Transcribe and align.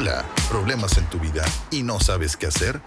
Hola, 0.00 0.24
¿problemas 0.48 0.96
en 0.96 1.04
tu 1.10 1.20
vida 1.20 1.44
y 1.70 1.82
no 1.82 2.00
sabes 2.00 2.38
qué 2.38 2.46
hacer? 2.46 2.80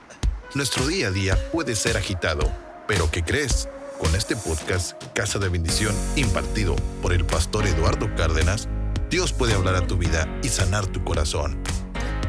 Nuestro 0.55 0.87
día 0.87 1.09
a 1.09 1.11
día 1.11 1.37
puede 1.51 1.75
ser 1.75 1.95
agitado, 1.95 2.51
pero 2.87 3.11
¿qué 3.11 3.23
crees? 3.23 3.69
Con 3.99 4.15
este 4.15 4.35
podcast, 4.35 4.99
Casa 5.13 5.37
de 5.37 5.47
Bendición, 5.47 5.93
impartido 6.15 6.75
por 7.03 7.13
el 7.13 7.23
pastor 7.23 7.67
Eduardo 7.67 8.09
Cárdenas, 8.15 8.67
Dios 9.11 9.31
puede 9.31 9.53
hablar 9.53 9.75
a 9.75 9.85
tu 9.85 9.95
vida 9.95 10.27
y 10.41 10.47
sanar 10.47 10.87
tu 10.87 11.03
corazón. 11.03 11.61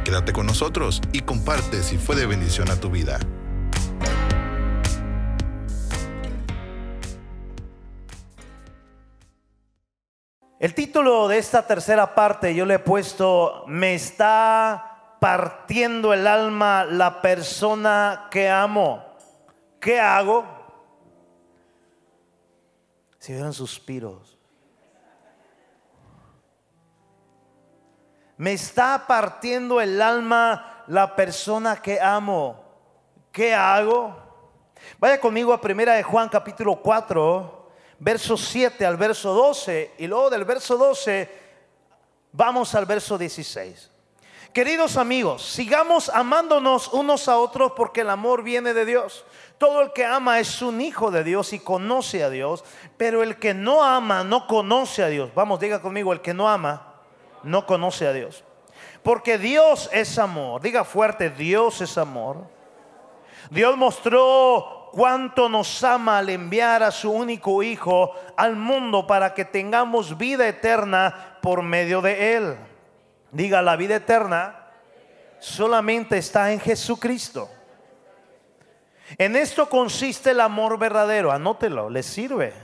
Quédate 0.04 0.34
con 0.34 0.44
nosotros 0.44 1.00
y 1.12 1.20
comparte 1.20 1.82
si 1.82 1.96
fue 1.96 2.14
de 2.14 2.26
bendición 2.26 2.70
a 2.70 2.76
tu 2.76 2.90
vida. 2.90 3.18
El 10.64 10.72
título 10.72 11.28
de 11.28 11.36
esta 11.36 11.66
tercera 11.66 12.14
parte 12.14 12.54
yo 12.54 12.64
le 12.64 12.76
he 12.76 12.78
puesto, 12.78 13.64
me 13.66 13.92
está 13.92 15.16
partiendo 15.20 16.14
el 16.14 16.26
alma 16.26 16.86
la 16.86 17.20
persona 17.20 18.28
que 18.30 18.48
amo. 18.48 19.04
¿Qué 19.78 20.00
hago? 20.00 20.46
Si 23.18 23.34
vieron 23.34 23.52
suspiros. 23.52 24.38
Me 28.38 28.54
está 28.54 29.04
partiendo 29.06 29.82
el 29.82 30.00
alma 30.00 30.82
la 30.86 31.14
persona 31.14 31.76
que 31.76 32.00
amo. 32.00 32.64
¿Qué 33.30 33.54
hago? 33.54 34.16
Vaya 34.98 35.20
conmigo 35.20 35.52
a 35.52 35.60
primera 35.60 35.92
de 35.92 36.02
Juan 36.02 36.30
capítulo 36.30 36.76
4 36.76 37.63
verso 37.98 38.36
7 38.36 38.84
al 38.84 38.96
verso 38.96 39.32
12 39.32 39.94
y 39.98 40.06
luego 40.06 40.30
del 40.30 40.44
verso 40.44 40.76
12 40.76 41.28
vamos 42.32 42.74
al 42.74 42.86
verso 42.86 43.16
16. 43.16 43.90
Queridos 44.52 44.96
amigos, 44.96 45.42
sigamos 45.42 46.08
amándonos 46.08 46.92
unos 46.92 47.26
a 47.26 47.38
otros 47.38 47.72
porque 47.72 48.02
el 48.02 48.10
amor 48.10 48.44
viene 48.44 48.72
de 48.72 48.84
Dios. 48.84 49.24
Todo 49.58 49.82
el 49.82 49.92
que 49.92 50.04
ama 50.04 50.38
es 50.38 50.62
un 50.62 50.80
hijo 50.80 51.10
de 51.10 51.24
Dios 51.24 51.52
y 51.52 51.58
conoce 51.58 52.22
a 52.22 52.30
Dios, 52.30 52.64
pero 52.96 53.24
el 53.24 53.36
que 53.40 53.52
no 53.52 53.82
ama 53.82 54.22
no 54.22 54.46
conoce 54.46 55.02
a 55.02 55.08
Dios. 55.08 55.30
Vamos, 55.34 55.58
diga 55.58 55.82
conmigo, 55.82 56.12
el 56.12 56.20
que 56.20 56.34
no 56.34 56.48
ama 56.48 56.94
no 57.42 57.66
conoce 57.66 58.06
a 58.06 58.12
Dios. 58.12 58.44
Porque 59.02 59.38
Dios 59.38 59.90
es 59.92 60.18
amor. 60.18 60.62
Diga 60.62 60.84
fuerte, 60.84 61.30
Dios 61.30 61.80
es 61.80 61.98
amor. 61.98 62.46
Dios 63.50 63.76
mostró 63.76 64.83
cuánto 64.94 65.48
nos 65.48 65.82
ama 65.82 66.18
al 66.18 66.28
enviar 66.28 66.84
a 66.84 66.92
su 66.92 67.10
único 67.10 67.64
Hijo 67.64 68.12
al 68.36 68.54
mundo 68.54 69.08
para 69.08 69.34
que 69.34 69.44
tengamos 69.44 70.16
vida 70.16 70.46
eterna 70.46 71.38
por 71.42 71.62
medio 71.62 72.00
de 72.00 72.36
Él. 72.36 72.56
Diga, 73.32 73.60
la 73.60 73.74
vida 73.74 73.96
eterna 73.96 74.68
solamente 75.40 76.16
está 76.16 76.52
en 76.52 76.60
Jesucristo. 76.60 77.50
En 79.18 79.34
esto 79.34 79.68
consiste 79.68 80.30
el 80.30 80.40
amor 80.40 80.78
verdadero, 80.78 81.32
anótelo, 81.32 81.90
le 81.90 82.04
sirve. 82.04 82.54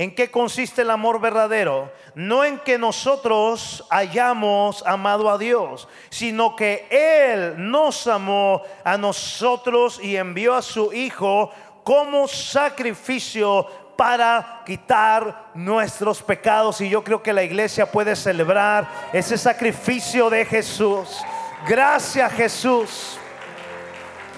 ¿En 0.00 0.14
qué 0.14 0.30
consiste 0.30 0.80
el 0.80 0.88
amor 0.88 1.20
verdadero? 1.20 1.92
No 2.14 2.42
en 2.42 2.58
que 2.60 2.78
nosotros 2.78 3.84
hayamos 3.90 4.82
amado 4.86 5.28
a 5.28 5.36
Dios, 5.36 5.88
sino 6.08 6.56
que 6.56 6.86
Él 6.90 7.70
nos 7.70 8.06
amó 8.06 8.62
a 8.82 8.96
nosotros 8.96 10.00
y 10.02 10.16
envió 10.16 10.54
a 10.54 10.62
su 10.62 10.90
Hijo 10.94 11.50
como 11.84 12.26
sacrificio 12.26 13.66
para 13.94 14.62
quitar 14.64 15.50
nuestros 15.52 16.22
pecados. 16.22 16.80
Y 16.80 16.88
yo 16.88 17.04
creo 17.04 17.22
que 17.22 17.34
la 17.34 17.42
iglesia 17.42 17.84
puede 17.84 18.16
celebrar 18.16 18.88
ese 19.12 19.36
sacrificio 19.36 20.30
de 20.30 20.46
Jesús. 20.46 21.22
Gracias 21.68 22.32
Jesús. 22.32 23.18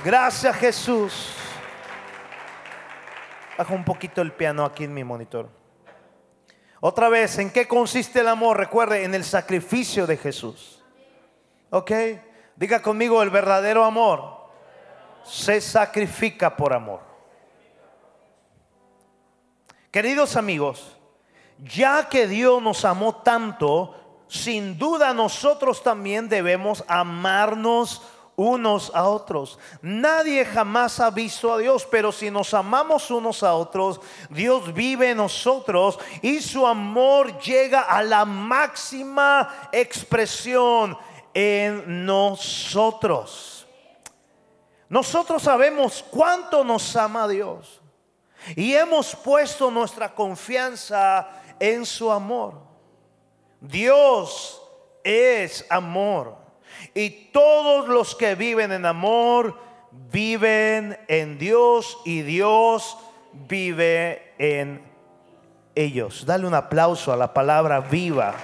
Gracias 0.04 0.56
Jesús. 0.56 1.36
Baja 3.56 3.74
un 3.74 3.84
poquito 3.84 4.22
el 4.22 4.32
piano 4.32 4.64
aquí 4.64 4.82
en 4.82 4.94
mi 4.94 5.04
monitor. 5.04 5.61
Otra 6.84 7.08
vez, 7.08 7.38
¿en 7.38 7.52
qué 7.52 7.68
consiste 7.68 8.18
el 8.18 8.28
amor? 8.28 8.56
Recuerde, 8.56 9.04
en 9.04 9.14
el 9.14 9.22
sacrificio 9.22 10.04
de 10.04 10.16
Jesús. 10.16 10.82
¿Ok? 11.70 11.92
Diga 12.56 12.82
conmigo, 12.82 13.22
el 13.22 13.30
verdadero 13.30 13.84
amor 13.84 14.48
se 15.22 15.60
sacrifica 15.60 16.56
por 16.56 16.72
amor. 16.72 16.98
Queridos 19.92 20.34
amigos, 20.34 20.96
ya 21.58 22.08
que 22.08 22.26
Dios 22.26 22.60
nos 22.60 22.84
amó 22.84 23.14
tanto, 23.22 24.24
sin 24.26 24.76
duda 24.76 25.14
nosotros 25.14 25.84
también 25.84 26.28
debemos 26.28 26.82
amarnos 26.88 28.02
unos 28.36 28.90
a 28.94 29.04
otros. 29.08 29.58
Nadie 29.80 30.44
jamás 30.44 31.00
ha 31.00 31.10
visto 31.10 31.52
a 31.52 31.58
Dios, 31.58 31.86
pero 31.90 32.12
si 32.12 32.30
nos 32.30 32.54
amamos 32.54 33.10
unos 33.10 33.42
a 33.42 33.54
otros, 33.54 34.00
Dios 34.30 34.72
vive 34.72 35.10
en 35.10 35.18
nosotros 35.18 35.98
y 36.22 36.40
su 36.40 36.66
amor 36.66 37.38
llega 37.40 37.82
a 37.82 38.02
la 38.02 38.24
máxima 38.24 39.68
expresión 39.72 40.96
en 41.34 42.04
nosotros. 42.04 43.66
Nosotros 44.88 45.42
sabemos 45.42 46.04
cuánto 46.10 46.62
nos 46.64 46.94
ama 46.96 47.26
Dios 47.26 47.80
y 48.56 48.74
hemos 48.74 49.14
puesto 49.14 49.70
nuestra 49.70 50.14
confianza 50.14 51.28
en 51.58 51.86
su 51.86 52.10
amor. 52.10 52.60
Dios 53.60 54.60
es 55.04 55.64
amor. 55.70 56.41
Y 56.94 57.10
todos 57.32 57.88
los 57.88 58.14
que 58.14 58.34
viven 58.34 58.72
en 58.72 58.86
amor 58.86 59.58
viven 60.10 60.98
en 61.08 61.38
Dios 61.38 61.98
y 62.04 62.22
Dios 62.22 62.96
vive 63.32 64.34
en 64.38 64.82
ellos. 65.74 66.24
Dale 66.26 66.46
un 66.46 66.54
aplauso 66.54 67.12
a 67.12 67.16
la 67.16 67.32
palabra 67.32 67.80
viva. 67.80 68.34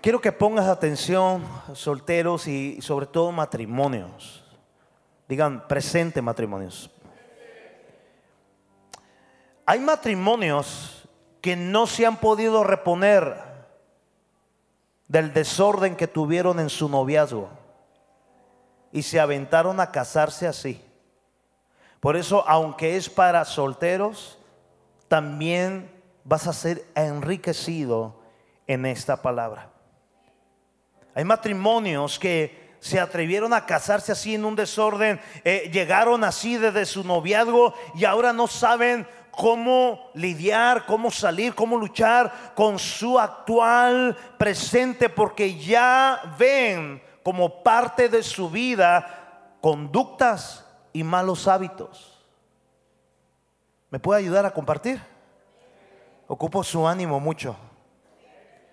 Quiero 0.00 0.20
que 0.20 0.32
pongas 0.32 0.66
atención, 0.68 1.44
solteros 1.74 2.46
y 2.46 2.80
sobre 2.80 3.06
todo 3.06 3.32
matrimonios. 3.32 4.44
Digan 5.28 5.66
presente 5.68 6.22
matrimonios. 6.22 6.90
Hay 9.70 9.80
matrimonios 9.80 11.06
que 11.42 11.54
no 11.54 11.86
se 11.86 12.06
han 12.06 12.16
podido 12.16 12.64
reponer 12.64 13.36
del 15.08 15.34
desorden 15.34 15.94
que 15.94 16.06
tuvieron 16.06 16.58
en 16.58 16.70
su 16.70 16.88
noviazgo 16.88 17.50
y 18.92 19.02
se 19.02 19.20
aventaron 19.20 19.78
a 19.78 19.92
casarse 19.92 20.46
así. 20.46 20.82
Por 22.00 22.16
eso, 22.16 22.48
aunque 22.48 22.96
es 22.96 23.10
para 23.10 23.44
solteros, 23.44 24.38
también 25.06 25.90
vas 26.24 26.46
a 26.46 26.54
ser 26.54 26.86
enriquecido 26.94 28.22
en 28.66 28.86
esta 28.86 29.20
palabra. 29.20 29.68
Hay 31.14 31.24
matrimonios 31.24 32.18
que 32.18 32.68
se 32.80 33.00
atrevieron 33.00 33.52
a 33.52 33.66
casarse 33.66 34.12
así 34.12 34.34
en 34.34 34.46
un 34.46 34.56
desorden, 34.56 35.20
eh, 35.44 35.68
llegaron 35.70 36.24
así 36.24 36.56
desde 36.56 36.86
su 36.86 37.04
noviazgo 37.04 37.74
y 37.94 38.06
ahora 38.06 38.32
no 38.32 38.46
saben 38.46 39.06
cómo 39.38 40.10
lidiar, 40.14 40.84
cómo 40.84 41.12
salir, 41.12 41.54
cómo 41.54 41.76
luchar 41.76 42.52
con 42.56 42.76
su 42.76 43.20
actual 43.20 44.16
presente, 44.36 45.08
porque 45.08 45.56
ya 45.56 46.34
ven 46.36 47.00
como 47.22 47.62
parte 47.62 48.08
de 48.08 48.24
su 48.24 48.50
vida 48.50 49.54
conductas 49.60 50.66
y 50.92 51.04
malos 51.04 51.46
hábitos. 51.46 52.26
¿Me 53.90 54.00
puede 54.00 54.18
ayudar 54.18 54.44
a 54.44 54.50
compartir? 54.50 55.00
Ocupo 56.26 56.64
su 56.64 56.88
ánimo 56.88 57.20
mucho. 57.20 57.54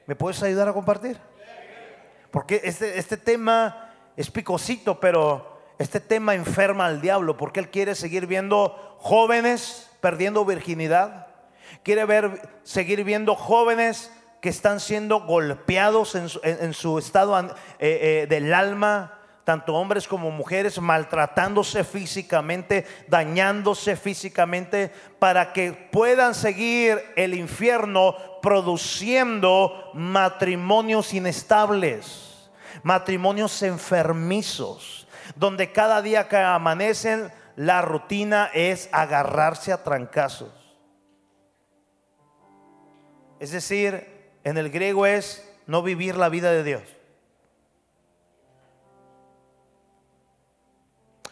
¿Me 0.08 0.16
puedes 0.16 0.42
ayudar 0.42 0.68
a 0.68 0.74
compartir? 0.74 1.20
Porque 2.32 2.62
este, 2.64 2.98
este 2.98 3.18
tema 3.18 3.94
es 4.18 4.32
picosito, 4.32 5.00
pero 5.00 5.62
este 5.78 6.00
tema 6.00 6.34
enferma 6.34 6.88
al 6.88 7.02
diablo, 7.02 7.38
porque 7.38 7.60
él 7.60 7.70
quiere 7.70 7.94
seguir 7.94 8.26
viendo 8.26 8.98
jóvenes 8.98 9.85
perdiendo 10.06 10.46
virginidad. 10.46 11.26
Quiere 11.82 12.06
ver, 12.06 12.48
seguir 12.62 13.04
viendo 13.04 13.34
jóvenes 13.34 14.12
que 14.40 14.50
están 14.50 14.80
siendo 14.80 15.22
golpeados 15.22 16.14
en 16.14 16.74
su, 16.76 17.00
estado 17.00 17.36
eh, 17.40 17.48
eh, 17.80 18.28
del 18.30 18.54
alma, 18.54 19.18
tanto 19.46 19.74
hombres 19.74 20.08
como 20.08 20.30
mujeres, 20.30 20.80
maltratándose 20.80 21.84
físicamente, 21.84 22.86
dañándose 23.08 23.96
físicamente, 23.96 24.92
para 25.18 25.54
que 25.54 25.72
puedan 25.72 26.36
seguir 26.36 27.02
el 27.16 27.34
infierno 27.34 28.16
produciendo 28.44 29.90
matrimonios 29.96 31.16
inestables, 31.16 32.52
matrimonios 32.84 33.64
enfermizos, 33.64 35.08
donde 35.36 35.72
cada 35.72 36.04
día 36.04 36.28
que 36.28 36.38
amanecen 36.38 37.32
la 37.56 37.82
rutina 37.82 38.50
es 38.54 38.90
agarrarse 38.92 39.72
a 39.72 39.84
trancazos. 39.84 40.52
es 43.40 43.52
decir, 43.52 44.32
en 44.44 44.58
el 44.58 44.70
griego 44.70 45.06
es 45.06 45.48
no 45.68 45.84
vivir 45.84 46.16
la 46.16 46.30
vida 46.30 46.52
de 46.52 46.64
Dios. 46.64 46.84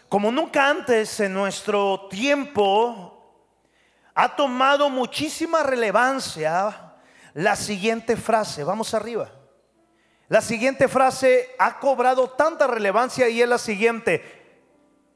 Como 0.10 0.32
nunca 0.32 0.70
antes 0.70 1.20
en 1.22 1.34
nuestro 1.34 2.08
tiempo 2.10 3.14
ha 4.14 4.36
tomado 4.36 4.90
muchísima 4.90 5.64
relevancia 5.64 6.94
la 7.34 7.56
siguiente 7.56 8.16
frase. 8.16 8.64
Vamos 8.64 8.94
arriba. 8.94 9.32
La 10.28 10.42
siguiente 10.42 10.88
frase 10.88 11.56
ha 11.58 11.80
cobrado 11.80 12.30
tanta 12.30 12.68
relevancia 12.68 13.28
y 13.28 13.42
es 13.42 13.50
la 13.50 13.58
siguiente. 13.58 14.43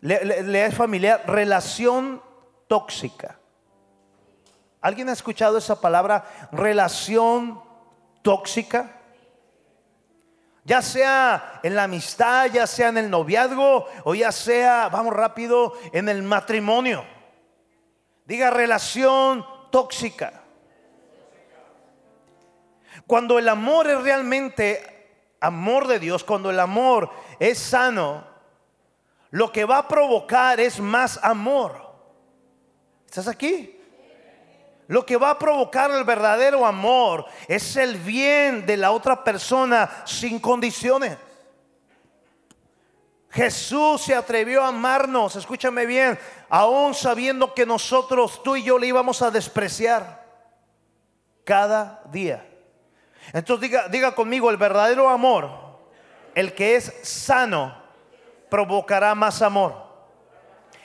Le, 0.02 0.66
es 0.66 0.76
familiar, 0.76 1.24
relación 1.26 2.22
tóxica. 2.68 3.40
¿Alguien 4.82 5.10
ha 5.10 5.14
escuchado 5.14 5.58
esa 5.58 5.82
palabra, 5.82 6.26
relación 6.52 7.62
tóxica? 8.22 8.92
Ya 10.64 10.82
sea 10.82 11.62
en 11.64 11.76
la 11.76 11.84
amistad, 11.84 12.48
ya 12.48 12.68
sea 12.68 12.90
en 12.90 12.98
el 12.98 13.10
noviazgo 13.10 13.88
o 14.04 14.14
ya 14.14 14.32
sea, 14.32 14.90
vamos 14.90 15.14
rápido, 15.14 15.74
en 15.94 16.10
el 16.10 16.22
matrimonio. 16.24 17.06
Diga 18.26 18.50
relación 18.50 19.46
tóxica. 19.72 20.44
Cuando 23.08 23.40
el 23.40 23.48
amor 23.48 23.90
es 23.90 24.02
realmente 24.02 25.36
amor 25.40 25.88
de 25.88 26.00
Dios, 26.00 26.26
cuando 26.26 26.50
el 26.50 26.60
amor 26.60 27.10
es 27.40 27.58
sano, 27.58 28.27
lo 29.32 29.52
que 29.52 29.66
va 29.66 29.80
a 29.80 29.88
provocar 29.88 30.60
es 30.60 30.80
más 30.80 31.20
amor. 31.24 31.86
¿Estás 33.06 33.28
aquí? 33.28 33.74
Lo 34.88 35.06
que 35.06 35.18
va 35.18 35.32
a 35.32 35.40
provocar 35.40 35.92
el 35.92 36.04
verdadero 36.06 36.66
amor 36.66 37.26
es 37.48 37.76
el 37.76 37.98
bien 37.98 38.66
de 38.66 38.78
la 38.78 38.92
otra 38.92 39.24
persona 39.24 39.90
sin 40.06 40.40
condiciones. 40.40 41.18
Jesús 43.30 44.02
se 44.02 44.16
atrevió 44.16 44.64
a 44.64 44.70
amarnos, 44.70 45.36
escúchame 45.36 45.86
bien, 45.86 46.18
aún 46.50 46.94
sabiendo 46.94 47.54
que 47.54 47.66
nosotros, 47.66 48.42
tú 48.42 48.56
y 48.56 48.64
yo, 48.64 48.80
le 48.80 48.88
íbamos 48.88 49.22
a 49.22 49.30
despreciar 49.30 50.26
cada 51.44 52.02
día. 52.10 52.48
Entonces 53.34 53.70
diga, 53.70 53.90
diga 53.90 54.16
conmigo, 54.16 54.50
el 54.50 54.58
verdadero 54.58 55.10
amor, 55.10 55.50
el 56.34 56.54
que 56.54 56.78
es 56.78 56.94
sano, 57.04 57.87
provocará 58.50 59.16
más 59.16 59.42
amor. 59.42 59.88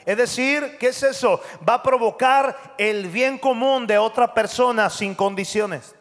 Es 0.05 0.17
decir, 0.17 0.77
¿qué 0.79 0.87
es 0.87 1.01
eso? 1.03 1.41
Va 1.67 1.75
a 1.75 1.83
provocar 1.83 2.75
el 2.77 3.07
bien 3.07 3.37
común 3.37 3.87
de 3.87 3.97
otra 3.97 4.33
persona 4.33 4.89
sin 4.89 5.15
condiciones. 5.15 5.95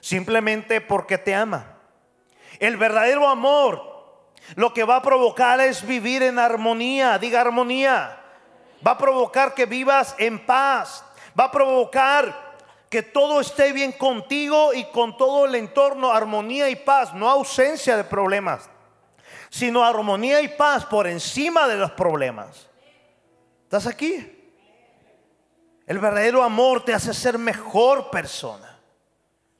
Simplemente 0.00 0.80
porque 0.80 1.16
te 1.16 1.34
ama. 1.34 1.78
El 2.58 2.76
verdadero 2.76 3.28
amor 3.28 3.92
lo 4.56 4.74
que 4.74 4.84
va 4.84 4.96
a 4.96 5.02
provocar 5.02 5.60
es 5.60 5.86
vivir 5.86 6.22
en 6.22 6.38
armonía. 6.38 7.18
Diga 7.18 7.40
armonía. 7.40 8.18
Va 8.86 8.92
a 8.92 8.98
provocar 8.98 9.54
que 9.54 9.64
vivas 9.64 10.14
en 10.18 10.44
paz. 10.44 11.04
Va 11.38 11.44
a 11.44 11.52
provocar 11.52 12.52
que 12.92 13.02
todo 13.02 13.40
esté 13.40 13.72
bien 13.72 13.92
contigo 13.92 14.74
y 14.74 14.84
con 14.84 15.16
todo 15.16 15.46
el 15.46 15.54
entorno, 15.54 16.12
armonía 16.12 16.68
y 16.68 16.76
paz, 16.76 17.14
no 17.14 17.26
ausencia 17.26 17.96
de 17.96 18.04
problemas, 18.04 18.68
sino 19.52 19.84
armonía 19.84 20.40
y 20.40 20.48
paz 20.48 20.86
por 20.86 21.06
encima 21.06 21.68
de 21.68 21.76
los 21.76 21.90
problemas. 21.90 22.70
¿Estás 23.64 23.86
aquí? 23.86 24.54
El 25.86 25.98
verdadero 25.98 26.42
amor 26.42 26.82
te 26.82 26.94
hace 26.94 27.12
ser 27.12 27.36
mejor 27.36 28.10
persona. 28.10 28.80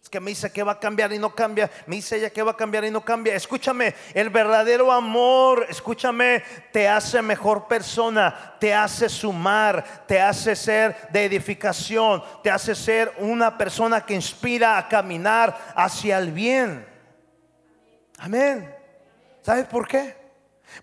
Es 0.02 0.08
que 0.08 0.18
me 0.18 0.30
dice 0.30 0.50
que 0.50 0.62
va 0.62 0.72
a 0.72 0.80
cambiar 0.80 1.12
y 1.12 1.18
no 1.18 1.34
cambia. 1.34 1.70
Me 1.84 1.96
dice 1.96 2.16
ella 2.16 2.30
que 2.30 2.42
va 2.42 2.52
a 2.52 2.56
cambiar 2.56 2.86
y 2.86 2.90
no 2.90 3.04
cambia. 3.04 3.34
Escúchame, 3.34 3.94
el 4.14 4.30
verdadero 4.30 4.90
amor, 4.90 5.66
escúchame, 5.68 6.42
te 6.72 6.88
hace 6.88 7.20
mejor 7.20 7.68
persona, 7.68 8.56
te 8.58 8.72
hace 8.72 9.10
sumar, 9.10 10.06
te 10.06 10.22
hace 10.22 10.56
ser 10.56 11.10
de 11.10 11.26
edificación, 11.26 12.24
te 12.42 12.50
hace 12.50 12.74
ser 12.74 13.12
una 13.18 13.58
persona 13.58 14.06
que 14.06 14.14
inspira 14.14 14.78
a 14.78 14.88
caminar 14.88 15.74
hacia 15.76 16.16
el 16.16 16.32
bien. 16.32 16.86
Amén. 18.16 18.81
¿Sabes 19.42 19.66
por 19.66 19.88
qué? 19.88 20.16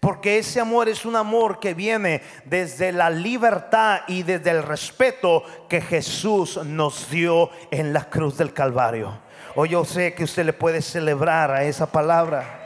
Porque 0.02 0.38
ese 0.38 0.60
amor 0.60 0.90
es 0.90 1.06
un 1.06 1.16
amor 1.16 1.60
que 1.60 1.74
viene 1.74 2.22
desde 2.46 2.92
la 2.92 3.10
libertad 3.10 4.02
y 4.08 4.24
desde 4.24 4.52
el 4.52 4.64
respeto 4.64 5.44
que 5.68 5.82
Jesús 5.82 6.60
nos 6.64 7.10
dio 7.10 7.50
en 7.72 7.94
la 7.94 8.10
cruz 8.10 8.38
del 8.38 8.54
Calvario. 8.54 9.18
Hoy 9.56 9.70
yo 9.70 9.86
sé 9.86 10.14
que 10.14 10.26
usted 10.26 10.46
le 10.46 10.54
puede 10.54 10.82
celebrar 10.82 11.52
a 11.52 11.64
esa 11.64 11.90
palabra. 11.90 12.58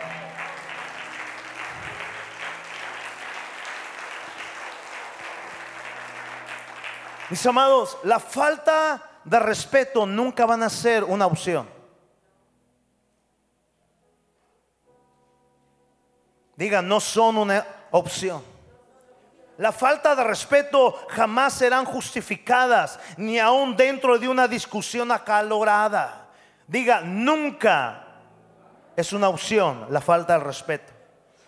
Mis 7.29 7.45
amados, 7.45 7.97
la 8.03 8.19
falta 8.19 9.01
de 9.23 9.39
respeto 9.39 10.05
nunca 10.05 10.45
van 10.45 10.63
a 10.63 10.69
ser 10.69 11.03
una 11.03 11.25
opción. 11.25 11.82
Diga, 16.55 16.81
no 16.81 16.99
son 16.99 17.37
una 17.37 17.65
opción. 17.91 18.43
La 19.57 19.71
falta 19.71 20.15
de 20.15 20.23
respeto 20.23 21.05
jamás 21.09 21.53
serán 21.53 21.85
justificadas, 21.85 22.99
ni 23.17 23.39
aún 23.39 23.75
dentro 23.75 24.17
de 24.17 24.27
una 24.27 24.47
discusión 24.47 25.11
acalorada. 25.11 26.27
Diga, 26.67 27.01
nunca 27.01 28.07
es 28.95 29.13
una 29.13 29.29
opción 29.29 29.87
la 29.89 30.01
falta 30.01 30.37
de 30.37 30.43
respeto. 30.43 30.91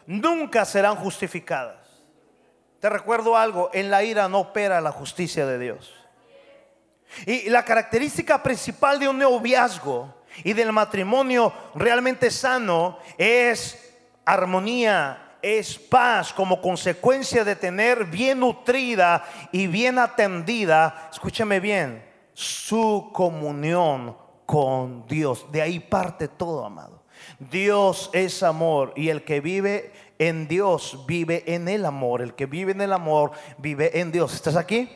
Nunca 0.05 0.65
serán 0.65 0.95
justificadas. 0.95 2.03
Te 2.79 2.89
recuerdo 2.89 3.35
algo, 3.35 3.71
en 3.73 3.89
la 3.89 4.03
ira 4.03 4.29
no 4.29 4.39
opera 4.39 4.81
la 4.81 4.91
justicia 4.91 5.45
de 5.47 5.57
Dios. 5.57 5.93
Y 7.25 7.49
la 7.49 7.65
característica 7.65 8.43
principal 8.43 8.99
de 8.99 9.07
un 9.07 9.17
noviazgo 9.17 10.13
y 10.43 10.53
del 10.53 10.71
matrimonio 10.71 11.53
realmente 11.73 12.29
sano 12.29 12.99
es 13.17 13.84
armonía, 14.25 15.37
es 15.41 15.77
paz 15.77 16.33
como 16.33 16.59
consecuencia 16.59 17.43
de 17.43 17.55
tener 17.55 18.05
bien 18.05 18.39
nutrida 18.39 19.23
y 19.51 19.67
bien 19.67 19.99
atendida, 19.99 21.09
escúcheme 21.11 21.59
bien, 21.59 22.03
su 22.33 23.11
comunión 23.13 24.17
con 24.47 25.05
Dios. 25.05 25.45
De 25.51 25.61
ahí 25.61 25.79
parte 25.79 26.27
todo, 26.27 26.65
amado. 26.65 27.03
Dios 27.37 28.09
es 28.13 28.41
amor 28.41 28.93
y 28.95 29.09
el 29.09 29.23
que 29.23 29.39
vive 29.39 29.93
en 30.17 30.47
Dios 30.47 31.05
vive 31.07 31.43
en 31.45 31.67
el 31.67 31.85
amor. 31.85 32.23
El 32.23 32.33
que 32.33 32.47
vive 32.47 32.71
en 32.71 32.81
el 32.81 32.91
amor 32.91 33.31
vive 33.59 33.99
en 33.99 34.11
Dios. 34.11 34.33
¿Estás 34.33 34.55
aquí? 34.55 34.89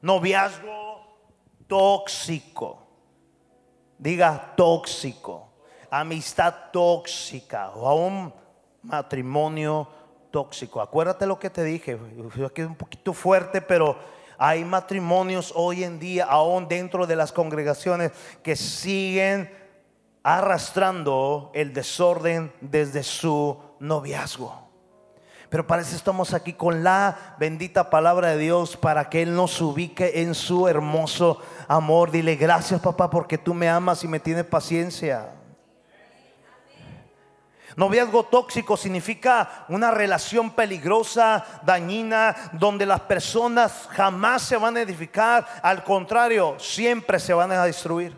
Noviazgo 0.00 1.16
tóxico. 1.68 2.88
Diga 3.98 4.54
tóxico 4.56 5.51
amistad 5.92 6.54
tóxica 6.72 7.70
o 7.70 7.86
a 7.86 7.94
un 7.94 8.32
matrimonio 8.82 9.86
tóxico. 10.30 10.80
Acuérdate 10.80 11.26
lo 11.26 11.38
que 11.38 11.50
te 11.50 11.62
dije, 11.62 11.98
que 12.54 12.62
es 12.62 12.66
un 12.66 12.74
poquito 12.74 13.12
fuerte, 13.12 13.60
pero 13.60 13.98
hay 14.38 14.64
matrimonios 14.64 15.52
hoy 15.54 15.84
en 15.84 15.98
día, 15.98 16.24
aún 16.24 16.66
dentro 16.66 17.06
de 17.06 17.14
las 17.14 17.30
congregaciones, 17.30 18.10
que 18.42 18.56
siguen 18.56 19.54
arrastrando 20.22 21.50
el 21.52 21.74
desorden 21.74 22.54
desde 22.62 23.02
su 23.02 23.58
noviazgo. 23.78 24.62
Pero 25.50 25.66
parece 25.66 25.94
estamos 25.94 26.32
aquí 26.32 26.54
con 26.54 26.82
la 26.82 27.36
bendita 27.38 27.90
palabra 27.90 28.28
de 28.28 28.38
Dios 28.38 28.78
para 28.78 29.10
que 29.10 29.20
Él 29.20 29.34
nos 29.34 29.60
ubique 29.60 30.22
en 30.22 30.34
su 30.34 30.66
hermoso 30.68 31.38
amor. 31.68 32.10
Dile 32.10 32.36
gracias 32.36 32.80
papá 32.80 33.10
porque 33.10 33.36
tú 33.36 33.52
me 33.52 33.68
amas 33.68 34.02
y 34.04 34.08
me 34.08 34.20
tienes 34.20 34.46
paciencia. 34.46 35.41
Noviazgo 37.76 38.24
tóxico 38.24 38.76
significa 38.76 39.64
una 39.68 39.90
relación 39.90 40.50
peligrosa, 40.50 41.44
dañina, 41.62 42.50
donde 42.52 42.84
las 42.84 43.00
personas 43.00 43.88
jamás 43.90 44.42
se 44.42 44.56
van 44.56 44.76
a 44.76 44.82
edificar, 44.82 45.46
al 45.62 45.82
contrario, 45.82 46.56
siempre 46.58 47.18
se 47.18 47.32
van 47.32 47.52
a 47.52 47.64
destruir. 47.64 48.14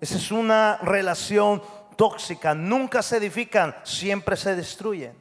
Esa 0.00 0.16
es 0.16 0.30
una 0.30 0.78
relación 0.82 1.62
tóxica, 1.96 2.54
nunca 2.54 3.02
se 3.02 3.16
edifican, 3.16 3.74
siempre 3.82 4.36
se 4.36 4.54
destruyen. 4.54 5.14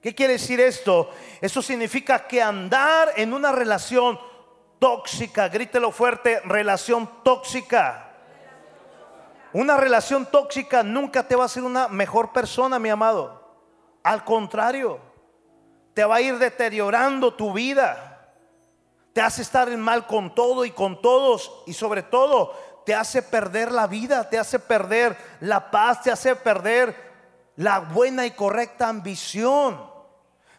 ¿Qué 0.00 0.14
quiere 0.14 0.34
decir 0.34 0.60
esto? 0.60 1.10
Eso 1.40 1.60
significa 1.60 2.26
que 2.26 2.40
andar 2.40 3.12
en 3.16 3.32
una 3.34 3.52
relación 3.52 4.18
tóxica, 4.78 5.48
grítelo 5.48 5.90
fuerte, 5.90 6.40
relación 6.44 7.10
tóxica 7.22 8.09
una 9.52 9.76
relación 9.76 10.26
tóxica 10.26 10.82
nunca 10.82 11.26
te 11.26 11.36
va 11.36 11.44
a 11.44 11.46
hacer 11.46 11.62
una 11.62 11.88
mejor 11.88 12.32
persona, 12.32 12.78
mi 12.78 12.88
amado. 12.88 13.40
Al 14.02 14.24
contrario, 14.24 15.00
te 15.94 16.04
va 16.04 16.16
a 16.16 16.20
ir 16.20 16.38
deteriorando 16.38 17.34
tu 17.34 17.52
vida. 17.52 18.34
Te 19.12 19.20
hace 19.20 19.42
estar 19.42 19.68
en 19.68 19.80
mal 19.80 20.06
con 20.06 20.34
todo 20.34 20.64
y 20.64 20.70
con 20.70 21.02
todos. 21.02 21.62
Y 21.66 21.72
sobre 21.72 22.02
todo, 22.02 22.54
te 22.84 22.94
hace 22.94 23.22
perder 23.22 23.72
la 23.72 23.86
vida, 23.86 24.28
te 24.28 24.38
hace 24.38 24.58
perder 24.58 25.16
la 25.40 25.70
paz, 25.70 26.02
te 26.02 26.10
hace 26.10 26.36
perder 26.36 27.10
la 27.56 27.80
buena 27.80 28.24
y 28.26 28.30
correcta 28.30 28.88
ambición, 28.88 29.80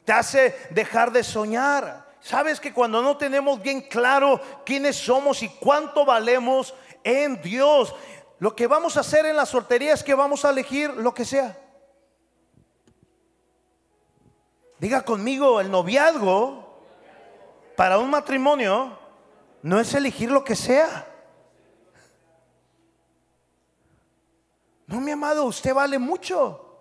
te 0.05 0.13
hace 0.13 0.55
dejar 0.69 1.11
de 1.11 1.23
soñar. 1.23 2.11
Sabes 2.19 2.59
que 2.59 2.73
cuando 2.73 3.01
no 3.01 3.17
tenemos 3.17 3.61
bien 3.61 3.81
claro 3.81 4.39
quiénes 4.63 4.95
somos 4.95 5.41
y 5.41 5.49
cuánto 5.49 6.05
valemos 6.05 6.75
en 7.03 7.41
Dios, 7.41 7.95
lo 8.41 8.55
que 8.55 8.65
vamos 8.65 8.97
a 8.97 9.01
hacer 9.01 9.27
en 9.27 9.35
la 9.35 9.45
soltería 9.45 9.93
es 9.93 10.03
que 10.03 10.15
vamos 10.15 10.43
a 10.43 10.49
elegir 10.49 10.89
lo 10.89 11.13
que 11.13 11.25
sea. 11.25 11.55
Diga 14.79 15.03
conmigo, 15.05 15.61
el 15.61 15.69
noviazgo 15.69 16.81
para 17.75 17.99
un 17.99 18.09
matrimonio 18.09 18.97
no 19.61 19.79
es 19.79 19.93
elegir 19.93 20.31
lo 20.31 20.43
que 20.43 20.55
sea. 20.55 21.07
No, 24.87 24.99
mi 24.99 25.11
amado, 25.11 25.45
usted 25.45 25.75
vale 25.75 25.99
mucho. 25.99 26.79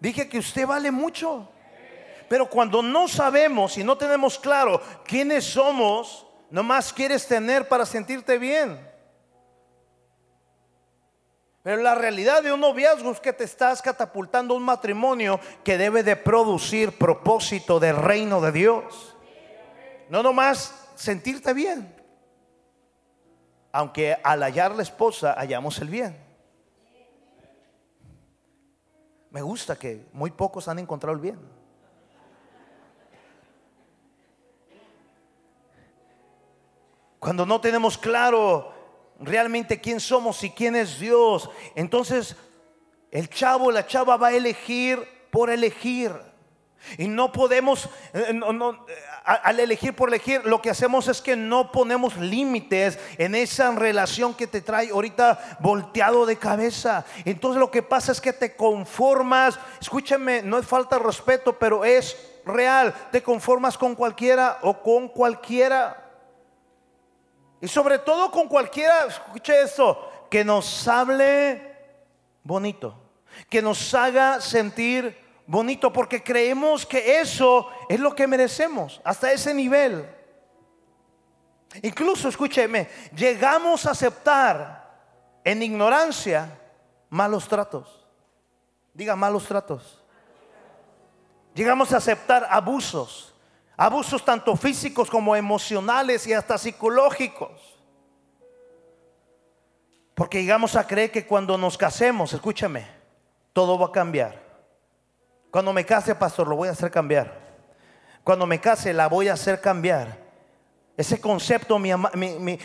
Dije 0.00 0.28
que 0.28 0.40
usted 0.40 0.66
vale 0.66 0.90
mucho. 0.90 1.48
Pero 2.28 2.50
cuando 2.50 2.82
no 2.82 3.06
sabemos 3.06 3.78
y 3.78 3.84
no 3.84 3.96
tenemos 3.96 4.36
claro 4.36 4.82
quiénes 5.04 5.44
somos, 5.44 6.26
nomás 6.50 6.92
quieres 6.92 7.24
tener 7.24 7.68
para 7.68 7.86
sentirte 7.86 8.36
bien. 8.36 8.87
Pero 11.68 11.82
la 11.82 11.94
realidad 11.94 12.42
de 12.42 12.50
un 12.50 12.60
noviazgo 12.60 13.10
es 13.10 13.20
que 13.20 13.34
te 13.34 13.44
estás 13.44 13.82
catapultando 13.82 14.54
un 14.54 14.62
matrimonio 14.62 15.38
que 15.62 15.76
debe 15.76 16.02
de 16.02 16.16
producir 16.16 16.96
propósito 16.96 17.78
del 17.78 17.94
reino 17.94 18.40
de 18.40 18.52
Dios. 18.52 19.14
No 20.08 20.22
nomás 20.22 20.88
sentirte 20.94 21.52
bien. 21.52 21.94
Aunque 23.70 24.16
al 24.24 24.42
hallar 24.44 24.74
la 24.74 24.82
esposa 24.82 25.34
hallamos 25.36 25.78
el 25.80 25.90
bien. 25.90 26.16
Me 29.30 29.42
gusta 29.42 29.76
que 29.76 30.06
muy 30.14 30.30
pocos 30.30 30.68
han 30.68 30.78
encontrado 30.78 31.14
el 31.14 31.20
bien. 31.20 31.38
Cuando 37.18 37.44
no 37.44 37.60
tenemos 37.60 37.98
claro 37.98 38.77
realmente 39.18 39.80
quién 39.80 40.00
somos 40.00 40.42
y 40.44 40.50
quién 40.50 40.76
es 40.76 40.98
Dios, 40.98 41.50
entonces 41.74 42.36
el 43.10 43.28
chavo, 43.28 43.70
la 43.70 43.86
chava 43.86 44.16
va 44.16 44.28
a 44.28 44.34
elegir 44.34 45.06
por 45.30 45.50
elegir. 45.50 46.12
Y 46.96 47.08
no 47.08 47.32
podemos, 47.32 47.88
eh, 48.14 48.40
al 49.24 49.60
elegir 49.60 49.94
por 49.94 50.08
elegir, 50.08 50.44
lo 50.44 50.62
que 50.62 50.70
hacemos 50.70 51.08
es 51.08 51.20
que 51.20 51.36
no 51.36 51.72
ponemos 51.72 52.16
límites 52.16 52.98
en 53.18 53.34
esa 53.34 53.72
relación 53.72 54.32
que 54.32 54.46
te 54.46 54.60
trae 54.60 54.90
ahorita 54.90 55.58
volteado 55.60 56.24
de 56.24 56.36
cabeza. 56.36 57.04
Entonces 57.24 57.58
lo 57.58 57.70
que 57.70 57.82
pasa 57.82 58.12
es 58.12 58.20
que 58.20 58.32
te 58.32 58.54
conformas, 58.54 59.58
escúchame, 59.80 60.42
no 60.42 60.58
es 60.58 60.66
falta 60.66 60.98
de 60.98 61.04
respeto, 61.04 61.58
pero 61.58 61.84
es 61.84 62.16
real, 62.46 62.94
te 63.10 63.22
conformas 63.22 63.76
con 63.76 63.94
cualquiera 63.94 64.58
o 64.62 64.80
con 64.80 65.08
cualquiera. 65.08 66.07
Y 67.60 67.68
sobre 67.68 67.98
todo 67.98 68.30
con 68.30 68.48
cualquiera, 68.48 69.06
escuche 69.06 69.62
esto, 69.62 70.26
que 70.30 70.44
nos 70.44 70.86
hable 70.86 71.76
bonito, 72.42 72.94
que 73.48 73.60
nos 73.60 73.94
haga 73.94 74.40
sentir 74.40 75.16
bonito, 75.46 75.92
porque 75.92 76.22
creemos 76.22 76.86
que 76.86 77.20
eso 77.20 77.68
es 77.88 77.98
lo 77.98 78.14
que 78.14 78.26
merecemos, 78.26 79.00
hasta 79.04 79.32
ese 79.32 79.52
nivel. 79.52 80.08
Incluso, 81.82 82.28
escúcheme, 82.28 82.88
llegamos 83.14 83.86
a 83.86 83.90
aceptar 83.90 84.78
en 85.44 85.62
ignorancia 85.62 86.58
malos 87.10 87.48
tratos. 87.48 88.06
Diga 88.94 89.16
malos 89.16 89.46
tratos. 89.46 90.02
Llegamos 91.54 91.92
a 91.92 91.98
aceptar 91.98 92.46
abusos. 92.50 93.34
Abusos 93.80 94.24
tanto 94.24 94.56
físicos 94.56 95.08
como 95.08 95.36
emocionales 95.36 96.26
y 96.26 96.32
hasta 96.32 96.58
psicológicos. 96.58 97.78
Porque 100.16 100.42
llegamos 100.42 100.74
a 100.74 100.84
creer 100.84 101.12
que 101.12 101.24
cuando 101.24 101.56
nos 101.56 101.78
casemos, 101.78 102.32
escúchame, 102.32 102.88
todo 103.52 103.78
va 103.78 103.86
a 103.86 103.92
cambiar. 103.92 104.42
Cuando 105.52 105.72
me 105.72 105.86
case, 105.86 106.16
pastor, 106.16 106.48
lo 106.48 106.56
voy 106.56 106.66
a 106.66 106.72
hacer 106.72 106.90
cambiar. 106.90 107.38
Cuando 108.24 108.46
me 108.46 108.60
case, 108.60 108.92
la 108.92 109.06
voy 109.06 109.28
a 109.28 109.34
hacer 109.34 109.60
cambiar. 109.60 110.26
Ese 110.96 111.20
concepto, 111.20 111.78
mi, 111.78 111.90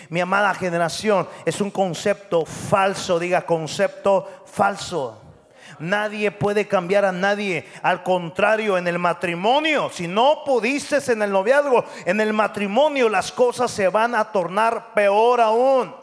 mi, 0.09 0.19
amada 0.19 0.51
generación, 0.55 1.29
es 1.45 1.61
un 1.61 1.69
concepto 1.69 2.43
falso. 2.43 3.19
Diga, 3.19 3.45
concepto 3.45 4.27
falso. 4.47 5.22
Nadie 5.79 6.31
puede 6.31 6.67
cambiar 6.67 7.05
a 7.05 7.11
nadie. 7.11 7.67
Al 7.81 8.03
contrario, 8.03 8.77
en 8.77 8.87
el 8.87 8.99
matrimonio, 8.99 9.89
si 9.91 10.07
no 10.07 10.43
pudiste 10.45 10.99
en 11.11 11.21
el 11.21 11.31
noviazgo, 11.31 11.85
en 12.05 12.21
el 12.21 12.33
matrimonio 12.33 13.09
las 13.09 13.31
cosas 13.31 13.71
se 13.71 13.87
van 13.87 14.15
a 14.15 14.31
tornar 14.31 14.93
peor 14.93 15.41
aún. 15.41 15.95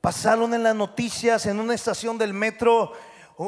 pasaron 0.00 0.52
en 0.52 0.62
las 0.62 0.74
noticias 0.74 1.46
en 1.46 1.60
una 1.60 1.74
estación 1.74 2.18
del 2.18 2.34
metro. 2.34 2.92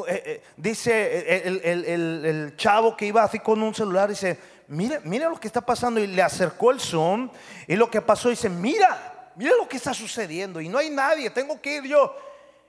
Eh, 0.07 0.23
eh, 0.25 0.43
dice 0.57 1.43
el, 1.45 2.55
chavo 2.57 2.97
que 2.97 3.05
iba 3.05 3.23
así 3.23 3.39
con 3.39 3.61
un 3.61 3.73
celular, 3.73 4.09
dice, 4.09 4.37
mira, 4.67 4.99
mira 5.03 5.29
lo 5.29 5.39
que 5.39 5.47
está 5.47 5.61
pasando 5.61 5.99
y 5.99 6.07
le 6.07 6.21
acercó 6.21 6.71
el 6.71 6.79
zoom 6.79 7.29
y 7.67 7.75
lo 7.75 7.89
que 7.89 8.01
pasó 8.01 8.29
dice, 8.29 8.49
mira, 8.49 9.31
mira 9.35 9.55
lo 9.55 9.67
que 9.67 9.77
está 9.77 9.93
sucediendo 9.93 10.59
y 10.59 10.69
no 10.69 10.77
hay 10.77 10.89
nadie, 10.89 11.29
tengo 11.29 11.61
que 11.61 11.77
ir 11.77 11.83
yo. 11.83 12.15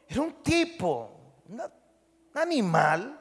Era 0.08 0.20
un 0.20 0.32
tipo, 0.42 1.10
un 1.48 1.60
animal. 2.34 3.18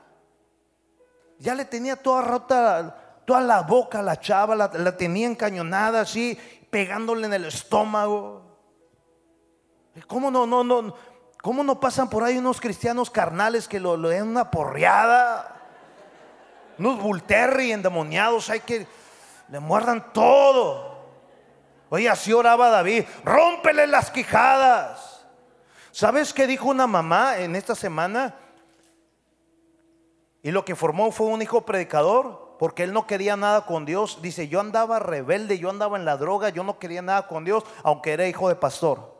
Ya 1.40 1.56
le 1.56 1.66
tenía 1.66 1.96
toda 1.96 2.22
rota, 2.22 3.22
toda 3.26 3.42
la 3.42 3.62
boca 3.62 4.00
a 4.00 4.04
la 4.04 4.20
chava, 4.20 4.56
la, 4.56 4.98
tenía 4.98 5.28
encañonada 5.28 6.02
así, 6.02 6.38
pegándole 6.70 7.28
en 7.28 7.34
el 7.34 7.46
estómago. 7.46 8.44
¿Cómo 10.08 10.30
no, 10.30 10.46
no, 10.46 10.64
no? 10.64 10.96
¿Cómo 11.42 11.64
no 11.64 11.80
pasan 11.80 12.10
por 12.10 12.24
ahí 12.24 12.38
unos 12.38 12.60
cristianos 12.60 13.10
carnales 13.10 13.68
que 13.68 13.80
lo, 13.80 13.98
den 13.98 14.28
una 14.28 14.50
porreada? 14.50 15.52
Unos 16.78 17.02
bulterri 17.02 17.72
endemoniados 17.72 18.50
hay 18.50 18.62
que 18.62 18.88
le 19.50 19.60
muerdan 19.60 20.12
todo. 20.12 20.96
Oye, 21.90 22.10
así 22.10 22.34
oraba 22.34 22.70
David, 22.70 23.06
rómpele 23.24 23.88
las 23.88 24.10
quijadas. 24.10 25.15
¿Sabes 25.96 26.34
qué 26.34 26.46
dijo 26.46 26.68
una 26.68 26.88
mamá 26.88 27.38
en 27.38 27.56
esta 27.56 27.74
semana? 27.74 28.36
Y 30.44 30.52
lo 30.52 30.66
que 30.66 30.76
formó 30.76 31.10
fue 31.10 31.28
un 31.28 31.42
hijo 31.42 31.66
predicador, 31.66 32.58
porque 32.60 32.84
él 32.84 32.92
no 32.92 33.08
quería 33.08 33.38
nada 33.38 33.66
con 33.66 33.86
Dios. 33.86 34.22
Dice, 34.22 34.50
yo 34.50 34.60
andaba 34.60 35.00
rebelde, 35.00 35.58
yo 35.58 35.70
andaba 35.70 35.96
en 35.96 36.04
la 36.04 36.18
droga, 36.18 36.50
yo 36.50 36.66
no 36.66 36.80
quería 36.80 37.02
nada 37.02 37.28
con 37.28 37.46
Dios, 37.46 37.64
aunque 37.82 38.12
era 38.12 38.28
hijo 38.28 38.50
de 38.50 38.56
pastor. 38.56 39.16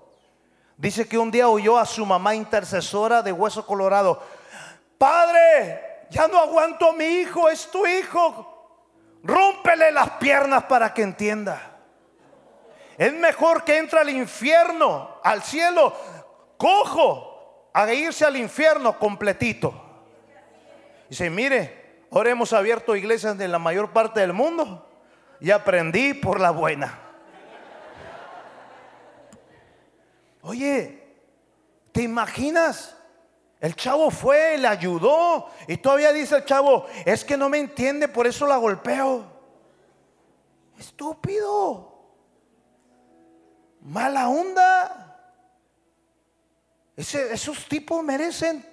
Dice 0.76 1.08
que 1.08 1.18
un 1.18 1.32
día 1.32 1.48
oyó 1.48 1.78
a 1.78 1.86
su 1.86 2.06
mamá 2.06 2.36
intercesora 2.36 3.22
de 3.22 3.32
hueso 3.32 3.66
colorado, 3.66 4.22
Padre, 4.98 6.08
ya 6.10 6.28
no 6.28 6.40
aguanto 6.40 6.90
a 6.90 6.94
mi 6.94 7.06
hijo, 7.06 7.48
es 7.48 7.72
tu 7.72 7.88
hijo. 7.88 8.52
Rómpele 9.24 9.94
las 9.94 10.10
piernas 10.18 10.66
para 10.66 10.94
que 10.94 11.04
entienda. 11.04 11.76
Es 12.98 13.14
mejor 13.14 13.64
que 13.64 13.78
entre 13.78 14.00
al 14.00 14.10
infierno, 14.10 15.20
al 15.24 15.44
cielo, 15.44 15.94
cojo 16.58 17.70
a 17.74 17.92
irse 17.94 18.26
al 18.26 18.38
infierno 18.38 18.98
completito. 18.98 19.74
Dice, 21.10 21.30
mire, 21.30 22.06
ahora 22.12 22.32
hemos 22.32 22.54
abierto 22.54 22.96
iglesias 22.96 23.40
en 23.40 23.52
la 23.52 23.60
mayor 23.60 23.92
parte 23.92 24.22
del 24.22 24.34
mundo 24.34 24.88
y 25.40 25.52
aprendí 25.52 26.14
por 26.14 26.40
la 26.40 26.52
buena. 26.52 27.00
Oye, 30.42 31.04
¿te 31.92 32.04
imaginas? 32.04 32.96
El 33.60 33.76
chavo 33.76 34.12
fue, 34.12 34.58
le 34.58 34.68
ayudó 34.68 35.50
y 35.68 35.78
todavía 35.78 36.14
dice 36.14 36.38
el 36.38 36.46
chavo, 36.46 36.86
es 37.04 37.26
que 37.26 37.36
no 37.36 37.50
me 37.50 37.58
entiende, 37.58 38.08
por 38.08 38.28
eso 38.28 38.46
la 38.46 38.58
golpeo. 38.58 39.26
Estúpido. 40.78 41.94
Mala 43.82 44.30
onda 44.30 45.05
esos 46.96 47.66
tipos 47.68 48.04
merecen 48.04 48.66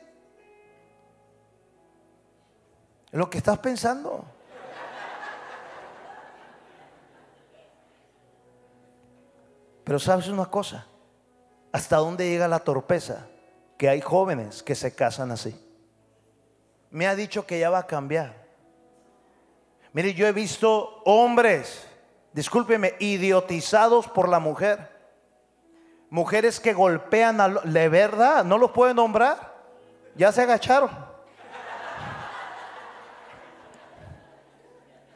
lo 3.10 3.28
que 3.28 3.38
estás 3.38 3.58
pensando. 3.58 4.24
Pero 9.84 9.98
sabes 9.98 10.28
una 10.28 10.46
cosa, 10.46 10.86
¿hasta 11.72 11.96
dónde 11.96 12.28
llega 12.28 12.46
la 12.46 12.60
torpeza? 12.60 13.26
Que 13.76 13.88
hay 13.88 14.00
jóvenes 14.00 14.62
que 14.62 14.74
se 14.74 14.94
casan 14.94 15.32
así. 15.32 15.54
Me 16.90 17.06
ha 17.06 17.16
dicho 17.16 17.46
que 17.46 17.58
ya 17.58 17.70
va 17.70 17.78
a 17.78 17.86
cambiar. 17.86 18.46
Mire, 19.92 20.14
yo 20.14 20.26
he 20.26 20.32
visto 20.32 21.02
hombres 21.04 21.86
discúlpeme, 22.32 22.94
idiotizados 22.98 24.08
por 24.08 24.28
la 24.28 24.38
mujer. 24.38 24.91
Mujeres 26.12 26.60
que 26.60 26.74
golpean 26.74 27.40
a... 27.40 27.48
¿De 27.48 27.88
verdad? 27.88 28.44
¿No 28.44 28.58
los 28.58 28.72
puede 28.72 28.92
nombrar? 28.92 29.54
Ya 30.14 30.30
se 30.30 30.42
agacharon. 30.42 30.90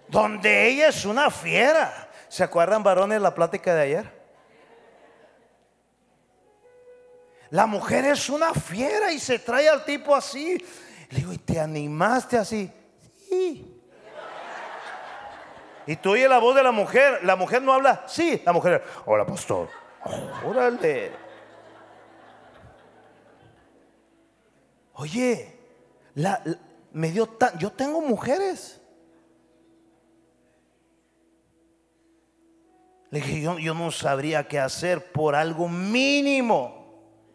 Donde 0.09 0.69
ella 0.69 0.89
es 0.89 1.05
una 1.05 1.31
fiera. 1.31 2.09
¿Se 2.29 2.43
acuerdan 2.43 2.83
varones 2.83 3.21
la 3.21 3.35
plática 3.35 3.75
de 3.75 3.83
ayer? 3.83 4.11
La 7.51 7.67
mujer 7.67 8.07
es 8.07 8.31
una 8.31 8.55
fiera 8.55 9.13
y 9.13 9.19
se 9.19 9.39
trae 9.39 9.69
al 9.69 9.85
tipo 9.85 10.17
así. 10.17 10.57
Le 11.11 11.19
digo, 11.19 11.31
¿y 11.31 11.37
te 11.37 11.61
animaste 11.61 12.39
así? 12.39 12.73
Sí. 13.29 13.83
Y 15.87 15.97
tú 15.97 16.13
oyes 16.13 16.31
la 16.31 16.39
voz 16.39 16.57
de 16.57 16.63
la 16.63 16.73
mujer. 16.73 17.23
La 17.23 17.37
mujer 17.37 17.61
no 17.61 17.75
habla. 17.75 18.05
Sí, 18.07 18.41
la 18.47 18.55
mujer. 18.55 18.83
Hola, 19.05 19.27
pastor. 19.27 19.69
Órale. 20.45 21.13
Oye, 24.95 25.59
me 26.93 27.11
dio 27.11 27.27
tan. 27.27 27.59
Yo 27.59 27.71
tengo 27.73 28.01
mujeres. 28.01 28.81
Le 33.11 33.21
dije, 33.21 33.41
yo, 33.41 33.59
yo 33.59 33.75
no 33.75 33.91
sabría 33.91 34.49
qué 34.49 34.59
hacer 34.59 35.13
por 35.13 35.35
algo 35.35 35.69
mínimo. 35.69 36.87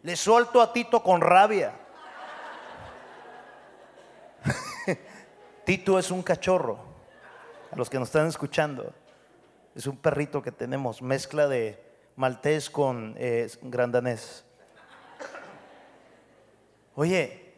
Le 0.02 0.16
suelto 0.16 0.60
a 0.60 0.72
Tito 0.72 1.02
con 1.02 1.20
rabia. 1.20 1.72
Tito 5.64 5.98
es 5.98 6.10
un 6.10 6.22
cachorro. 6.22 6.78
A 7.70 7.76
los 7.76 7.88
que 7.88 7.98
nos 7.98 8.08
están 8.08 8.26
escuchando, 8.26 8.92
es 9.74 9.86
un 9.86 9.96
perrito 9.96 10.42
que 10.42 10.52
tenemos, 10.52 11.00
mezcla 11.00 11.48
de 11.48 11.91
maltés 12.16 12.70
con 12.70 13.14
eh, 13.18 13.50
grandanés. 13.62 14.44
Oye, 16.94 17.54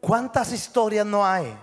¿cuántas 0.00 0.52
historias 0.52 1.06
no 1.06 1.24
hay 1.24 1.56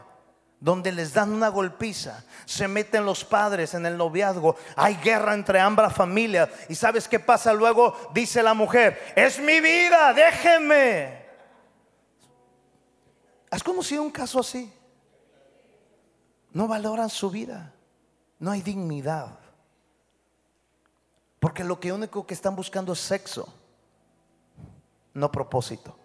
donde 0.60 0.92
les 0.92 1.14
dan 1.14 1.34
una 1.34 1.50
golpiza? 1.50 2.24
Se 2.46 2.68
meten 2.68 3.06
los 3.06 3.26
padres 3.26 3.74
en 3.74 3.86
el 3.86 3.98
noviazgo, 3.98 4.56
hay 4.76 4.96
guerra 4.96 5.34
entre 5.34 5.60
ambas 5.60 5.94
familias. 5.94 6.50
¿Y 6.70 6.76
sabes 6.76 7.08
qué 7.08 7.20
pasa 7.20 7.54
luego? 7.54 7.96
Dice 8.14 8.42
la 8.42 8.54
mujer, 8.54 9.14
es 9.16 9.40
mi 9.40 9.60
vida, 9.60 10.14
déjenme. 10.14 11.26
¿Has 13.52 13.64
conocido 13.64 14.04
un 14.04 14.12
caso 14.12 14.40
así? 14.40 14.72
No 16.52 16.68
valoran 16.68 17.10
su 17.10 17.30
vida. 17.30 17.74
No 18.40 18.52
hay 18.52 18.62
dignidad. 18.62 19.45
Porque 21.46 21.64
lo 21.64 21.80
que 21.80 21.94
único 21.94 22.26
que 22.26 22.34
están 22.34 22.56
buscando 22.56 22.92
es 22.94 23.00
sexo, 23.00 23.48
no 25.14 25.32
propósito. 25.32 25.96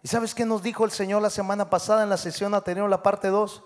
¿Y 0.00 0.06
sabes 0.06 0.32
qué 0.32 0.46
nos 0.46 0.62
dijo 0.62 0.84
el 0.84 0.92
Señor 0.92 1.20
la 1.20 1.28
semana 1.28 1.68
pasada 1.68 2.04
en 2.04 2.08
la 2.08 2.16
sesión 2.16 2.54
anterior, 2.54 2.88
la 2.88 3.02
parte 3.02 3.26
2? 3.26 3.64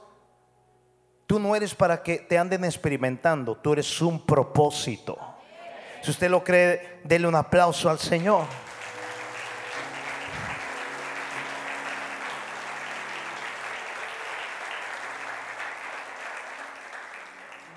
Tú 1.27 1.39
no 1.39 1.55
eres 1.55 1.75
para 1.75 2.03
que 2.03 2.21
te 2.21 2.39
anden 2.39 2.65
experimentando, 2.65 3.55
tú 3.59 3.75
eres 3.75 4.01
un 4.01 4.25
propósito. 4.25 5.19
Si 6.01 6.11
usted 6.11 6.31
lo 6.31 6.43
cree, 6.43 7.03
dele 7.05 7.29
un 7.29 7.35
aplauso 7.35 7.91
al 7.91 7.99
Señor. 7.99 8.47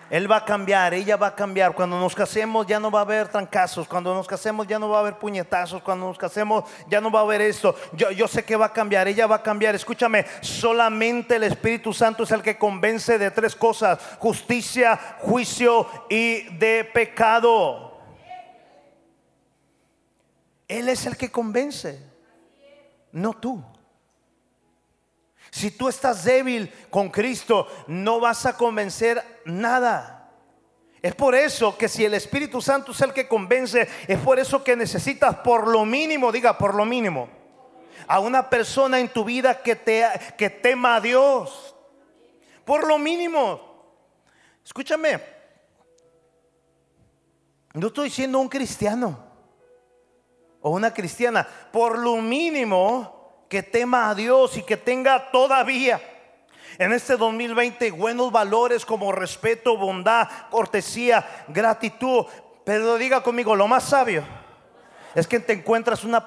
Él 0.09 0.31
va 0.31 0.37
a 0.37 0.45
cambiar, 0.45 0.93
ella 0.93 1.17
va 1.17 1.27
a 1.27 1.35
cambiar. 1.35 1.73
Cuando 1.73 1.99
nos 1.99 2.15
casemos 2.15 2.65
ya 2.65 2.79
no 2.79 2.89
va 2.89 2.99
a 2.99 3.03
haber 3.03 3.27
trancazos. 3.27 3.87
Cuando 3.87 4.13
nos 4.13 4.27
casemos 4.27 4.65
ya 4.67 4.79
no 4.79 4.89
va 4.89 4.97
a 4.97 4.99
haber 5.01 5.17
puñetazos. 5.17 5.81
Cuando 5.81 6.07
nos 6.07 6.17
casemos 6.17 6.63
ya 6.87 6.99
no 6.99 7.11
va 7.11 7.19
a 7.19 7.23
haber 7.23 7.41
esto. 7.41 7.75
Yo, 7.93 8.11
yo 8.11 8.27
sé 8.27 8.43
que 8.43 8.55
va 8.55 8.67
a 8.67 8.73
cambiar, 8.73 9.07
ella 9.07 9.27
va 9.27 9.37
a 9.37 9.43
cambiar. 9.43 9.75
Escúchame, 9.75 10.25
solamente 10.41 11.35
el 11.35 11.43
Espíritu 11.43 11.93
Santo 11.93 12.23
es 12.23 12.31
el 12.31 12.41
que 12.41 12.57
convence 12.57 13.17
de 13.17 13.31
tres 13.31 13.55
cosas. 13.55 13.99
Justicia, 14.19 14.99
juicio 15.19 15.87
y 16.09 16.43
de 16.57 16.89
pecado. 16.91 17.99
Él 20.67 20.87
es 20.87 21.05
el 21.07 21.17
que 21.17 21.31
convence, 21.31 21.99
no 23.11 23.33
tú. 23.33 23.63
Si 25.51 25.71
tú 25.71 25.89
estás 25.89 26.23
débil 26.23 26.71
con 26.89 27.09
Cristo, 27.09 27.67
no 27.87 28.19
vas 28.19 28.45
a 28.45 28.55
convencer 28.55 29.41
nada. 29.45 30.31
Es 31.01 31.15
por 31.15 31.33
eso 31.33 31.77
que 31.77 31.87
si 31.87 32.03
el 32.03 32.13
Espíritu 32.13 32.61
Santo 32.61 32.91
es 32.91 33.01
el 33.01 33.13
que 33.13 33.27
convence, 33.27 33.87
es 34.07 34.19
por 34.19 34.37
eso 34.37 34.63
que 34.63 34.75
necesitas 34.75 35.37
por 35.37 35.67
lo 35.67 35.85
mínimo, 35.85 36.31
diga 36.31 36.57
por 36.57 36.75
lo 36.75 36.85
mínimo, 36.85 37.29
a 38.07 38.19
una 38.19 38.49
persona 38.49 38.99
en 38.99 39.09
tu 39.09 39.23
vida 39.23 39.61
que, 39.61 39.75
te, 39.75 40.05
que 40.37 40.49
tema 40.49 40.95
a 40.95 41.01
Dios. 41.01 41.75
Por 42.65 42.85
lo 42.85 42.99
mínimo. 42.99 43.61
Escúchame, 44.63 45.19
no 47.73 47.87
estoy 47.87 48.09
siendo 48.09 48.39
un 48.39 48.49
cristiano 48.49 49.17
o 50.61 50.71
una 50.71 50.93
cristiana. 50.93 51.47
Por 51.71 51.97
lo 51.97 52.17
mínimo 52.17 53.18
que 53.49 53.63
tema 53.63 54.09
a 54.09 54.15
Dios 54.15 54.55
y 54.57 54.63
que 54.63 54.77
tenga 54.77 55.31
todavía 55.31 55.99
en 56.77 56.93
este 56.93 57.17
2020 57.17 57.91
buenos 57.91 58.31
valores 58.31 58.85
como 58.85 59.11
respeto, 59.11 59.75
bondad, 59.75 60.29
cortesía, 60.49 61.45
gratitud. 61.49 62.25
Pero 62.63 62.97
diga 62.97 63.21
conmigo, 63.21 63.55
lo 63.55 63.67
más 63.67 63.85
sabio 63.85 64.23
es 65.15 65.27
que 65.27 65.39
te 65.39 65.53
encuentras 65.53 66.03
una, 66.03 66.25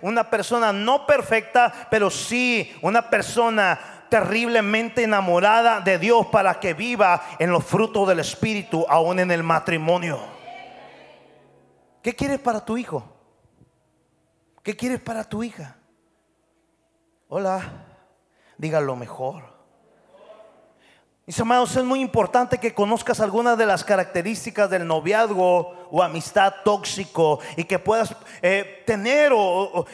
una 0.00 0.30
persona 0.30 0.72
no 0.72 1.04
perfecta, 1.04 1.88
pero 1.90 2.08
sí 2.08 2.74
una 2.80 3.10
persona 3.10 4.06
terriblemente 4.08 5.02
enamorada 5.02 5.80
de 5.80 5.98
Dios 5.98 6.26
para 6.26 6.60
que 6.60 6.74
viva 6.74 7.22
en 7.38 7.50
los 7.50 7.64
frutos 7.64 8.06
del 8.06 8.20
Espíritu, 8.20 8.86
aún 8.88 9.18
en 9.18 9.30
el 9.30 9.42
matrimonio. 9.42 10.20
¿Qué 12.02 12.14
quieres 12.14 12.38
para 12.38 12.64
tu 12.64 12.76
hijo? 12.76 13.04
¿Qué 14.62 14.76
quieres 14.76 15.00
para 15.00 15.24
tu 15.24 15.42
hija? 15.42 15.76
Hola, 17.34 17.62
diga 18.58 18.78
lo 18.78 18.94
mejor. 18.94 19.44
Mis 21.24 21.40
amados, 21.40 21.74
es 21.74 21.82
muy 21.82 22.02
importante 22.02 22.58
que 22.58 22.74
conozcas 22.74 23.20
algunas 23.20 23.56
de 23.56 23.64
las 23.64 23.84
características 23.84 24.68
del 24.68 24.86
noviazgo 24.86 25.88
o 25.90 26.02
amistad 26.02 26.52
tóxico 26.62 27.40
y 27.56 27.64
que 27.64 27.78
puedas 27.78 28.14
eh, 28.42 28.82
tener 28.86 29.32
o, 29.34 29.86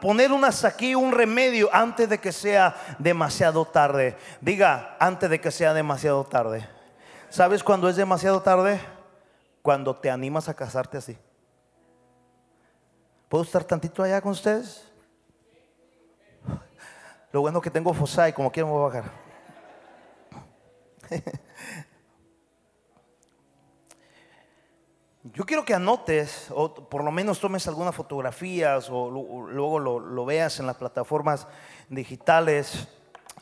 poner 0.00 0.30
unas 0.30 0.64
aquí, 0.64 0.94
un 0.94 1.10
remedio 1.10 1.68
antes 1.72 2.08
de 2.08 2.18
que 2.20 2.30
sea 2.30 2.76
demasiado 3.00 3.64
tarde. 3.64 4.16
Diga, 4.40 4.96
antes 5.00 5.28
de 5.28 5.40
que 5.40 5.50
sea 5.50 5.74
demasiado 5.74 6.22
tarde. 6.22 6.68
¿Sabes 7.30 7.64
cuándo 7.64 7.88
es 7.88 7.96
demasiado 7.96 8.42
tarde? 8.42 8.80
Cuando 9.60 9.96
te 9.96 10.08
animas 10.08 10.48
a 10.48 10.54
casarte 10.54 10.98
así. 10.98 11.18
¿Puedo 13.28 13.42
estar 13.42 13.64
tantito 13.64 14.04
allá 14.04 14.20
con 14.20 14.30
ustedes? 14.30 14.86
Lo 17.36 17.42
bueno 17.42 17.60
que 17.60 17.70
tengo 17.70 17.94
y 18.30 18.32
como 18.32 18.50
quiero 18.50 18.68
me 18.68 18.72
voy 18.72 18.80
a 18.80 18.86
bajar. 18.86 19.12
Yo 25.34 25.44
quiero 25.44 25.62
que 25.62 25.74
anotes, 25.74 26.46
o 26.50 26.72
por 26.72 27.04
lo 27.04 27.12
menos 27.12 27.38
tomes 27.38 27.68
algunas 27.68 27.94
fotografías, 27.94 28.88
o 28.90 29.10
luego 29.50 29.78
lo, 29.78 30.24
veas 30.24 30.60
en 30.60 30.66
las 30.66 30.76
plataformas 30.76 31.46
digitales. 31.90 32.88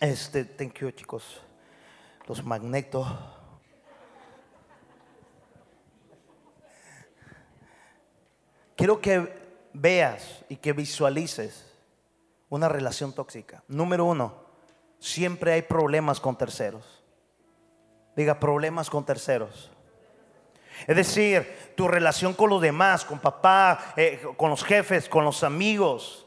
Este, 0.01 0.45
thank 0.45 0.75
you, 0.81 0.91
chicos. 0.91 1.41
Los 2.27 2.45
magnetos. 2.45 3.07
Quiero 8.75 9.01
que 9.01 9.69
veas 9.73 10.45
y 10.49 10.57
que 10.57 10.73
visualices 10.73 11.74
una 12.55 12.69
relación 12.69 13.13
tóxica. 13.13 13.63
Número 13.69 14.05
uno, 14.05 14.35
siempre 14.99 15.53
hay 15.53 15.63
problemas 15.63 16.21
con 16.21 16.37
terceros. 16.37 17.05
Diga, 18.17 18.39
problemas 18.39 18.91
con 18.91 19.05
terceros. 19.05 19.71
Es 20.87 20.97
decir, 20.97 21.73
tu 21.77 21.89
relación 21.89 22.35
con 22.35 22.51
los 22.51 22.61
demás, 22.61 23.05
con 23.05 23.19
papá, 23.19 23.93
eh, 23.97 24.23
con 24.37 24.51
los 24.51 24.65
jefes, 24.65 25.09
con 25.09 25.25
los 25.25 25.43
amigos, 25.43 26.27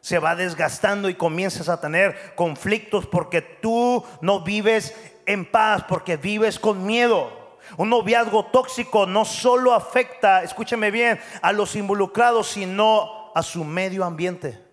se 0.00 0.18
va 0.18 0.36
desgastando 0.36 1.08
y 1.08 1.14
comienzas 1.14 1.68
a 1.68 1.80
tener 1.80 2.34
conflictos 2.36 3.06
porque 3.06 3.42
tú 3.42 4.04
no 4.20 4.44
vives 4.44 4.94
en 5.26 5.50
paz, 5.50 5.84
porque 5.88 6.16
vives 6.16 6.60
con 6.60 6.86
miedo. 6.86 7.58
Un 7.76 7.90
noviazgo 7.90 8.46
tóxico 8.46 9.06
no 9.06 9.24
solo 9.24 9.72
afecta, 9.72 10.44
escúcheme 10.44 10.92
bien, 10.92 11.18
a 11.42 11.52
los 11.52 11.74
involucrados, 11.74 12.46
sino 12.48 13.32
a 13.34 13.42
su 13.42 13.64
medio 13.64 14.04
ambiente. 14.04 14.65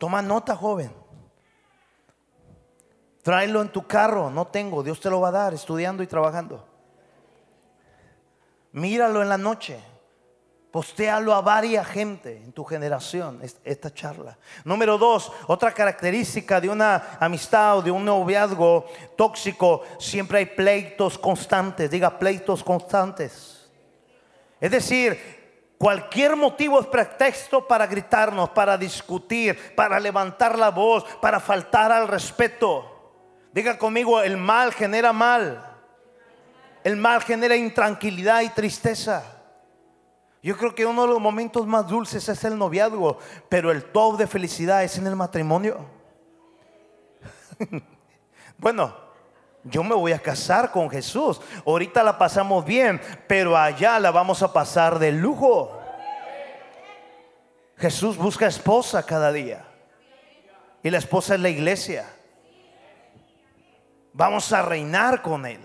Toma 0.00 0.22
nota, 0.22 0.56
joven. 0.56 0.90
Tráelo 3.22 3.60
en 3.60 3.68
tu 3.68 3.86
carro, 3.86 4.30
no 4.30 4.46
tengo, 4.46 4.82
Dios 4.82 4.98
te 4.98 5.10
lo 5.10 5.20
va 5.20 5.28
a 5.28 5.32
dar 5.32 5.52
estudiando 5.52 6.02
y 6.02 6.06
trabajando. 6.06 6.66
Míralo 8.72 9.20
en 9.20 9.28
la 9.28 9.36
noche. 9.36 9.78
Postéalo 10.70 11.34
a 11.34 11.42
varias 11.42 11.86
gente 11.86 12.38
en 12.38 12.52
tu 12.52 12.64
generación, 12.64 13.42
esta 13.62 13.92
charla. 13.92 14.38
Número 14.64 14.96
dos, 14.96 15.30
otra 15.48 15.74
característica 15.74 16.62
de 16.62 16.70
una 16.70 17.18
amistad 17.20 17.76
o 17.78 17.82
de 17.82 17.90
un 17.90 18.02
noviazgo 18.02 18.86
tóxico, 19.18 19.82
siempre 19.98 20.38
hay 20.38 20.46
pleitos 20.46 21.18
constantes, 21.18 21.90
diga 21.90 22.18
pleitos 22.18 22.64
constantes. 22.64 23.70
Es 24.60 24.70
decir, 24.70 25.39
cualquier 25.80 26.36
motivo 26.36 26.78
es 26.78 26.86
pretexto 26.86 27.66
para 27.66 27.86
gritarnos, 27.86 28.50
para 28.50 28.76
discutir, 28.76 29.74
para 29.74 29.98
levantar 29.98 30.58
la 30.58 30.70
voz, 30.70 31.04
para 31.22 31.40
faltar 31.40 31.90
al 31.90 32.06
respeto. 32.06 32.84
Diga 33.50 33.78
conmigo, 33.78 34.20
el 34.20 34.36
mal 34.36 34.74
genera 34.74 35.14
mal. 35.14 35.66
El 36.84 36.96
mal 36.96 37.22
genera 37.22 37.56
intranquilidad 37.56 38.42
y 38.42 38.50
tristeza. 38.50 39.24
Yo 40.42 40.54
creo 40.58 40.74
que 40.74 40.84
uno 40.84 41.02
de 41.02 41.08
los 41.08 41.20
momentos 41.20 41.66
más 41.66 41.88
dulces 41.88 42.28
es 42.28 42.44
el 42.44 42.58
noviazgo, 42.58 43.16
pero 43.48 43.70
el 43.70 43.84
top 43.84 44.18
de 44.18 44.26
felicidad 44.26 44.84
es 44.84 44.98
en 44.98 45.06
el 45.06 45.16
matrimonio. 45.16 45.78
bueno, 48.58 48.94
yo 49.64 49.82
me 49.82 49.94
voy 49.94 50.12
a 50.12 50.18
casar 50.18 50.70
con 50.70 50.88
Jesús. 50.88 51.40
Ahorita 51.66 52.02
la 52.02 52.16
pasamos 52.16 52.64
bien, 52.64 53.00
pero 53.26 53.56
allá 53.56 53.98
la 53.98 54.10
vamos 54.10 54.42
a 54.42 54.52
pasar 54.52 54.98
de 54.98 55.12
lujo. 55.12 55.78
Jesús 57.76 58.16
busca 58.16 58.46
esposa 58.46 59.04
cada 59.04 59.32
día. 59.32 59.64
Y 60.82 60.90
la 60.90 60.98
esposa 60.98 61.34
es 61.34 61.40
la 61.40 61.50
iglesia. 61.50 62.06
Vamos 64.12 64.52
a 64.52 64.62
reinar 64.62 65.20
con 65.22 65.44
Él. 65.46 65.60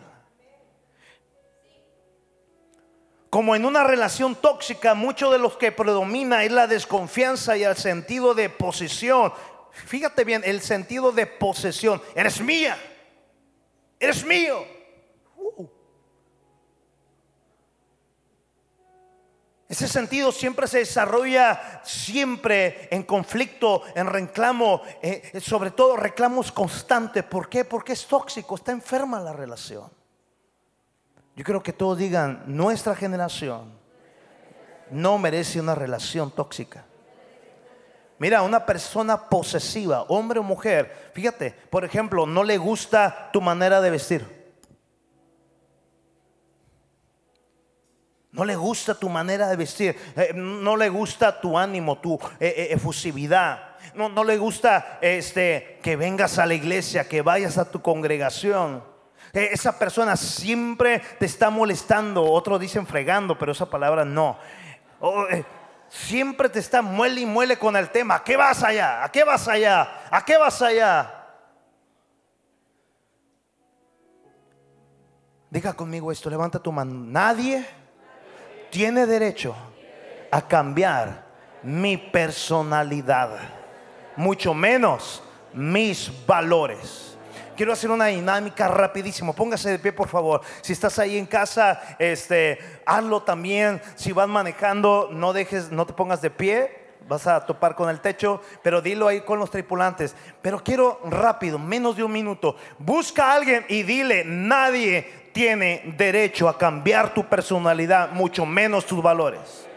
Como 3.29 3.55
en 3.55 3.65
una 3.65 3.83
relación 3.83 4.35
tóxica, 4.35 4.93
mucho 4.93 5.31
de 5.31 5.39
lo 5.39 5.57
que 5.57 5.71
predomina 5.71 6.43
es 6.43 6.51
la 6.51 6.67
desconfianza 6.67 7.57
y 7.57 7.63
el 7.63 7.75
sentido 7.75 8.33
de 8.33 8.49
posesión. 8.49 9.33
Fíjate 9.71 10.23
bien, 10.23 10.41
el 10.45 10.61
sentido 10.61 11.11
de 11.11 11.25
posesión. 11.25 12.01
Eres 12.13 12.39
mía. 12.39 12.77
Eres 14.05 14.23
mío. 14.23 14.63
Ese 19.67 19.87
sentido 19.87 20.31
siempre 20.31 20.67
se 20.67 20.77
desarrolla 20.77 21.81
siempre 21.83 22.87
en 22.91 23.01
conflicto, 23.01 23.81
en 23.95 24.05
reclamo, 24.05 24.83
eh, 25.01 25.41
sobre 25.41 25.71
todo 25.71 25.97
reclamos 25.97 26.51
constantes. 26.51 27.23
¿Por 27.23 27.49
qué? 27.49 27.65
Porque 27.65 27.93
es 27.93 28.05
tóxico, 28.05 28.53
está 28.53 28.71
enferma 28.71 29.19
la 29.19 29.33
relación. 29.33 29.89
Yo 31.35 31.43
quiero 31.43 31.63
que 31.63 31.73
todos 31.73 31.97
digan, 31.97 32.43
nuestra 32.45 32.95
generación 32.95 33.73
no 34.91 35.17
merece 35.17 35.59
una 35.59 35.73
relación 35.73 36.29
tóxica. 36.29 36.85
Mira, 38.17 38.41
una 38.41 38.65
persona 38.65 39.29
posesiva, 39.29 40.03
hombre 40.03 40.39
o 40.39 40.43
mujer, 40.43 41.11
fíjate, 41.13 41.51
por 41.69 41.83
ejemplo, 41.83 42.25
no 42.25 42.43
le 42.43 42.57
gusta 42.57 43.29
tu 43.33 43.41
manera 43.41 43.81
de 43.81 43.89
vestir. 43.89 44.45
No 48.31 48.43
le 48.43 48.55
gusta 48.55 48.95
tu 48.95 49.07
manera 49.07 49.47
de 49.47 49.55
vestir, 49.55 49.97
eh, 50.15 50.31
no 50.33 50.75
le 50.75 50.89
gusta 50.89 51.39
tu 51.39 51.57
ánimo, 51.57 51.99
tu 51.99 52.15
eh, 52.39 52.53
eh, 52.57 52.67
efusividad. 52.71 53.75
No, 53.93 54.09
no 54.09 54.23
le 54.23 54.37
gusta 54.37 54.97
este, 55.01 55.79
que 55.81 55.95
vengas 55.95 56.37
a 56.37 56.45
la 56.45 56.53
iglesia, 56.53 57.07
que 57.07 57.21
vayas 57.21 57.57
a 57.57 57.69
tu 57.69 57.81
congregación 57.81 58.83
esa 59.35 59.77
persona 59.77 60.15
siempre 60.15 61.01
te 61.19 61.25
está 61.25 61.49
molestando. 61.49 62.23
Otros 62.23 62.59
dicen 62.59 62.87
fregando, 62.87 63.37
pero 63.37 63.51
esa 63.51 63.69
palabra 63.69 64.05
no. 64.05 64.37
Siempre 65.89 66.49
te 66.49 66.59
está 66.59 66.81
muele 66.81 67.21
y 67.21 67.25
muele 67.25 67.57
con 67.57 67.75
el 67.75 67.89
tema. 67.89 68.15
¿A 68.15 68.23
qué 68.23 68.35
vas 68.35 68.63
allá? 68.63 69.03
¿A 69.03 69.11
qué 69.11 69.23
vas 69.23 69.47
allá? 69.47 70.07
¿A 70.09 70.23
qué 70.23 70.37
vas 70.37 70.61
allá? 70.61 71.11
Diga 75.49 75.73
conmigo 75.73 76.11
esto, 76.11 76.29
levanta 76.29 76.59
tu 76.59 76.71
mano. 76.71 76.93
Nadie 76.93 77.65
tiene 78.69 79.05
derecho 79.05 79.55
a 80.29 80.41
cambiar 80.41 81.23
mi 81.63 81.97
personalidad, 81.97 83.29
mucho 84.17 84.53
menos 84.53 85.23
mis 85.53 86.11
valores. 86.27 87.04
Quiero 87.55 87.71
hacer 87.71 87.89
una 87.89 88.07
dinámica 88.07 88.67
rapidísimo. 88.67 89.33
Póngase 89.33 89.69
de 89.69 89.79
pie, 89.79 89.93
por 89.93 90.09
favor. 90.09 90.41
Si 90.61 90.73
estás 90.73 90.99
ahí 90.99 91.17
en 91.17 91.25
casa, 91.25 91.81
este, 91.99 92.59
hazlo 92.85 93.23
también. 93.23 93.81
Si 93.95 94.11
vas 94.11 94.27
manejando, 94.27 95.09
no 95.11 95.31
dejes, 95.31 95.71
no 95.71 95.85
te 95.85 95.93
pongas 95.93 96.21
de 96.21 96.29
pie. 96.29 96.85
Vas 97.07 97.27
a 97.27 97.45
topar 97.45 97.75
con 97.75 97.89
el 97.89 98.01
techo, 98.01 98.41
pero 98.63 98.81
dilo 98.81 99.07
ahí 99.07 99.21
con 99.21 99.39
los 99.39 99.51
tripulantes. 99.51 100.15
Pero 100.41 100.63
quiero 100.63 100.99
rápido, 101.05 101.57
menos 101.59 101.95
de 101.95 102.03
un 102.03 102.11
minuto. 102.11 102.57
Busca 102.79 103.31
a 103.31 103.35
alguien 103.35 103.65
y 103.69 103.83
dile, 103.83 104.23
nadie 104.25 105.29
tiene 105.31 105.93
derecho 105.97 106.49
a 106.49 106.57
cambiar 106.57 107.13
tu 107.13 107.23
personalidad, 107.25 108.11
mucho 108.11 108.45
menos 108.45 108.85
tus 108.85 109.01
valores. 109.01 109.67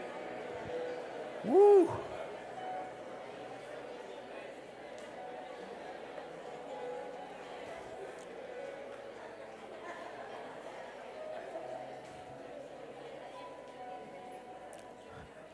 Uh. 1.45 2.08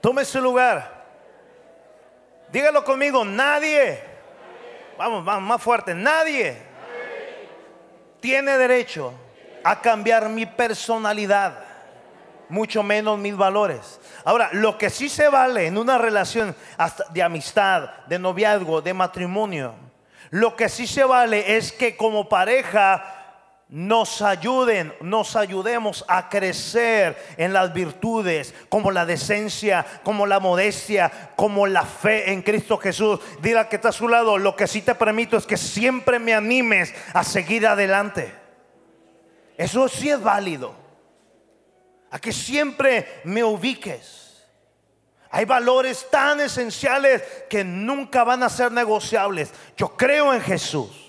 Tome 0.06 0.24
su 0.24 0.40
lugar. 0.40 1.04
Dígalo 2.52 2.84
conmigo, 2.84 3.26
nadie. 3.26 4.04
Vamos, 5.00 5.24
más 5.42 5.60
fuerte. 5.60 5.96
Nadie 5.96 6.56
tiene 8.20 8.56
derecho 8.56 9.16
a 9.64 9.82
cambiar 9.82 10.30
mi 10.30 10.46
personalidad, 10.46 11.58
mucho 12.50 12.84
menos 12.84 13.18
mis 13.18 13.36
valores. 13.36 14.00
Ahora, 14.24 14.50
lo 14.52 14.78
que 14.78 14.92
sí 14.92 15.10
se 15.10 15.28
vale 15.28 15.66
en 15.66 15.76
una 15.76 15.98
relación 15.98 16.56
de 17.10 17.24
amistad, 17.24 17.90
de 18.06 18.20
noviazgo, 18.20 18.84
de 18.84 18.94
matrimonio, 18.94 19.74
lo 20.30 20.56
que 20.56 20.70
sí 20.70 20.86
se 20.86 21.04
vale 21.04 21.58
es 21.58 21.72
que 21.72 21.98
como 21.98 22.30
pareja 22.30 23.15
nos 23.70 24.22
ayuden, 24.22 24.94
nos 25.02 25.36
ayudemos 25.36 26.06
a 26.08 26.30
crecer 26.30 27.18
en 27.38 27.52
las 27.52 27.74
virtudes 27.74 28.54
como 28.70 28.92
la 28.92 29.06
decencia, 29.06 29.86
como 30.04 30.28
la 30.28 30.40
modestia, 30.40 31.32
como 31.36 31.66
la 31.66 31.84
fe 31.84 32.32
en 32.32 32.44
Cristo 32.44 32.78
Jesús. 32.78 33.20
Dile 33.42 33.68
que 33.68 33.78
está 33.78 33.90
a 33.90 33.94
su 33.94 34.08
lado, 34.08 34.38
lo 34.38 34.56
que 34.56 34.68
sí 34.68 34.82
te 34.82 34.94
permito 34.94 35.36
es 35.36 35.46
que 35.46 35.58
siempre 35.58 36.20
me 36.20 36.34
animes 36.34 36.94
a 37.14 37.24
seguir 37.24 37.66
adelante. 37.66 38.34
Eso 39.58 39.88
sí 39.88 40.10
es 40.10 40.22
válido. 40.22 40.76
A 42.12 42.20
que 42.20 42.32
siempre 42.32 43.22
me 43.24 43.44
ubiques. 43.44 44.46
Hay 45.32 45.46
valores 45.46 46.08
tan 46.10 46.40
esenciales 46.40 47.24
que 47.50 47.64
nunca 47.64 48.24
van 48.24 48.44
a 48.44 48.50
ser 48.50 48.72
negociables. 48.72 49.52
Yo 49.76 49.98
creo 49.98 50.34
en 50.34 50.42
Jesús. 50.42 51.05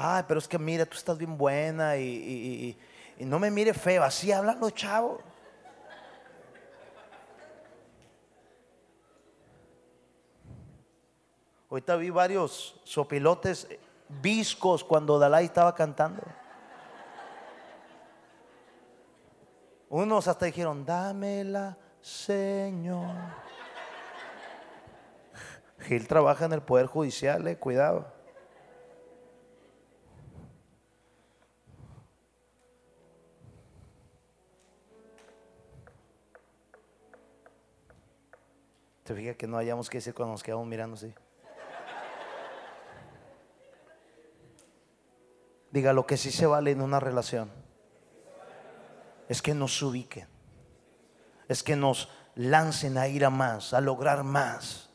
Ay, 0.00 0.22
pero 0.28 0.38
es 0.38 0.46
que 0.46 0.60
mira, 0.60 0.86
tú 0.86 0.96
estás 0.96 1.18
bien 1.18 1.36
buena 1.36 1.96
y, 1.96 2.78
no 3.18 3.40
me 3.40 3.50
mire 3.50 3.74
feo. 3.74 4.04
Así 4.04 4.30
hablan 4.30 4.60
los 4.60 4.72
chavos. 4.72 5.20
Ahorita 11.68 11.96
vi 11.96 12.10
varios 12.10 12.80
sopilotes 12.84 13.66
viscos 14.22 14.84
cuando 14.84 15.18
Dalai 15.18 15.46
estaba 15.46 15.74
cantando. 15.74 16.22
Unos 19.88 20.28
hasta 20.28 20.46
dijeron, 20.46 20.86
dámela, 20.86 21.76
Señor. 22.00 23.16
Gil 25.80 26.06
trabaja 26.06 26.44
en 26.44 26.52
el 26.52 26.62
Poder 26.62 26.86
Judicial, 26.86 27.48
eh, 27.48 27.58
cuidado. 27.58 28.17
Se 39.08 39.14
fija 39.14 39.32
que 39.32 39.46
no 39.46 39.56
hayamos 39.56 39.88
que 39.88 39.96
decir 39.96 40.12
cuando 40.12 40.32
nos 40.32 40.42
quedamos 40.42 40.66
mirando 40.66 40.94
así. 40.94 41.14
Diga 45.70 45.94
lo 45.94 46.06
que 46.06 46.18
sí 46.18 46.30
se 46.30 46.44
vale 46.44 46.72
en 46.72 46.82
una 46.82 47.00
relación. 47.00 47.50
Es 49.26 49.40
que 49.40 49.54
nos 49.54 49.80
ubiquen. 49.80 50.28
Es 51.48 51.62
que 51.62 51.74
nos 51.74 52.10
lancen 52.34 52.98
a 52.98 53.08
ir 53.08 53.24
a 53.24 53.30
más, 53.30 53.72
a 53.72 53.80
lograr 53.80 54.24
más. 54.24 54.90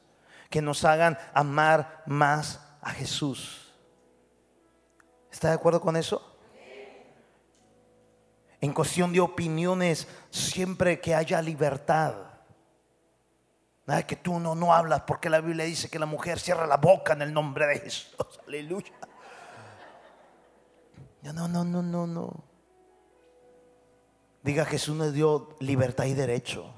Que 0.51 0.61
nos 0.61 0.85
hagan 0.85 1.17
amar 1.33 2.03
más 2.05 2.61
a 2.81 2.91
Jesús. 2.91 3.73
¿Está 5.31 5.47
de 5.47 5.55
acuerdo 5.55 5.81
con 5.81 5.97
eso? 5.97 6.37
En 8.61 8.73
cuestión 8.73 9.11
de 9.11 9.21
opiniones, 9.21 10.07
siempre 10.29 11.01
que 11.01 11.15
haya 11.15 11.41
libertad. 11.41 12.32
Nada 13.85 14.07
que 14.07 14.15
tú 14.15 14.39
no, 14.39 14.55
no 14.55 14.73
hablas 14.73 15.01
porque 15.01 15.29
la 15.29 15.41
Biblia 15.41 15.65
dice 15.65 15.89
que 15.89 15.99
la 15.99 16.05
mujer 16.05 16.39
cierra 16.39 16.65
la 16.65 16.77
boca 16.77 17.13
en 17.13 17.21
el 17.21 17.33
nombre 17.33 17.67
de 17.67 17.79
Jesús. 17.79 18.15
Aleluya. 18.47 18.93
No, 21.21 21.47
no, 21.47 21.63
no, 21.63 21.81
no, 21.81 22.07
no. 22.07 22.43
Diga 24.41 24.65
Jesús 24.65 24.95
nos 24.95 25.13
dio 25.13 25.55
libertad 25.59 26.05
y 26.05 26.13
derecho. 26.13 26.73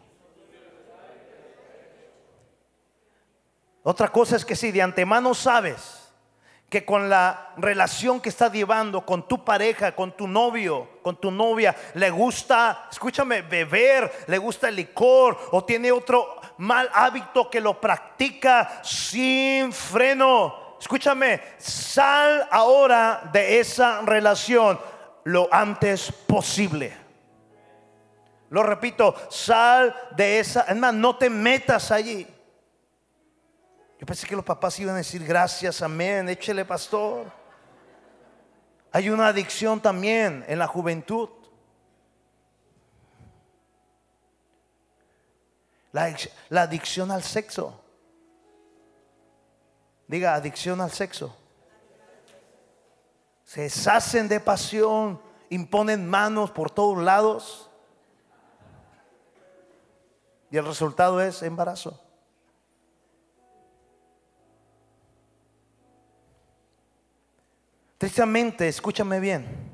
Otra 3.83 4.11
cosa 4.11 4.35
es 4.35 4.45
que 4.45 4.55
si 4.55 4.71
de 4.71 4.81
antemano 4.81 5.33
sabes 5.33 6.04
que 6.75 6.83
con 6.83 7.07
la 7.07 7.53
relación 7.55 8.19
que 8.19 8.27
estás 8.27 8.51
llevando 8.51 9.05
con 9.05 9.29
tu 9.29 9.45
pareja, 9.45 9.93
con 9.95 10.11
tu 10.11 10.27
novio, 10.27 10.99
con 11.01 11.15
tu 11.15 11.31
novia, 11.31 11.73
le 11.93 12.09
gusta, 12.09 12.89
escúchame, 12.91 13.43
beber, 13.43 14.25
le 14.27 14.37
gusta 14.37 14.67
el 14.67 14.75
licor 14.75 15.39
o 15.51 15.63
tiene 15.63 15.89
otro 15.89 16.35
mal 16.57 16.89
hábito 16.93 17.49
que 17.49 17.61
lo 17.61 17.79
practica 17.79 18.81
sin 18.83 19.71
freno. 19.71 20.75
Escúchame, 20.77 21.39
sal 21.59 22.45
ahora 22.51 23.21
de 23.31 23.61
esa 23.61 24.01
relación 24.01 24.77
lo 25.23 25.47
antes 25.53 26.11
posible. 26.11 26.91
Lo 28.49 28.63
repito, 28.63 29.15
sal 29.29 29.95
de 30.17 30.41
esa, 30.41 30.63
es 30.63 30.75
más, 30.75 30.93
no 30.93 31.15
te 31.15 31.29
metas 31.29 31.89
allí. 31.91 32.27
Yo 34.05 34.07
pensé 34.07 34.27
que 34.27 34.35
los 34.35 34.45
papás 34.45 34.79
iban 34.79 34.93
a 34.93 34.97
decir 34.99 35.25
gracias, 35.25 35.81
amén, 35.81 36.29
échele 36.29 36.63
pastor. 36.63 37.25
Hay 38.91 39.09
una 39.09 39.29
adicción 39.29 39.81
también 39.81 40.45
en 40.47 40.59
la 40.59 40.67
juventud. 40.67 41.27
La, 45.91 46.15
la, 46.49 46.61
adicción 46.61 47.09
al 47.09 47.23
sexo. 47.23 47.81
Diga, 50.07 50.35
adicción 50.35 50.81
al 50.81 50.91
sexo. 50.91 51.35
Se 53.43 53.61
deshacen 53.61 54.27
de 54.27 54.39
pasión, 54.39 55.19
imponen 55.49 56.07
manos 56.07 56.51
por 56.51 56.69
todos 56.69 57.03
lados. 57.03 57.71
Y 60.51 60.57
el 60.57 60.65
resultado 60.67 61.19
es 61.19 61.41
embarazo. 61.41 62.04
Tristemente, 67.97 68.67
escúchame 68.67 69.19
bien, 69.19 69.73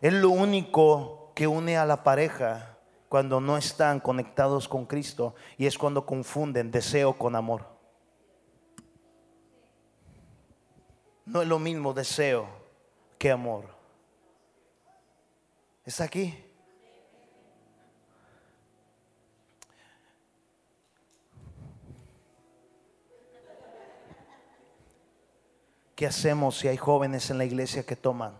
es 0.00 0.12
lo 0.12 0.30
único 0.30 1.32
que 1.34 1.46
une 1.46 1.76
a 1.76 1.84
la 1.84 2.04
pareja 2.04 2.78
cuando 3.08 3.40
no 3.40 3.56
están 3.56 4.00
conectados 4.00 4.68
con 4.68 4.86
Cristo 4.86 5.34
y 5.58 5.66
es 5.66 5.76
cuando 5.76 6.06
confunden 6.06 6.70
deseo 6.70 7.14
con 7.18 7.34
amor. 7.34 7.66
No 11.24 11.42
es 11.42 11.48
lo 11.48 11.58
mismo 11.58 11.92
deseo 11.92 12.46
que 13.18 13.30
amor. 13.30 13.64
¿Está 15.84 16.04
aquí? 16.04 16.45
¿Qué 25.96 26.06
hacemos 26.06 26.58
si 26.58 26.68
hay 26.68 26.76
jóvenes 26.76 27.30
en 27.30 27.38
la 27.38 27.46
iglesia 27.46 27.86
que 27.86 27.96
toman? 27.96 28.36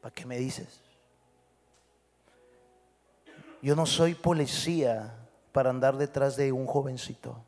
¿Para 0.00 0.12
qué 0.12 0.26
me 0.26 0.36
dices? 0.36 0.80
Yo 3.62 3.76
no 3.76 3.86
soy 3.86 4.16
policía 4.16 5.14
para 5.52 5.70
andar 5.70 5.96
detrás 5.96 6.36
de 6.36 6.50
un 6.50 6.66
jovencito. 6.66 7.44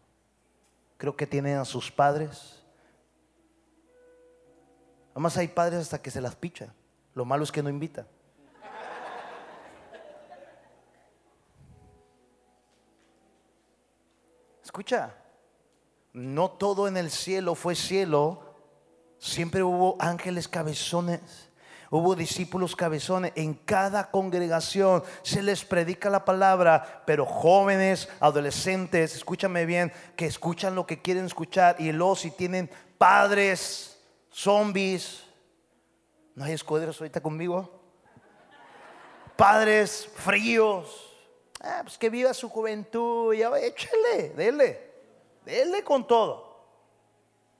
Creo 0.96 1.16
que 1.16 1.26
tienen 1.26 1.58
a 1.58 1.64
sus 1.64 1.90
padres. 1.90 2.62
Además 5.10 5.36
hay 5.36 5.48
padres 5.48 5.80
hasta 5.80 6.00
que 6.00 6.12
se 6.12 6.20
las 6.20 6.36
pichan. 6.36 6.72
Lo 7.14 7.24
malo 7.24 7.42
es 7.42 7.50
que 7.50 7.64
no 7.64 7.68
invitan. 7.68 8.06
Escucha, 14.62 15.12
no 16.12 16.50
todo 16.50 16.88
en 16.88 16.96
el 16.96 17.10
cielo 17.10 17.54
fue 17.54 17.74
cielo. 17.74 18.42
Siempre 19.18 19.62
hubo 19.62 19.96
ángeles 20.00 20.48
cabezones. 20.48 21.50
Hubo 21.90 22.14
discípulos 22.14 22.76
cabezones. 22.76 23.32
En 23.34 23.54
cada 23.54 24.10
congregación 24.10 25.02
se 25.22 25.42
les 25.42 25.64
predica 25.64 26.08
la 26.08 26.24
palabra, 26.24 27.02
pero 27.04 27.26
jóvenes, 27.26 28.08
adolescentes, 28.20 29.14
escúchame 29.16 29.66
bien, 29.66 29.92
que 30.16 30.26
escuchan 30.26 30.74
lo 30.74 30.86
que 30.86 31.02
quieren 31.02 31.26
escuchar. 31.26 31.76
Y 31.80 31.90
luego 31.90 32.14
si 32.14 32.30
tienen 32.30 32.70
padres, 32.96 33.98
zombies, 34.30 35.24
¿no 36.36 36.44
hay 36.44 36.52
escuadros 36.52 37.00
ahorita 37.00 37.20
conmigo? 37.20 37.80
Padres 39.36 40.08
fríos. 40.14 41.06
Ah, 41.60 41.80
pues 41.82 41.98
que 41.98 42.08
viva 42.08 42.32
su 42.32 42.48
juventud, 42.48 43.34
ya 43.34 43.50
échale. 43.58 44.32
Dele 45.44 45.82
con 45.82 46.06
todo. 46.06 46.50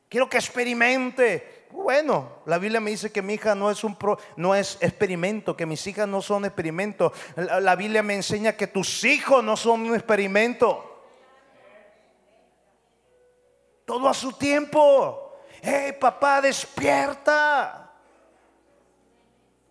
Quiero 0.09 0.29
que 0.29 0.39
experimente. 0.39 1.67
Bueno, 1.71 2.43
la 2.47 2.59
Biblia 2.59 2.81
me 2.81 2.91
dice 2.91 3.13
que 3.13 3.23
mi 3.23 3.35
hija 3.35 3.55
no 3.55 3.71
es 3.71 3.85
un 3.85 3.97
no 4.37 4.55
es 4.55 4.77
experimento, 4.81 5.57
que 5.57 5.67
mis 5.67 5.87
hijas 5.87 6.09
no 6.09 6.21
son 6.21 6.45
experimento. 6.45 7.13
La, 7.37 7.61
la 7.61 7.77
Biblia 7.77 8.03
me 8.03 8.15
enseña 8.15 8.57
que 8.57 8.67
tus 8.67 9.05
hijos 9.05 9.43
no 9.45 9.57
son 9.57 9.83
un 9.83 9.95
experimento. 9.95 10.87
Todo 13.85 14.09
a 14.09 14.15
su 14.15 14.33
tiempo. 14.33 15.39
Hey, 15.63 15.93
papá, 16.01 16.41
despierta. 16.41 17.93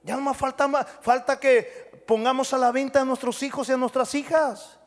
Ya 0.03 0.15
no 0.15 0.21
más 0.21 0.37
falta, 0.37 0.67
falta 1.01 1.39
que 1.39 2.03
pongamos 2.07 2.53
a 2.53 2.57
la 2.57 2.71
venta 2.71 3.01
a 3.01 3.05
nuestros 3.05 3.43
hijos 3.43 3.67
y 3.69 3.73
a 3.73 3.77
nuestras 3.77 4.15
hijas. 4.15 4.79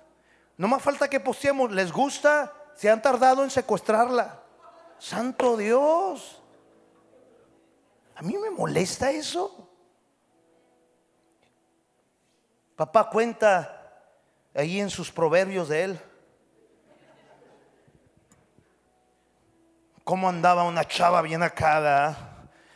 No 0.56 0.68
más 0.68 0.82
falta 0.82 1.08
que 1.08 1.20
posteemos, 1.20 1.70
¿les 1.72 1.92
gusta? 1.92 2.52
Se 2.74 2.90
han 2.90 3.00
tardado 3.02 3.44
en 3.44 3.50
secuestrarla. 3.50 4.42
Santo 4.98 5.56
Dios. 5.56 6.42
A 8.14 8.22
mí 8.22 8.36
me 8.38 8.50
molesta 8.50 9.10
eso. 9.10 9.68
Papá 12.76 13.10
cuenta 13.10 13.82
ahí 14.54 14.80
en 14.80 14.90
sus 14.90 15.10
proverbios 15.10 15.68
de 15.68 15.84
él. 15.84 16.00
Cómo 20.04 20.28
andaba 20.28 20.64
una 20.64 20.84
chava 20.84 21.22
bien 21.22 21.42
acá, 21.42 22.16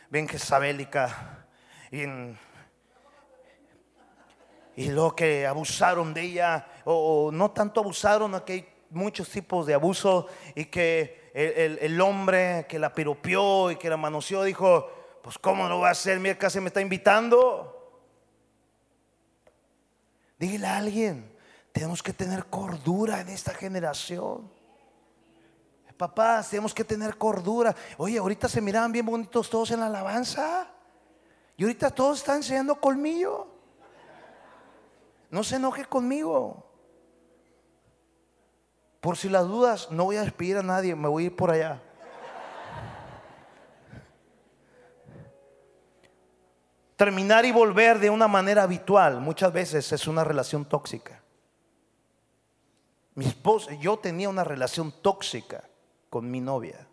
bien 0.09 0.27
jezabélica, 0.27 1.45
y, 1.91 2.05
luego 4.89 5.15
que 5.15 5.45
abusaron 5.45 6.13
de 6.13 6.21
ella, 6.21 6.67
o, 6.85 7.29
no 7.33 7.51
tanto 7.51 7.81
abusaron, 7.81 8.39
que 8.41 8.76
muchos 8.89 9.29
tipos 9.29 9.65
de 9.65 9.73
abuso 9.73 10.27
y 10.55 10.65
que 10.65 11.31
el, 11.33 12.01
hombre 12.01 12.65
que 12.67 12.79
la 12.79 12.93
piropió 12.93 13.71
y 13.71 13.75
que 13.75 13.89
la 13.89 13.97
manoseó 13.97 14.43
dijo, 14.43 14.89
pues 15.21 15.37
¿cómo 15.37 15.67
lo 15.67 15.79
va 15.79 15.89
a 15.89 15.91
hacer? 15.91 16.19
Mira, 16.19 16.37
casi 16.37 16.59
me 16.59 16.67
está 16.67 16.81
invitando. 16.81 17.73
Dígale 20.39 20.67
a 20.67 20.77
alguien, 20.77 21.31
tenemos 21.71 22.01
que 22.01 22.13
tener 22.13 22.45
cordura 22.45 23.21
en 23.21 23.29
esta 23.29 23.53
generación. 23.53 24.51
Papás, 25.97 26.51
tenemos 26.51 26.75
que 26.75 26.83
tener 26.83 27.17
cordura. 27.17 27.75
Oye, 27.97 28.19
ahorita 28.19 28.47
se 28.47 28.61
miraban 28.61 28.91
bien 28.91 29.05
bonitos 29.05 29.49
todos 29.49 29.71
en 29.71 29.79
la 29.79 29.87
alabanza. 29.87 30.67
Y 31.57 31.63
ahorita 31.63 31.89
todos 31.89 32.19
están 32.19 32.37
enseñando 32.37 32.79
colmillo. 32.79 33.47
No 35.31 35.43
se 35.43 35.55
enoje 35.55 35.85
conmigo. 35.85 36.66
Por 39.01 39.17
si 39.17 39.29
las 39.29 39.47
dudas, 39.47 39.91
no 39.91 40.05
voy 40.05 40.17
a 40.17 40.23
despedir 40.23 40.57
a 40.57 40.63
nadie, 40.63 40.95
me 40.95 41.07
voy 41.07 41.23
a 41.23 41.25
ir 41.27 41.35
por 41.35 41.51
allá. 41.51 41.81
Terminar 46.95 47.45
y 47.45 47.51
volver 47.51 47.99
de 47.99 48.09
una 48.09 48.27
manera 48.27 48.63
habitual 48.63 49.21
muchas 49.21 49.53
veces 49.53 49.91
es 49.91 50.07
una 50.07 50.23
relación 50.23 50.65
tóxica. 50.65 51.21
Mi 53.13 53.25
esposa, 53.25 53.73
yo 53.75 53.97
tenía 53.97 54.29
una 54.29 54.43
relación 54.43 54.91
tóxica 54.91 55.63
con 56.09 56.29
mi 56.29 56.41
novia. 56.41 56.87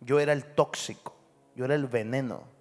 Yo 0.00 0.20
era 0.20 0.34
el 0.34 0.54
tóxico, 0.54 1.14
yo 1.54 1.64
era 1.64 1.74
el 1.74 1.86
veneno. 1.86 2.57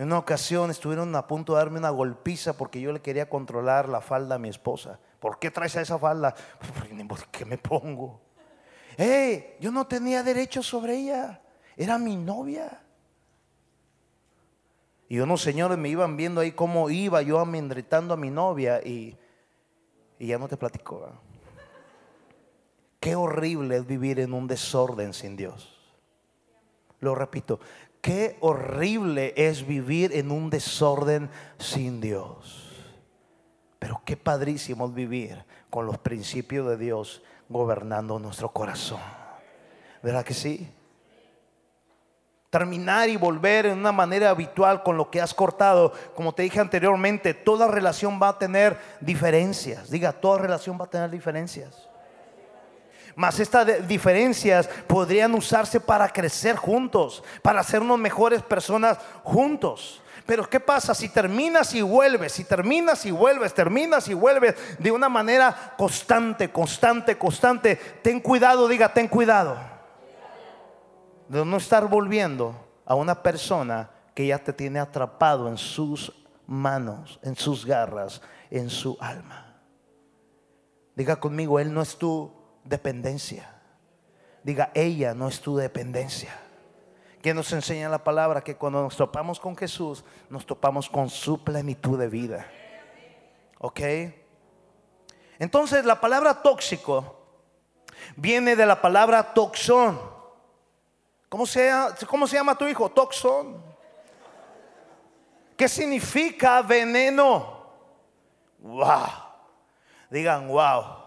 En 0.00 0.06
una 0.06 0.16
ocasión 0.16 0.70
estuvieron 0.70 1.14
a 1.14 1.26
punto 1.26 1.52
de 1.52 1.58
darme 1.58 1.78
una 1.78 1.90
golpiza 1.90 2.56
porque 2.56 2.80
yo 2.80 2.90
le 2.90 3.02
quería 3.02 3.28
controlar 3.28 3.86
la 3.86 4.00
falda 4.00 4.36
a 4.36 4.38
mi 4.38 4.48
esposa. 4.48 4.98
¿Por 5.20 5.38
qué 5.38 5.50
traes 5.50 5.76
a 5.76 5.82
esa 5.82 5.98
falda? 5.98 6.34
¿Por 7.06 7.26
qué 7.26 7.44
me 7.44 7.58
pongo? 7.58 8.18
hey, 8.96 9.56
yo 9.60 9.70
no 9.70 9.86
tenía 9.86 10.22
derecho 10.22 10.62
sobre 10.62 10.96
ella, 10.96 11.42
era 11.76 11.98
mi 11.98 12.16
novia. 12.16 12.80
Y 15.06 15.18
unos 15.18 15.42
señores 15.42 15.76
me 15.76 15.90
iban 15.90 16.16
viendo 16.16 16.40
ahí 16.40 16.52
cómo 16.52 16.88
iba 16.88 17.20
yo 17.20 17.38
amendretando 17.38 18.14
a 18.14 18.16
mi 18.16 18.30
novia 18.30 18.80
y, 18.82 19.18
y 20.18 20.28
ya 20.28 20.38
no 20.38 20.48
te 20.48 20.56
platico. 20.56 21.12
Qué 23.00 23.16
horrible 23.16 23.76
es 23.76 23.86
vivir 23.86 24.18
en 24.18 24.32
un 24.32 24.46
desorden 24.46 25.12
sin 25.12 25.36
Dios. 25.36 25.76
Lo 27.00 27.14
repito, 27.14 27.60
qué 28.00 28.36
horrible 28.40 29.34
es 29.36 29.66
vivir 29.66 30.12
en 30.14 30.30
un 30.30 30.50
desorden 30.50 31.30
sin 31.58 32.00
Dios. 32.00 32.66
Pero 33.78 34.02
qué 34.04 34.16
padrísimo 34.16 34.86
es 34.86 34.94
vivir 34.94 35.44
con 35.70 35.86
los 35.86 35.98
principios 35.98 36.68
de 36.68 36.76
Dios 36.76 37.22
gobernando 37.48 38.18
nuestro 38.18 38.50
corazón. 38.50 39.00
¿Verdad 40.02 40.24
que 40.24 40.34
sí? 40.34 40.68
terminar 42.50 43.08
y 43.08 43.16
volver 43.16 43.66
en 43.66 43.78
una 43.78 43.92
manera 43.92 44.30
habitual 44.30 44.82
con 44.82 44.96
lo 44.96 45.08
que 45.08 45.20
has 45.20 45.32
cortado. 45.32 45.92
Como 46.14 46.34
te 46.34 46.42
dije 46.42 46.58
anteriormente, 46.58 47.32
toda 47.32 47.68
relación 47.68 48.18
va 48.20 48.30
a 48.30 48.38
tener 48.38 48.76
diferencias. 49.00 49.88
Diga, 49.88 50.12
toda 50.12 50.38
relación 50.38 50.78
va 50.78 50.86
a 50.86 50.90
tener 50.90 51.10
diferencias. 51.10 51.89
Mas 53.20 53.38
estas 53.38 53.86
diferencias 53.86 54.66
podrían 54.86 55.34
usarse 55.34 55.78
para 55.78 56.08
crecer 56.08 56.56
juntos, 56.56 57.22
para 57.42 57.60
hacernos 57.60 57.98
mejores 57.98 58.40
personas 58.40 58.96
juntos. 59.22 60.00
Pero 60.24 60.48
¿qué 60.48 60.58
pasa 60.58 60.94
si 60.94 61.10
terminas 61.10 61.74
y 61.74 61.82
vuelves, 61.82 62.32
si 62.32 62.44
terminas 62.44 63.04
y 63.04 63.10
vuelves, 63.10 63.52
terminas 63.52 64.08
y 64.08 64.14
vuelves 64.14 64.54
de 64.78 64.90
una 64.90 65.10
manera 65.10 65.74
constante, 65.76 66.50
constante, 66.50 67.18
constante? 67.18 67.76
Ten 68.02 68.20
cuidado, 68.20 68.66
diga, 68.66 68.90
ten 68.90 69.06
cuidado 69.06 69.58
de 71.28 71.44
no 71.44 71.58
estar 71.58 71.86
volviendo 71.88 72.54
a 72.86 72.94
una 72.94 73.22
persona 73.22 73.90
que 74.14 74.28
ya 74.28 74.38
te 74.38 74.54
tiene 74.54 74.80
atrapado 74.80 75.46
en 75.46 75.58
sus 75.58 76.10
manos, 76.46 77.20
en 77.22 77.36
sus 77.36 77.66
garras, 77.66 78.22
en 78.50 78.70
su 78.70 78.96
alma. 78.98 79.60
Diga 80.96 81.16
conmigo, 81.16 81.60
Él 81.60 81.74
no 81.74 81.82
es 81.82 81.98
tu 81.98 82.39
dependencia. 82.64 83.54
Diga, 84.42 84.70
ella 84.74 85.14
no 85.14 85.28
es 85.28 85.40
tu 85.40 85.56
dependencia. 85.56 86.36
Que 87.22 87.34
nos 87.34 87.52
enseña 87.52 87.88
la 87.88 88.02
palabra 88.02 88.42
que 88.42 88.56
cuando 88.56 88.82
nos 88.82 88.96
topamos 88.96 89.38
con 89.38 89.56
Jesús, 89.56 90.04
nos 90.30 90.46
topamos 90.46 90.88
con 90.88 91.10
su 91.10 91.44
plenitud 91.44 91.98
de 91.98 92.08
vida. 92.08 92.46
¿Ok? 93.58 93.80
Entonces 95.38 95.84
la 95.84 96.00
palabra 96.00 96.42
tóxico 96.42 97.16
viene 98.16 98.56
de 98.56 98.64
la 98.64 98.80
palabra 98.80 99.34
toxón 99.34 99.98
¿Cómo 101.30 101.46
se, 101.46 101.70
cómo 102.08 102.26
se 102.26 102.36
llama 102.36 102.58
tu 102.58 102.66
hijo? 102.66 102.90
Toxón. 102.90 103.62
¿Qué 105.56 105.68
significa 105.68 106.60
veneno? 106.60 107.66
Wow. 108.58 109.08
Digan, 110.10 110.48
wow. 110.48 110.99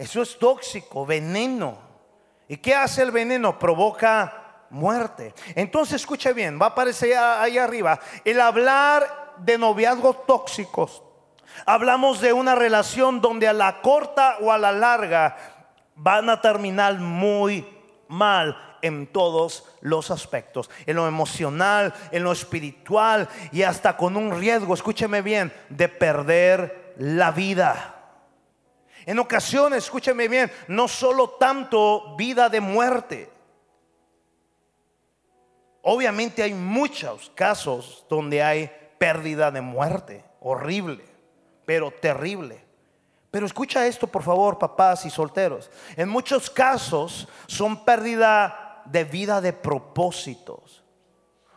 Eso 0.00 0.22
es 0.22 0.38
tóxico, 0.38 1.04
veneno. 1.04 1.76
¿Y 2.48 2.56
qué 2.56 2.74
hace 2.74 3.02
el 3.02 3.10
veneno? 3.10 3.58
Provoca 3.58 4.64
muerte. 4.70 5.34
Entonces, 5.54 5.96
escuche 5.96 6.32
bien, 6.32 6.58
va 6.58 6.66
a 6.66 6.68
aparecer 6.70 7.18
ahí 7.18 7.58
arriba. 7.58 8.00
El 8.24 8.40
hablar 8.40 9.34
de 9.36 9.58
noviazgos 9.58 10.24
tóxicos. 10.24 11.02
Hablamos 11.66 12.22
de 12.22 12.32
una 12.32 12.54
relación 12.54 13.20
donde 13.20 13.46
a 13.46 13.52
la 13.52 13.82
corta 13.82 14.38
o 14.40 14.50
a 14.50 14.56
la 14.56 14.72
larga 14.72 15.36
van 15.96 16.30
a 16.30 16.40
terminar 16.40 16.94
muy 16.94 17.68
mal 18.08 18.78
en 18.80 19.06
todos 19.06 19.66
los 19.82 20.10
aspectos, 20.10 20.70
en 20.86 20.96
lo 20.96 21.06
emocional, 21.08 21.92
en 22.10 22.24
lo 22.24 22.32
espiritual 22.32 23.28
y 23.52 23.64
hasta 23.64 23.98
con 23.98 24.16
un 24.16 24.30
riesgo, 24.40 24.72
escúcheme 24.72 25.20
bien, 25.20 25.52
de 25.68 25.90
perder 25.90 26.94
la 26.96 27.32
vida. 27.32 27.99
En 29.06 29.18
ocasiones, 29.18 29.84
escúcheme 29.84 30.28
bien, 30.28 30.50
no 30.68 30.88
solo 30.88 31.30
tanto 31.30 32.16
vida 32.16 32.48
de 32.48 32.60
muerte. 32.60 33.30
Obviamente 35.82 36.42
hay 36.42 36.52
muchos 36.52 37.30
casos 37.34 38.04
donde 38.08 38.42
hay 38.42 38.70
pérdida 38.98 39.50
de 39.50 39.60
muerte, 39.60 40.24
horrible, 40.40 41.04
pero 41.64 41.90
terrible. 41.90 42.62
Pero 43.30 43.46
escucha 43.46 43.86
esto, 43.86 44.06
por 44.06 44.22
favor, 44.22 44.58
papás 44.58 45.06
y 45.06 45.10
solteros. 45.10 45.70
En 45.96 46.08
muchos 46.08 46.50
casos 46.50 47.28
son 47.46 47.84
pérdida 47.84 48.82
de 48.84 49.04
vida 49.04 49.40
de 49.40 49.52
propósitos. 49.52 50.82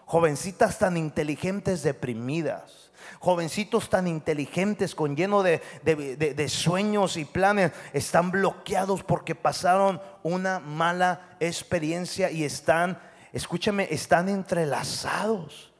Jovencitas 0.05 0.77
tan 0.77 0.97
inteligentes 0.97 1.81
deprimidas. 1.83 2.82
Jovencitos 3.23 3.89
tan 3.89 4.05
inteligentes 4.05 4.93
con 4.93 5.15
lleno 5.15 5.43
de, 5.43 5.61
de, 5.81 6.49
sueños 6.49 7.15
y 7.15 7.23
planes 7.23 7.71
están 7.93 8.31
bloqueados 8.31 9.01
porque 9.01 9.33
pasaron 9.33 10.01
una 10.23 10.59
mala 10.59 11.37
experiencia 11.39 12.29
y 12.29 12.43
están, 12.43 12.99
escúchame, 13.31 13.87
están 13.89 14.27
entrelazados. 14.27 15.71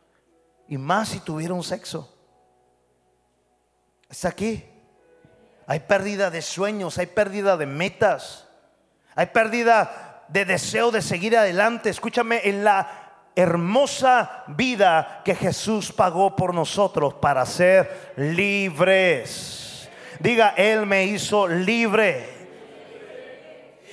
Y 0.70 0.78
más 0.78 1.10
si 1.10 1.20
tuvieron 1.20 1.64
sexo. 1.64 2.18
Está 4.10 4.30
aquí. 4.30 4.64
Hay 5.68 5.82
pérdida 5.82 6.30
de 6.30 6.42
sueños, 6.42 6.98
hay 6.98 7.08
pérdida 7.08 7.58
de 7.58 7.66
metas, 7.66 8.48
hay 9.16 9.26
pérdida 9.26 10.24
de 10.30 10.46
deseo 10.46 10.92
de 10.92 11.02
seguir 11.02 11.38
adelante. 11.38 11.90
Escúchame, 11.90 12.40
en 12.46 12.64
la 12.64 13.03
hermosa 13.36 14.44
vida 14.48 15.22
que 15.26 15.36
Jesús 15.36 15.92
pagó 15.92 16.36
por 16.36 16.54
nosotros 16.54 17.16
para 17.16 17.46
ser 17.46 18.14
libres. 18.16 19.90
Diga, 20.20 20.54
Él 20.58 20.86
me 20.86 21.06
hizo 21.06 21.48
libre. 21.48 22.30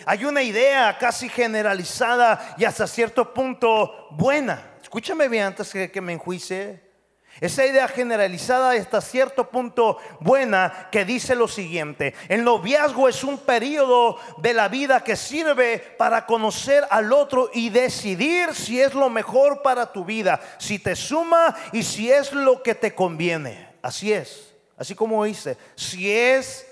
Hay 0.07 0.25
una 0.25 0.43
idea 0.43 0.97
casi 0.99 1.29
generalizada 1.29 2.55
y 2.59 2.65
hasta 2.65 2.87
cierto 2.87 3.33
punto 3.33 4.09
buena. 4.11 4.73
Escúchame 4.83 5.29
bien 5.29 5.45
antes 5.45 5.71
que, 5.73 5.91
que 5.91 6.01
me 6.01 6.13
enjuice. 6.13 6.90
Esa 7.41 7.65
idea 7.65 7.89
generalizada 7.89 8.73
hasta 8.73 9.01
cierto 9.01 9.49
punto 9.49 9.97
buena 10.21 10.89
que 10.93 11.07
dice 11.07 11.35
lo 11.35 11.49
siguiente, 11.49 12.15
el 12.29 12.45
noviazgo 12.45 13.09
es 13.09 13.25
un 13.25 13.39
periodo 13.39 14.19
de 14.39 14.53
la 14.53 14.69
vida 14.69 15.03
que 15.03 15.17
sirve 15.17 15.79
para 15.97 16.27
conocer 16.27 16.87
al 16.91 17.13
otro 17.15 17.51
y 17.55 17.71
decidir 17.71 18.55
si 18.55 18.79
es 18.79 18.93
lo 18.93 19.09
mejor 19.09 19.63
para 19.63 19.91
tu 19.91 20.05
vida, 20.05 20.39
si 20.59 20.79
te 20.79 20.95
suma 20.95 21.57
y 21.73 21.83
si 21.83 22.13
es 22.13 22.33
lo 22.35 22.63
que 22.63 22.75
te 22.75 22.95
conviene. 22.95 23.71
Así 23.81 24.13
es, 24.13 24.55
así 24.77 24.95
como 24.95 25.25
dice, 25.25 25.57
si 25.75 26.13
es 26.13 26.67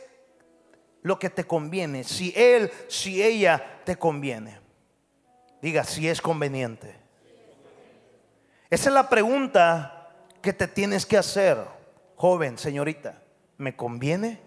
lo 1.00 1.18
que 1.18 1.30
te 1.30 1.44
conviene, 1.46 2.04
si 2.04 2.34
él, 2.36 2.70
si 2.88 3.22
ella 3.22 3.80
te 3.84 3.96
conviene. 3.96 4.60
Diga, 5.62 5.82
si 5.82 6.06
es 6.08 6.20
conveniente. 6.20 6.94
Esa 8.68 8.90
es 8.90 8.94
la 8.94 9.08
pregunta 9.08 9.97
¿Qué 10.42 10.52
te 10.52 10.68
tienes 10.68 11.04
que 11.04 11.16
hacer, 11.16 11.58
joven, 12.16 12.58
señorita? 12.58 13.22
¿Me 13.56 13.74
conviene? 13.74 14.40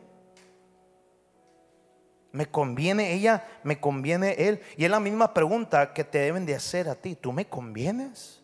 ¿Me 2.32 2.46
conviene 2.46 3.14
ella? 3.14 3.46
¿Me 3.64 3.80
conviene 3.80 4.34
él? 4.38 4.62
Y 4.78 4.86
es 4.86 4.92
la 4.92 5.02
misma 5.02 5.34
pregunta 5.34 5.94
que 5.94 6.04
te 6.04 6.20
deben 6.20 6.46
de 6.46 6.56
hacer 6.56 6.88
a 6.88 6.96
ti. 6.96 7.16
¿Tú 7.16 7.34
me 7.34 7.46
convienes? 7.46 8.42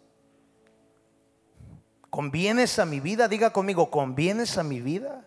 ¿Convienes 2.10 2.80
a 2.80 2.86
mi 2.86 3.00
vida? 3.00 3.28
Diga 3.28 3.52
conmigo, 3.52 3.90
¿convienes 3.90 4.58
a 4.58 4.64
mi 4.64 4.82
vida? 4.82 5.24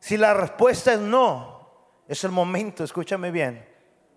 Si 0.00 0.16
la 0.16 0.34
respuesta 0.34 0.94
es 0.94 1.00
no, 1.00 1.60
es 2.08 2.24
el 2.24 2.32
momento, 2.32 2.82
escúchame 2.82 3.30
bien, 3.30 3.64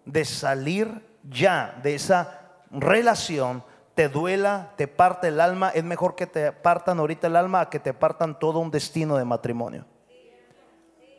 de 0.06 0.26
salir 0.26 1.06
ya 1.30 1.80
de 1.84 1.96
esa 1.96 2.50
relación 2.72 3.64
te 3.96 4.10
duela, 4.10 4.74
te 4.76 4.88
parte 4.88 5.28
el 5.28 5.40
alma, 5.40 5.70
es 5.70 5.84
mejor 5.84 6.16
que 6.16 6.26
te 6.26 6.52
partan 6.52 7.00
ahorita 7.00 7.28
el 7.28 7.36
alma 7.36 7.62
a 7.62 7.70
que 7.70 7.80
te 7.80 7.94
partan 7.94 8.40
todo 8.40 8.60
un 8.60 8.72
destino 8.72 9.18
de 9.18 9.26
matrimonio. 9.26 9.86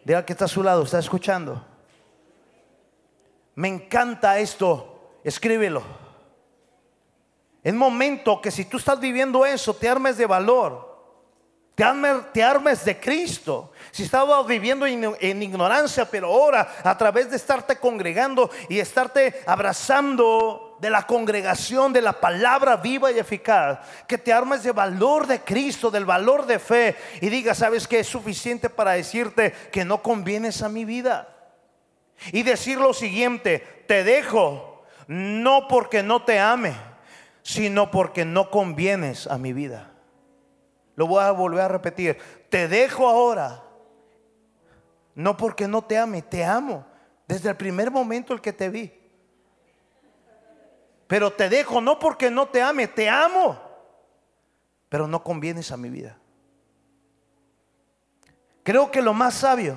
Diga 0.04 0.24
que 0.26 0.32
está 0.32 0.46
a 0.46 0.48
su 0.48 0.62
lado, 0.62 0.82
está 0.82 0.98
escuchando. 0.98 1.64
Me 3.54 3.68
encanta 3.68 4.38
esto, 4.38 5.18
escríbelo. 5.22 5.82
Es 7.62 7.72
momento 7.72 8.40
que 8.40 8.50
si 8.50 8.64
tú 8.64 8.76
estás 8.76 9.00
viviendo 9.00 9.46
eso, 9.46 9.74
te 9.74 9.88
armes 9.88 10.18
de 10.18 10.26
valor. 10.26 10.92
Te 11.74 11.82
armes, 11.82 12.32
te 12.32 12.42
armes, 12.42 12.84
de 12.84 13.00
Cristo. 13.00 13.72
Si 13.90 14.02
estabas 14.04 14.46
viviendo 14.46 14.86
en 14.86 15.42
ignorancia, 15.42 16.08
pero 16.08 16.28
ahora 16.28 16.68
a 16.84 16.96
través 16.96 17.30
de 17.30 17.36
estarte 17.36 17.78
congregando 17.78 18.50
y 18.68 18.78
estarte 18.78 19.42
abrazando 19.46 20.63
de 20.84 20.90
la 20.90 21.06
congregación 21.06 21.92
de 21.92 22.02
la 22.02 22.12
palabra 22.12 22.76
viva 22.76 23.10
y 23.10 23.18
eficaz, 23.18 23.78
que 24.06 24.18
te 24.18 24.32
armes 24.32 24.62
de 24.62 24.72
valor 24.72 25.26
de 25.26 25.40
Cristo, 25.40 25.90
del 25.90 26.04
valor 26.04 26.44
de 26.44 26.58
fe 26.58 26.94
y 27.22 27.30
diga, 27.30 27.54
¿sabes 27.54 27.88
que 27.88 28.00
es 28.00 28.06
suficiente 28.06 28.68
para 28.68 28.92
decirte 28.92 29.52
que 29.72 29.84
no 29.84 30.02
convienes 30.02 30.62
a 30.62 30.68
mi 30.68 30.84
vida? 30.84 31.34
y 32.32 32.42
decir 32.42 32.78
lo 32.78 32.94
siguiente, 32.94 33.84
te 33.86 34.04
dejo 34.04 34.82
no 35.06 35.68
porque 35.68 36.02
no 36.02 36.24
te 36.24 36.38
ame, 36.38 36.74
sino 37.42 37.90
porque 37.90 38.24
no 38.24 38.50
convienes 38.50 39.26
a 39.26 39.38
mi 39.38 39.52
vida. 39.52 39.90
Lo 40.96 41.06
voy 41.06 41.22
a 41.22 41.30
volver 41.32 41.62
a 41.62 41.68
repetir, 41.68 42.18
te 42.48 42.68
dejo 42.68 43.08
ahora, 43.08 43.62
no 45.14 45.36
porque 45.36 45.68
no 45.68 45.82
te 45.82 45.98
ame, 45.98 46.22
te 46.22 46.44
amo 46.44 46.86
desde 47.26 47.50
el 47.50 47.56
primer 47.56 47.90
momento 47.90 48.32
el 48.32 48.40
que 48.40 48.52
te 48.52 48.68
vi. 48.68 49.03
Pero 51.06 51.32
te 51.32 51.48
dejo 51.48 51.80
no 51.80 51.98
porque 51.98 52.30
no 52.30 52.46
te 52.46 52.62
ame, 52.62 52.88
te 52.88 53.08
amo, 53.08 53.60
pero 54.88 55.06
no 55.06 55.22
convienes 55.22 55.70
a 55.70 55.76
mi 55.76 55.90
vida. 55.90 56.16
Creo 58.62 58.90
que 58.90 59.02
lo 59.02 59.12
más 59.12 59.34
sabio, 59.34 59.76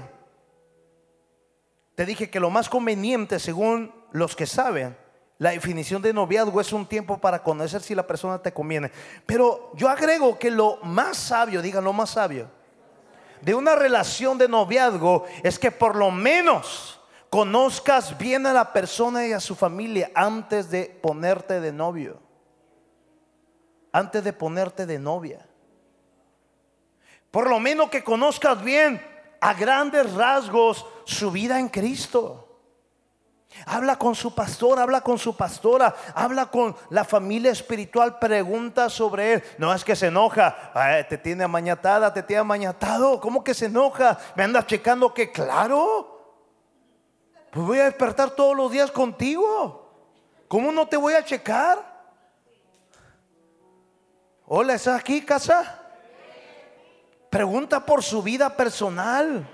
te 1.95 2.05
dije 2.05 2.29
que 2.29 2.39
lo 2.39 2.49
más 2.49 2.69
conveniente 2.69 3.39
según 3.39 3.93
los 4.11 4.35
que 4.35 4.45
saben, 4.45 4.95
la 5.39 5.51
definición 5.51 6.01
de 6.01 6.13
noviazgo 6.13 6.61
es 6.61 6.73
un 6.73 6.85
tiempo 6.85 7.17
para 7.17 7.43
conocer 7.43 7.81
si 7.81 7.93
la 7.93 8.07
persona 8.07 8.41
te 8.41 8.53
conviene. 8.53 8.91
Pero 9.25 9.71
yo 9.75 9.89
agrego 9.89 10.39
que 10.39 10.49
lo 10.49 10.77
más 10.83 11.17
sabio, 11.17 11.61
digan 11.61 11.83
lo 11.83 11.93
más 11.93 12.11
sabio, 12.11 12.49
de 13.41 13.53
una 13.53 13.75
relación 13.75 14.37
de 14.37 14.47
noviazgo 14.47 15.25
es 15.43 15.59
que 15.59 15.71
por 15.71 15.95
lo 15.95 16.09
menos 16.09 16.96
conozcas 17.37 18.17
bien 18.17 18.47
a 18.47 18.51
la 18.51 18.73
persona 18.73 19.27
y 19.27 19.31
a 19.31 19.39
su 19.39 19.53
familia 19.53 20.09
antes 20.15 20.71
de 20.71 20.85
ponerte 20.85 21.61
de 21.61 21.71
novio, 21.71 22.19
antes 23.91 24.23
de 24.23 24.33
ponerte 24.33 24.87
de 24.87 24.97
novia. 24.97 25.45
Por 27.29 27.47
lo 27.47 27.59
menos 27.59 27.91
que 27.91 28.03
conozcas 28.03 28.63
bien 28.63 28.99
a 29.39 29.53
grandes 29.53 30.11
rasgos 30.13 30.83
su 31.05 31.29
vida 31.29 31.59
en 31.59 31.69
Cristo. 31.69 32.59
Habla 33.67 33.99
con 33.99 34.15
su 34.15 34.33
pastor, 34.33 34.79
habla 34.79 35.01
con 35.01 35.19
su 35.19 35.37
pastora, 35.37 35.95
habla 36.15 36.47
con 36.47 36.75
la 36.89 37.03
familia 37.03 37.51
espiritual, 37.51 38.17
pregunta 38.17 38.89
sobre 38.89 39.33
él. 39.33 39.43
No 39.59 39.71
es 39.75 39.85
que 39.85 39.95
se 39.95 40.07
enoja, 40.07 41.05
te 41.07 41.19
tiene 41.19 41.43
amañatada, 41.43 42.11
te 42.11 42.23
tiene 42.23 42.39
amañatado. 42.39 43.21
¿Cómo 43.21 43.43
que 43.43 43.53
se 43.53 43.67
enoja? 43.67 44.17
Me 44.33 44.43
anda 44.43 44.65
checando 44.65 45.13
que 45.13 45.31
claro. 45.31 46.16
Pues 47.57 47.65
voy 47.65 47.79
a 47.79 47.85
despertar 47.85 48.29
todos 48.29 48.55
los 48.55 48.71
días 48.71 48.91
contigo. 48.91 49.91
¿Cómo 50.47 50.71
no 50.71 50.87
te 50.87 50.95
voy 50.95 51.15
a 51.15 51.25
checar? 51.25 51.83
Hola, 54.45 54.75
¿estás 54.75 54.99
aquí, 54.99 55.25
casa? 55.25 55.81
Pregunta 57.31 57.83
por 57.83 58.03
su 58.03 58.21
vida 58.21 58.55
personal. 58.55 59.49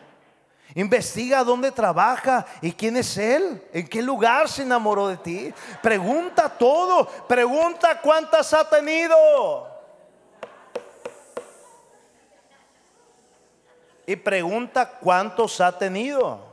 Investiga 0.75 1.45
dónde 1.45 1.71
trabaja 1.71 2.45
y 2.61 2.73
quién 2.73 2.97
es 2.97 3.17
él, 3.17 3.65
en 3.71 3.87
qué 3.87 4.01
lugar 4.01 4.49
se 4.49 4.63
enamoró 4.63 5.07
de 5.07 5.15
ti. 5.15 5.53
Pregunta 5.81 6.49
todo, 6.49 7.07
pregunta 7.25 8.01
cuántas 8.01 8.53
ha 8.53 8.69
tenido. 8.69 9.15
Y 14.05 14.17
pregunta 14.17 14.89
cuántos 14.99 15.61
ha 15.61 15.77
tenido. 15.77 16.52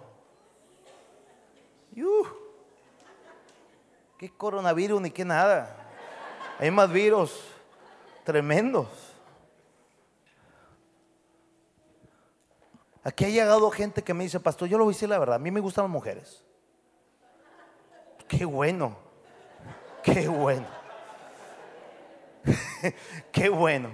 Uh, 2.02 2.26
¿Qué 4.18 4.30
coronavirus 4.30 5.00
ni 5.00 5.10
qué 5.10 5.24
nada? 5.24 5.76
Hay 6.58 6.70
más 6.70 6.92
virus 6.92 7.40
tremendos. 8.24 8.88
Aquí 13.02 13.24
ha 13.24 13.28
llegado 13.28 13.70
gente 13.70 14.02
que 14.02 14.12
me 14.12 14.24
dice, 14.24 14.38
pastor, 14.40 14.68
yo 14.68 14.76
lo 14.76 14.84
voy 14.84 14.92
a 14.92 14.94
decir 14.94 15.08
la 15.08 15.18
verdad, 15.18 15.36
a 15.36 15.38
mí 15.38 15.50
me 15.50 15.60
gustan 15.60 15.84
las 15.84 15.90
mujeres. 15.90 16.44
Qué 18.28 18.44
bueno, 18.44 18.96
qué 20.02 20.28
bueno, 20.28 20.66
qué 23.32 23.48
bueno. 23.48 23.90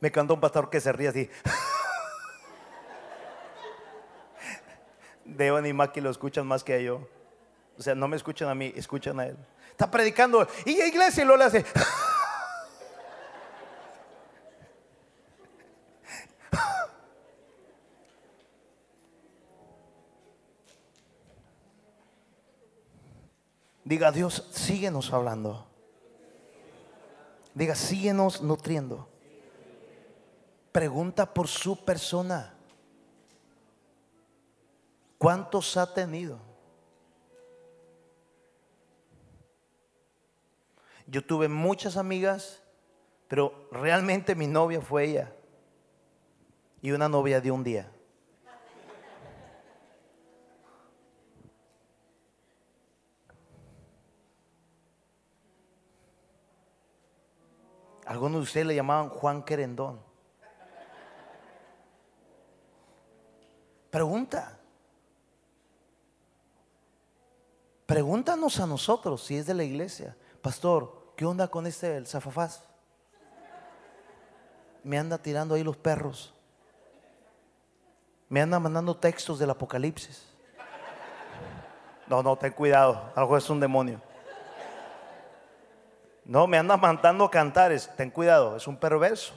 Me 0.00 0.10
cantó 0.10 0.34
un 0.34 0.40
pastor 0.40 0.68
que 0.68 0.80
se 0.80 0.92
ríe 0.92 1.08
así. 1.08 1.30
Devan 5.36 5.66
y 5.66 5.72
Maki 5.72 6.00
lo 6.00 6.10
escuchan 6.10 6.46
más 6.46 6.64
que 6.64 6.82
yo. 6.82 7.08
O 7.78 7.82
sea, 7.82 7.94
no 7.94 8.08
me 8.08 8.16
escuchan 8.16 8.48
a 8.48 8.54
mí, 8.54 8.72
escuchan 8.76 9.18
a 9.20 9.26
él. 9.26 9.36
Está 9.70 9.90
predicando 9.90 10.46
y 10.64 10.76
la 10.76 10.86
iglesia 10.86 11.24
lo 11.24 11.36
le 11.36 11.44
hace. 11.44 11.64
Diga, 23.84 24.12
Dios, 24.12 24.48
síguenos 24.52 25.12
hablando. 25.12 25.66
Diga, 27.52 27.74
síguenos 27.74 28.40
nutriendo. 28.40 29.08
Pregunta 30.70 31.34
por 31.34 31.48
su 31.48 31.84
persona. 31.84 32.54
¿Cuántos 35.22 35.76
ha 35.76 35.94
tenido? 35.94 36.36
Yo 41.06 41.24
tuve 41.24 41.46
muchas 41.46 41.96
amigas, 41.96 42.60
pero 43.28 43.68
realmente 43.70 44.34
mi 44.34 44.48
novia 44.48 44.80
fue 44.80 45.04
ella. 45.04 45.32
Y 46.80 46.90
una 46.90 47.08
novia 47.08 47.40
de 47.40 47.52
un 47.52 47.62
día. 47.62 47.88
Algunos 58.06 58.40
de 58.40 58.42
ustedes 58.42 58.66
le 58.66 58.74
llamaban 58.74 59.08
Juan 59.08 59.44
Querendón. 59.44 60.00
Pregunta. 63.88 64.58
Pregúntanos 67.92 68.58
a 68.58 68.66
nosotros 68.66 69.22
si 69.22 69.36
es 69.36 69.44
de 69.44 69.52
la 69.52 69.64
iglesia. 69.64 70.16
Pastor, 70.40 71.12
¿qué 71.14 71.26
onda 71.26 71.48
con 71.48 71.66
este 71.66 71.94
el 71.94 72.06
zafafaz? 72.06 72.64
Me 74.82 74.98
anda 74.98 75.18
tirando 75.18 75.54
ahí 75.54 75.62
los 75.62 75.76
perros. 75.76 76.32
Me 78.30 78.40
anda 78.40 78.58
mandando 78.58 78.96
textos 78.96 79.38
del 79.38 79.50
Apocalipsis. 79.50 80.26
No, 82.06 82.22
no, 82.22 82.34
ten 82.34 82.52
cuidado. 82.52 83.12
Algo 83.14 83.36
es 83.36 83.50
un 83.50 83.60
demonio. 83.60 84.00
No, 86.24 86.46
me 86.46 86.56
anda 86.56 86.78
mandando 86.78 87.30
cantares. 87.30 87.90
Ten 87.94 88.10
cuidado, 88.10 88.56
es 88.56 88.66
un 88.66 88.78
perverso. 88.78 89.34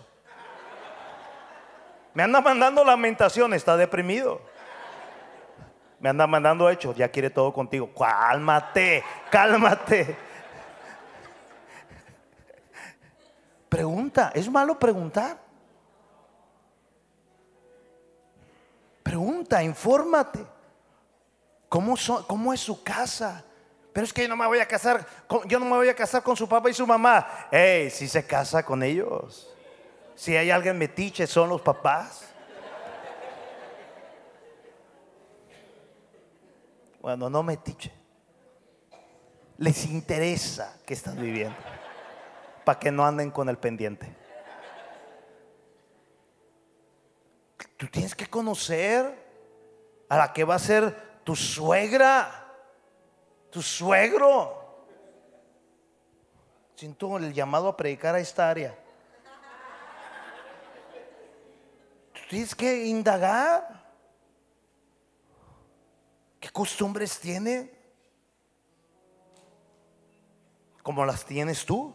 Me 2.13 2.23
anda 2.23 2.39
mandando 2.39 2.85
lamentaciones, 2.85 3.57
está 3.57 3.75
deprimido. 3.75 4.39
Me 6.05 6.09
anda 6.09 6.27
mandando 6.27 6.69
hechos, 6.69 6.95
ya 6.95 7.09
quiere 7.09 7.31
todo 7.31 7.51
contigo. 7.51 7.91
Cálmate, 7.91 9.03
cálmate. 9.31 10.15
Pregunta, 13.67 14.31
¿es 14.35 14.47
malo 14.47 14.77
preguntar? 14.77 15.35
Pregunta, 19.01 19.63
infórmate. 19.63 20.45
¿Cómo, 21.67 21.95
¿Cómo 22.27 22.53
es 22.53 22.59
su 22.59 22.83
casa? 22.83 23.43
Pero 23.91 24.05
es 24.05 24.13
que 24.13 24.21
yo 24.21 24.27
no 24.27 24.37
me 24.37 24.45
voy 24.45 24.59
a 24.59 24.67
casar, 24.67 25.07
yo 25.47 25.57
no 25.57 25.65
me 25.65 25.75
voy 25.75 25.89
a 25.89 25.95
casar 25.95 26.21
con 26.21 26.37
su 26.37 26.47
papá 26.47 26.69
y 26.69 26.75
su 26.75 26.85
mamá. 26.85 27.47
Hey, 27.49 27.89
si 27.89 28.07
se 28.07 28.23
casa 28.23 28.63
con 28.63 28.83
ellos. 28.83 29.51
Si 30.13 30.37
hay 30.37 30.51
alguien 30.51 30.77
metiche, 30.77 31.25
son 31.25 31.49
los 31.49 31.61
papás. 31.61 32.34
Bueno, 37.05 37.29
no 37.29 37.43
metiche. 37.43 37.91
Les 39.59 39.85
interesa 39.85 40.75
que 40.87 40.95
están 40.95 41.21
viviendo. 41.21 41.55
Para 42.63 42.79
que 42.79 42.89
no 42.89 43.05
anden 43.05 43.29
con 43.29 43.47
el 43.47 43.59
pendiente. 43.59 44.11
Tú 47.77 47.85
tienes 47.89 48.15
que 48.15 48.25
conocer 48.25 49.23
a 50.09 50.17
la 50.17 50.33
que 50.33 50.45
va 50.45 50.55
a 50.55 50.59
ser 50.59 51.21
tu 51.23 51.35
suegra 51.35 52.41
tu 53.51 53.61
suegro. 53.61 54.87
Siento 56.73 57.17
el 57.17 57.33
llamado 57.33 57.67
a 57.67 57.77
predicar 57.77 58.15
a 58.15 58.19
esta 58.19 58.49
área. 58.49 58.75
Tú 62.13 62.21
tienes 62.31 62.55
que 62.55 62.87
indagar. 62.87 63.84
¿Qué 66.55 66.59
costumbres 66.61 67.19
tiene? 67.19 67.69
Como 70.83 71.05
las 71.05 71.25
tienes 71.25 71.65
tú. 71.65 71.93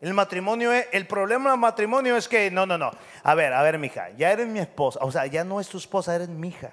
El 0.00 0.14
matrimonio, 0.14 0.72
el 0.72 1.06
problema 1.06 1.50
del 1.50 1.60
matrimonio 1.60 2.16
es 2.16 2.26
que, 2.26 2.50
no, 2.50 2.64
no, 2.64 2.78
no. 2.78 2.92
A 3.22 3.34
ver, 3.34 3.52
a 3.52 3.62
ver, 3.62 3.78
mija, 3.78 4.08
ya 4.16 4.32
eres 4.32 4.48
mi 4.48 4.58
esposa. 4.58 5.00
O 5.02 5.12
sea, 5.12 5.26
ya 5.26 5.44
no 5.44 5.60
es 5.60 5.68
tu 5.68 5.76
esposa, 5.76 6.14
eres 6.14 6.30
mi 6.30 6.48
hija. 6.48 6.72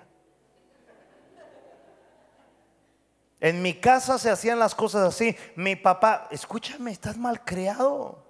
En 3.42 3.62
mi 3.62 3.74
casa 3.74 4.18
se 4.18 4.30
hacían 4.30 4.58
las 4.58 4.74
cosas 4.74 5.06
así. 5.06 5.36
Mi 5.58 5.76
papá, 5.76 6.30
escúchame, 6.32 6.92
estás 6.92 7.18
mal 7.18 7.44
creado. 7.44 8.26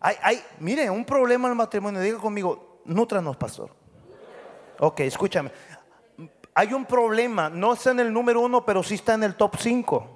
Hay, 0.00 0.16
hay, 0.22 0.44
mire, 0.60 0.88
un 0.88 1.04
problema 1.04 1.48
en 1.48 1.52
el 1.52 1.58
matrimonio. 1.58 2.00
Diga 2.00 2.16
conmigo, 2.16 2.80
nutranos, 2.86 3.36
pastor. 3.36 3.70
Ok, 4.78 5.00
escúchame. 5.00 5.50
Hay 6.58 6.72
un 6.72 6.86
problema, 6.86 7.50
no 7.50 7.74
está 7.74 7.90
en 7.90 8.00
el 8.00 8.10
número 8.10 8.40
uno, 8.40 8.64
pero 8.64 8.82
sí 8.82 8.94
está 8.94 9.12
en 9.12 9.24
el 9.24 9.34
top 9.34 9.58
cinco. 9.58 10.08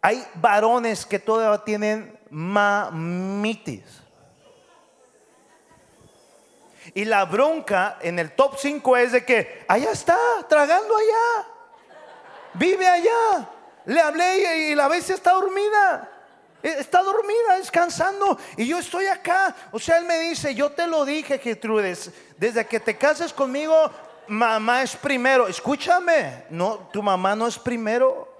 Hay 0.00 0.24
varones 0.34 1.04
que 1.04 1.18
todavía 1.18 1.64
tienen 1.64 2.16
mamitis. 2.30 3.82
Y 6.94 7.04
la 7.04 7.24
bronca 7.24 7.98
en 8.00 8.20
el 8.20 8.30
top 8.30 8.54
5 8.56 8.96
es 8.96 9.10
de 9.10 9.24
que 9.24 9.64
allá 9.66 9.90
está, 9.90 10.16
tragando 10.48 10.96
allá. 10.96 11.48
Vive 12.54 12.86
allá. 12.86 13.48
Le 13.86 14.00
hablé 14.00 14.70
y, 14.70 14.74
la 14.76 14.86
vez 14.86 15.10
está 15.10 15.32
dormida. 15.32 16.15
E, 16.66 16.80
está 16.80 17.00
dormida, 17.00 17.58
descansando. 17.58 18.36
Y 18.56 18.66
yo 18.66 18.80
estoy 18.80 19.06
acá. 19.06 19.54
O 19.70 19.78
sea, 19.78 19.98
él 19.98 20.04
me 20.04 20.18
dice, 20.18 20.52
yo 20.52 20.72
te 20.72 20.88
lo 20.88 21.04
dije, 21.04 21.38
Gertrudes. 21.38 22.10
Desde 22.36 22.66
que 22.66 22.80
te 22.80 22.98
cases 22.98 23.32
conmigo, 23.32 23.88
mamá 24.26 24.82
es 24.82 24.96
primero. 24.96 25.46
Escúchame. 25.46 26.46
No, 26.50 26.88
tu 26.92 27.04
mamá 27.04 27.36
no 27.36 27.46
es 27.46 27.56
primero. 27.56 28.34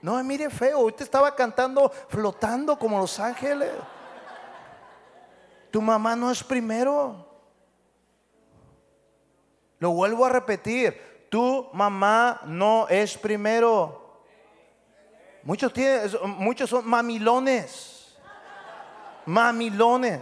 No, 0.00 0.22
mire 0.22 0.48
feo. 0.50 0.78
Hoy 0.78 0.92
te 0.92 1.02
estaba 1.02 1.34
cantando 1.34 1.90
flotando 2.08 2.78
como 2.78 3.00
los 3.00 3.18
ángeles. 3.18 3.72
Tu 5.72 5.82
mamá 5.82 6.14
no 6.14 6.30
es 6.30 6.44
primero. 6.44 7.26
Lo 9.80 9.90
vuelvo 9.90 10.24
a 10.24 10.28
repetir, 10.28 11.26
tu 11.28 11.68
mamá 11.72 12.40
no 12.44 12.86
es 12.88 13.18
primero. 13.18 14.05
Muchos, 15.46 15.72
tienen, 15.72 16.10
muchos 16.38 16.68
son 16.68 16.84
mamilones. 16.88 18.16
Mamilones. 19.24 20.20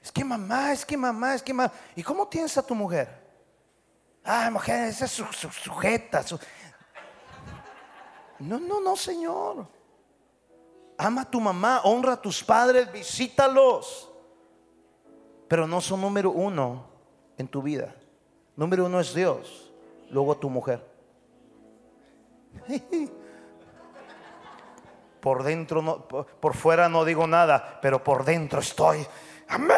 Es 0.00 0.12
que 0.12 0.24
mamá, 0.24 0.72
es 0.72 0.86
que 0.86 0.96
mamá, 0.96 1.34
es 1.34 1.42
que 1.42 1.52
mamá. 1.52 1.72
¿Y 1.96 2.02
cómo 2.04 2.28
tienes 2.28 2.56
a 2.56 2.64
tu 2.64 2.76
mujer? 2.76 3.08
Ah, 4.22 4.48
mujer, 4.52 4.90
esa 4.90 5.06
es 5.06 5.10
su, 5.10 5.24
sujeta. 5.24 6.24
No, 8.38 8.60
no, 8.60 8.80
no, 8.80 8.94
Señor. 8.94 9.66
Ama 10.96 11.22
a 11.22 11.30
tu 11.30 11.40
mamá, 11.40 11.80
honra 11.82 12.12
a 12.12 12.22
tus 12.22 12.44
padres, 12.44 12.92
visítalos. 12.92 14.08
Pero 15.48 15.66
no 15.66 15.80
son 15.80 16.02
número 16.02 16.30
uno 16.30 16.86
en 17.36 17.48
tu 17.48 17.60
vida. 17.60 17.96
Número 18.56 18.86
uno 18.86 19.00
es 19.00 19.14
Dios, 19.14 19.72
luego 20.10 20.36
tu 20.36 20.50
mujer. 20.50 20.84
Por 25.20 25.42
dentro, 25.44 25.80
no, 25.82 26.08
por 26.08 26.54
fuera 26.54 26.88
no 26.88 27.04
digo 27.04 27.28
nada, 27.28 27.78
pero 27.80 28.02
por 28.02 28.24
dentro 28.24 28.58
estoy. 28.58 29.06
Amén. 29.46 29.76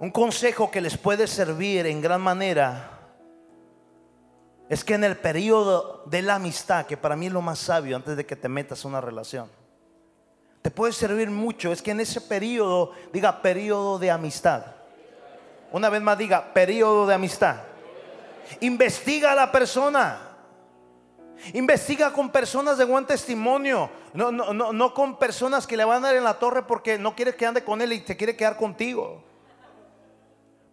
Un 0.00 0.10
consejo 0.10 0.70
que 0.70 0.80
les 0.80 0.96
puede 0.96 1.26
servir 1.26 1.84
en 1.84 2.00
gran 2.00 2.22
manera 2.22 2.97
es 4.68 4.84
que 4.84 4.94
en 4.94 5.04
el 5.04 5.16
periodo 5.16 6.02
de 6.06 6.22
la 6.22 6.34
amistad, 6.34 6.86
que 6.86 6.96
para 6.96 7.16
mí 7.16 7.26
es 7.26 7.32
lo 7.32 7.40
más 7.40 7.58
sabio 7.58 7.96
antes 7.96 8.16
de 8.16 8.26
que 8.26 8.36
te 8.36 8.48
metas 8.48 8.84
a 8.84 8.88
una 8.88 9.00
relación, 9.00 9.50
te 10.62 10.70
puede 10.70 10.92
servir 10.92 11.30
mucho, 11.30 11.72
es 11.72 11.80
que 11.80 11.92
en 11.92 12.00
ese 12.00 12.20
periodo, 12.20 12.92
diga 13.12 13.40
periodo 13.40 13.98
de 13.98 14.10
amistad. 14.10 14.66
Una 15.72 15.88
vez 15.88 16.02
más 16.02 16.18
diga 16.18 16.52
periodo 16.52 17.06
de 17.06 17.14
amistad. 17.14 17.56
Investiga 18.60 19.32
a 19.32 19.34
la 19.34 19.52
persona. 19.52 20.28
Investiga 21.54 22.12
con 22.12 22.30
personas 22.30 22.78
de 22.78 22.84
buen 22.84 23.06
testimonio, 23.06 23.88
no, 24.12 24.32
no, 24.32 24.52
no, 24.52 24.72
no 24.72 24.92
con 24.92 25.18
personas 25.18 25.68
que 25.68 25.76
le 25.76 25.84
van 25.84 26.04
a 26.04 26.08
dar 26.08 26.16
en 26.16 26.24
la 26.24 26.38
torre 26.38 26.64
porque 26.64 26.98
no 26.98 27.14
quieres 27.14 27.36
que 27.36 27.46
ande 27.46 27.62
con 27.62 27.80
él 27.80 27.92
y 27.92 28.00
te 28.00 28.16
quiere 28.16 28.36
quedar 28.36 28.56
contigo. 28.56 29.22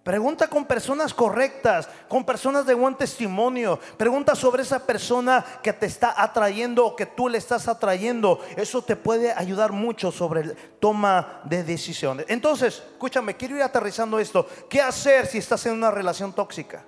Pregunta 0.05 0.47
con 0.47 0.65
personas 0.65 1.15
correctas, 1.15 1.89
con 2.07 2.23
personas 2.23 2.67
de 2.67 2.75
buen 2.75 2.93
testimonio. 2.93 3.79
Pregunta 3.97 4.35
sobre 4.35 4.61
esa 4.61 4.85
persona 4.85 5.43
que 5.63 5.73
te 5.73 5.87
está 5.87 6.21
atrayendo 6.21 6.85
o 6.85 6.95
que 6.95 7.07
tú 7.07 7.27
le 7.27 7.39
estás 7.39 7.67
atrayendo. 7.67 8.39
Eso 8.55 8.83
te 8.83 8.95
puede 8.95 9.31
ayudar 9.31 9.71
mucho 9.71 10.11
sobre 10.11 10.41
el 10.41 10.55
toma 10.79 11.41
de 11.45 11.63
decisiones. 11.63 12.27
Entonces, 12.29 12.83
escúchame, 12.91 13.35
quiero 13.35 13.55
ir 13.55 13.63
aterrizando 13.63 14.19
esto. 14.19 14.47
¿Qué 14.69 14.79
hacer 14.79 15.25
si 15.25 15.39
estás 15.39 15.65
en 15.65 15.73
una 15.73 15.89
relación 15.89 16.33
tóxica? 16.33 16.85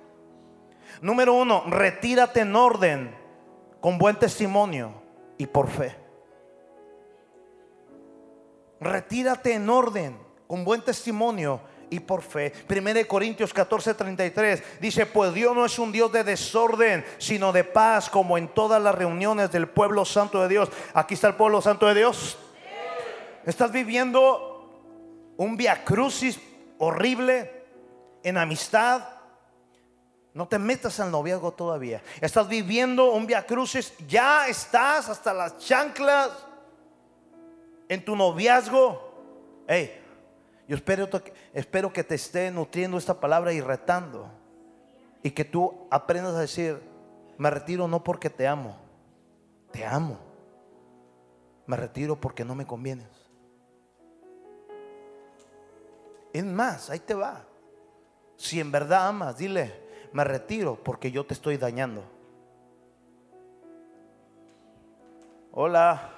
Número 1.02 1.34
uno, 1.34 1.64
retírate 1.66 2.42
en 2.42 2.54
orden, 2.54 3.16
con 3.80 3.98
buen 3.98 4.14
testimonio 4.14 4.92
y 5.38 5.48
por 5.48 5.68
fe. 5.68 5.96
Retírate 8.78 9.54
en 9.54 9.68
orden, 9.68 10.16
con 10.46 10.64
buen 10.64 10.82
testimonio 10.82 11.60
y 11.90 12.00
por 12.00 12.22
fe. 12.22 12.52
1 12.68 13.06
Corintios 13.06 13.52
14, 13.52 13.94
33 13.94 14.62
dice, 14.80 15.06
pues 15.06 15.32
Dios 15.34 15.54
no 15.54 15.64
es 15.64 15.78
un 15.78 15.92
Dios 15.92 16.12
de 16.12 16.24
desorden, 16.24 17.04
sino 17.18 17.52
de 17.52 17.64
paz, 17.64 18.10
como 18.10 18.38
en 18.38 18.48
todas 18.48 18.82
las 18.82 18.94
reuniones 18.94 19.50
del 19.50 19.68
pueblo 19.68 20.04
santo 20.04 20.40
de 20.42 20.48
Dios. 20.48 20.68
Aquí 20.94 21.14
está 21.14 21.28
el 21.28 21.34
pueblo 21.34 21.60
santo 21.60 21.86
de 21.86 21.94
Dios. 21.94 22.38
Estás 23.44 23.72
viviendo 23.72 25.34
un 25.36 25.56
viacrucis 25.56 26.38
horrible 26.78 27.64
en 28.22 28.36
amistad. 28.36 29.08
No 30.34 30.46
te 30.46 30.58
metas 30.58 31.00
al 31.00 31.10
noviazgo 31.10 31.52
todavía. 31.52 32.02
Estás 32.20 32.48
viviendo 32.48 33.12
un 33.12 33.26
viacrucis, 33.26 33.92
ya 34.06 34.46
estás 34.48 35.08
hasta 35.08 35.32
las 35.32 35.58
chanclas 35.58 36.30
en 37.88 38.04
tu 38.04 38.14
noviazgo. 38.14 39.64
Hey, 39.66 39.97
yo 40.68 40.76
espero, 40.76 41.08
espero 41.54 41.92
que 41.94 42.04
te 42.04 42.14
esté 42.14 42.50
nutriendo 42.50 42.98
esta 42.98 43.18
palabra 43.18 43.54
y 43.54 43.60
retando. 43.62 44.28
Y 45.22 45.30
que 45.30 45.46
tú 45.46 45.86
aprendas 45.90 46.34
a 46.34 46.40
decir, 46.40 46.78
me 47.38 47.48
retiro 47.48 47.88
no 47.88 48.04
porque 48.04 48.28
te 48.28 48.46
amo, 48.46 48.76
te 49.72 49.86
amo. 49.86 50.18
Me 51.66 51.74
retiro 51.76 52.20
porque 52.20 52.44
no 52.44 52.54
me 52.54 52.66
convienes. 52.66 53.08
Es 56.34 56.44
más, 56.44 56.90
ahí 56.90 56.98
te 56.98 57.14
va. 57.14 57.46
Si 58.36 58.60
en 58.60 58.70
verdad 58.70 59.08
amas, 59.08 59.38
dile, 59.38 59.72
me 60.12 60.22
retiro 60.22 60.78
porque 60.84 61.10
yo 61.10 61.24
te 61.24 61.32
estoy 61.32 61.56
dañando. 61.56 62.04
Hola. 65.52 66.12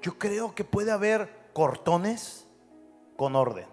Yo 0.00 0.18
creo 0.18 0.54
que 0.54 0.64
puede 0.64 0.90
haber 0.90 1.39
cortones 1.52 2.46
con 3.16 3.36
orden. 3.36 3.66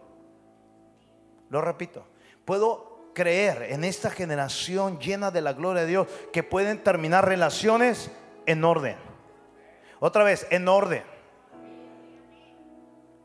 Lo 1.49 1.61
repito, 1.61 2.05
puedo 2.45 3.11
creer 3.13 3.71
en 3.71 3.84
esta 3.84 4.09
generación 4.09 4.99
llena 4.99 5.32
de 5.32 5.41
la 5.41 5.53
gloria 5.53 5.82
de 5.82 5.88
Dios 5.88 6.07
que 6.32 6.43
pueden 6.43 6.84
terminar 6.84 7.28
relaciones 7.28 8.11
en 8.45 8.63
orden. 8.63 8.95
Otra 9.99 10.23
vez, 10.23 10.45
en 10.49 10.67
orden. 10.67 11.03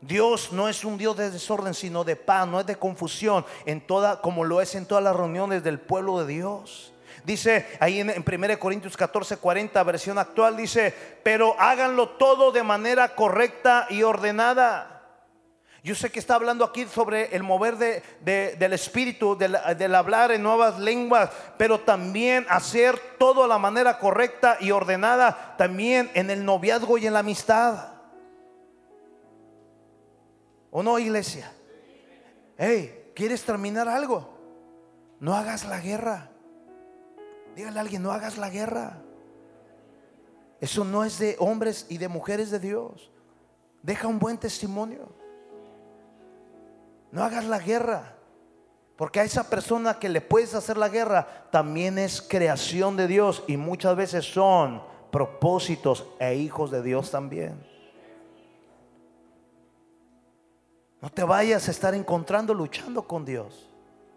Dios 0.01 0.51
no 0.51 0.67
es 0.67 0.83
un 0.83 0.97
Dios 0.97 1.15
de 1.15 1.31
desorden, 1.31 1.73
sino 1.73 2.03
de 2.03 2.15
paz, 2.15 2.47
no 2.47 2.59
es 2.59 2.65
de 2.65 2.75
confusión, 2.75 3.45
en 3.65 3.85
toda, 3.85 4.21
como 4.21 4.43
lo 4.43 4.61
es 4.61 4.75
en 4.75 4.85
todas 4.85 5.03
las 5.03 5.15
reuniones 5.15 5.63
del 5.63 5.79
pueblo 5.79 6.19
de 6.19 6.33
Dios. 6.33 6.92
Dice 7.25 7.65
ahí 7.79 7.99
en, 8.01 8.09
1 8.09 8.59
Corintios 8.59 8.97
14, 8.97 9.37
40, 9.37 9.83
versión 9.83 10.17
actual, 10.17 10.57
dice, 10.57 10.93
pero 11.23 11.55
háganlo 11.57 12.09
todo 12.09 12.51
de 12.51 12.63
manera 12.63 13.15
correcta 13.15 13.87
y 13.89 14.03
ordenada. 14.03 14.89
Yo 15.83 15.95
sé 15.95 16.09
que 16.11 16.19
está 16.19 16.35
hablando 16.35 16.63
aquí 16.63 16.85
sobre 16.85 17.35
el 17.35 17.43
mover 17.43 17.77
del 17.77 18.73
espíritu, 18.73 19.37
del, 19.37 19.57
del, 19.77 19.95
hablar 19.95 20.31
en 20.31 20.41
nuevas 20.41 20.79
lenguas, 20.79 21.29
pero 21.57 21.81
también 21.81 22.45
hacer 22.49 22.97
todo 23.17 23.43
de 23.43 23.49
la 23.49 23.57
manera 23.57 23.99
correcta 23.99 24.57
y 24.61 24.71
ordenada, 24.71 25.55
también 25.57 26.09
en 26.13 26.29
el 26.29 26.45
noviazgo 26.45 26.97
y 26.97 27.07
en 27.07 27.13
la 27.13 27.19
amistad. 27.19 27.93
¿O 30.71 30.81
no, 30.81 30.97
iglesia? 30.99 31.51
Hey, 32.57 33.11
¿quieres 33.13 33.43
terminar 33.43 33.87
algo? 33.89 34.33
No 35.19 35.35
hagas 35.35 35.65
la 35.65 35.79
guerra. 35.79 36.32
Dígale 37.55 37.77
a 37.77 37.81
alguien, 37.81 38.01
no 38.01 38.11
hagas 38.11 38.37
la 38.37 38.49
guerra. 38.49 38.97
Eso 40.59 40.83
no 40.83 41.03
es 41.03 41.19
de 41.19 41.35
hombres 41.39 41.85
y 41.89 41.97
de 41.97 42.07
mujeres 42.07 42.49
de 42.49 42.59
Dios. 42.59 43.11
Deja 43.81 44.07
un 44.07 44.17
buen 44.17 44.37
testimonio. 44.37 45.09
No 47.11 47.23
hagas 47.23 47.45
la 47.45 47.59
guerra. 47.59 48.15
Porque 48.95 49.19
a 49.19 49.23
esa 49.23 49.49
persona 49.49 49.99
que 49.99 50.09
le 50.09 50.21
puedes 50.21 50.55
hacer 50.55 50.77
la 50.77 50.87
guerra 50.87 51.49
también 51.51 51.97
es 51.97 52.21
creación 52.21 52.95
de 52.95 53.07
Dios 53.07 53.43
y 53.47 53.57
muchas 53.57 53.95
veces 53.95 54.25
son 54.25 54.81
propósitos 55.11 56.05
e 56.19 56.35
hijos 56.35 56.71
de 56.71 56.81
Dios 56.81 57.11
también. 57.11 57.61
No 61.01 61.09
te 61.09 61.23
vayas 61.23 61.67
a 61.67 61.71
estar 61.71 61.93
encontrando 61.93 62.53
luchando 62.53 63.05
con 63.05 63.25
Dios, 63.25 63.69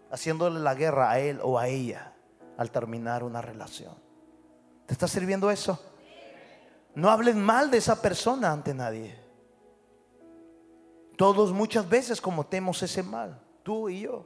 haciéndole 0.09 0.59
la 0.59 0.73
guerra 0.73 1.11
a 1.11 1.19
él 1.19 1.39
o 1.43 1.59
a 1.59 1.67
ella 1.67 2.13
al 2.57 2.71
terminar 2.71 3.23
una 3.23 3.41
relación. 3.41 3.93
¿Te 4.85 4.93
está 4.93 5.07
sirviendo 5.07 5.49
eso? 5.51 5.79
No 6.95 7.09
hables 7.09 7.35
mal 7.35 7.69
de 7.69 7.77
esa 7.77 8.01
persona 8.01 8.51
ante 8.51 8.73
nadie. 8.73 9.17
Todos 11.15 11.51
muchas 11.51 11.87
veces 11.87 12.19
cometemos 12.21 12.81
ese 12.83 13.03
mal, 13.03 13.39
tú 13.63 13.89
y 13.89 14.01
yo. 14.01 14.25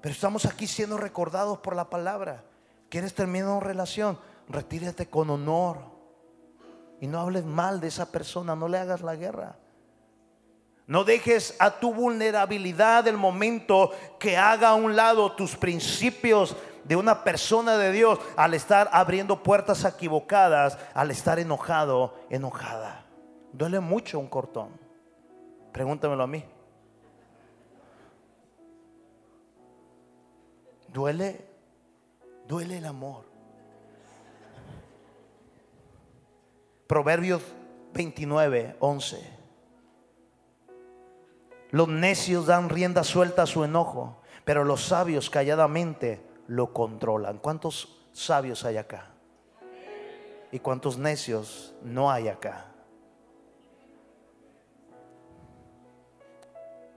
Pero 0.00 0.12
estamos 0.12 0.46
aquí 0.46 0.66
siendo 0.66 0.96
recordados 0.96 1.58
por 1.58 1.74
la 1.74 1.90
palabra. 1.90 2.44
¿Quieres 2.88 3.14
terminar 3.14 3.50
una 3.50 3.60
relación? 3.60 4.18
Retírate 4.48 5.08
con 5.08 5.30
honor. 5.30 5.78
Y 7.00 7.06
no 7.06 7.20
hables 7.20 7.44
mal 7.44 7.80
de 7.80 7.88
esa 7.88 8.10
persona, 8.10 8.56
no 8.56 8.68
le 8.68 8.78
hagas 8.78 9.02
la 9.02 9.16
guerra. 9.16 9.58
No 10.88 11.04
dejes 11.04 11.54
a 11.58 11.78
tu 11.78 11.92
vulnerabilidad 11.92 13.06
el 13.06 13.18
momento 13.18 13.92
que 14.18 14.38
haga 14.38 14.70
a 14.70 14.74
un 14.74 14.96
lado 14.96 15.32
tus 15.32 15.54
principios 15.54 16.56
de 16.84 16.96
una 16.96 17.22
persona 17.24 17.76
de 17.76 17.92
Dios 17.92 18.18
al 18.36 18.54
estar 18.54 18.88
abriendo 18.90 19.42
puertas 19.42 19.84
equivocadas, 19.84 20.78
al 20.94 21.10
estar 21.10 21.38
enojado, 21.38 22.14
enojada. 22.30 23.04
Duele 23.52 23.80
mucho 23.80 24.18
un 24.18 24.28
cortón. 24.28 24.70
Pregúntamelo 25.72 26.22
a 26.22 26.26
mí. 26.26 26.42
Duele, 30.90 31.46
duele 32.46 32.78
el 32.78 32.86
amor. 32.86 33.26
Proverbios 36.86 37.42
29, 37.92 38.76
11. 38.80 39.37
Los 41.70 41.88
necios 41.88 42.46
dan 42.46 42.70
rienda 42.70 43.04
suelta 43.04 43.42
a 43.42 43.46
su 43.46 43.62
enojo, 43.64 44.22
pero 44.44 44.64
los 44.64 44.86
sabios 44.86 45.28
calladamente 45.28 46.22
lo 46.46 46.72
controlan. 46.72 47.38
¿Cuántos 47.38 48.06
sabios 48.12 48.64
hay 48.64 48.78
acá? 48.78 49.10
¿Y 50.50 50.60
cuántos 50.60 50.96
necios 50.96 51.74
no 51.82 52.10
hay 52.10 52.28
acá? 52.28 52.72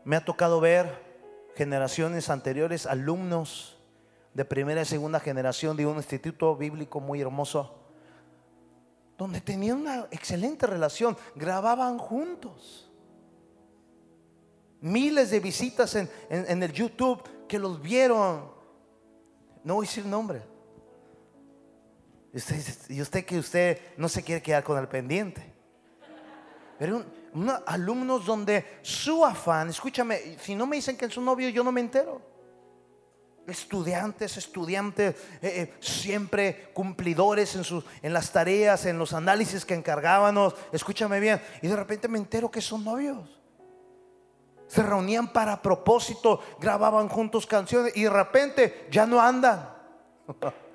Me 0.05 0.15
ha 0.15 0.23
tocado 0.23 0.61
ver 0.61 1.11
generaciones 1.55 2.29
anteriores, 2.29 2.85
alumnos 2.85 3.77
de 4.33 4.45
primera 4.45 4.81
y 4.81 4.85
segunda 4.85 5.19
generación 5.19 5.75
de 5.75 5.85
un 5.85 5.97
instituto 5.97 6.55
bíblico 6.55 7.01
muy 7.01 7.19
hermoso, 7.19 7.77
donde 9.17 9.41
tenían 9.41 9.81
una 9.81 10.07
excelente 10.11 10.65
relación, 10.65 11.17
grababan 11.35 11.97
juntos 11.97 12.90
miles 14.81 15.29
de 15.29 15.39
visitas 15.39 15.95
en, 15.95 16.09
el 16.29 16.73
YouTube 16.73 17.47
que 17.47 17.57
los 17.57 17.81
vieron. 17.81 18.51
No 19.63 19.75
voy 19.75 19.85
a 19.85 19.87
decir 19.87 20.05
nombre. 20.05 20.41
Y 22.89 23.01
usted, 23.01 23.25
que 23.25 23.37
usted 23.37 23.79
no 23.97 24.09
se 24.09 24.23
quiere 24.23 24.41
quedar 24.41 24.63
con 24.63 24.77
el 24.77 24.87
pendiente. 24.87 25.53
Pero 26.79 27.05
unos 27.33 27.61
alumnos 27.65 28.25
donde 28.25 28.79
su 28.81 29.23
afán, 29.23 29.69
escúchame, 29.69 30.37
si 30.39 30.55
no 30.55 30.65
me 30.65 30.77
dicen 30.77 30.97
que 30.97 31.05
es 31.05 31.13
su 31.13 31.21
novio, 31.21 31.49
yo 31.49 31.63
no 31.63 31.71
me 31.71 31.81
entero. 31.81 32.21
Estudiantes, 33.45 34.37
estudiantes, 34.37 35.15
eh, 35.41 35.41
eh, 35.41 35.73
siempre 35.79 36.69
cumplidores 36.73 37.55
en, 37.55 37.63
sus, 37.63 37.83
en 38.01 38.13
las 38.13 38.31
tareas, 38.31 38.85
en 38.85 38.97
los 38.97 39.13
análisis 39.13 39.65
que 39.65 39.73
encargábamos. 39.73 40.55
Escúchame 40.71 41.19
bien. 41.19 41.41
Y 41.61 41.67
de 41.67 41.75
repente 41.75 42.07
me 42.07 42.17
entero 42.17 42.49
que 42.49 42.61
son 42.61 42.83
novios 42.83 43.40
se 44.71 44.81
reunían 44.81 45.33
para 45.33 45.61
propósito, 45.61 46.39
grababan 46.57 47.09
juntos 47.09 47.45
canciones 47.45 47.91
y 47.97 48.03
de 48.03 48.09
repente 48.09 48.87
ya 48.89 49.05
no 49.05 49.19
andan. 49.19 49.69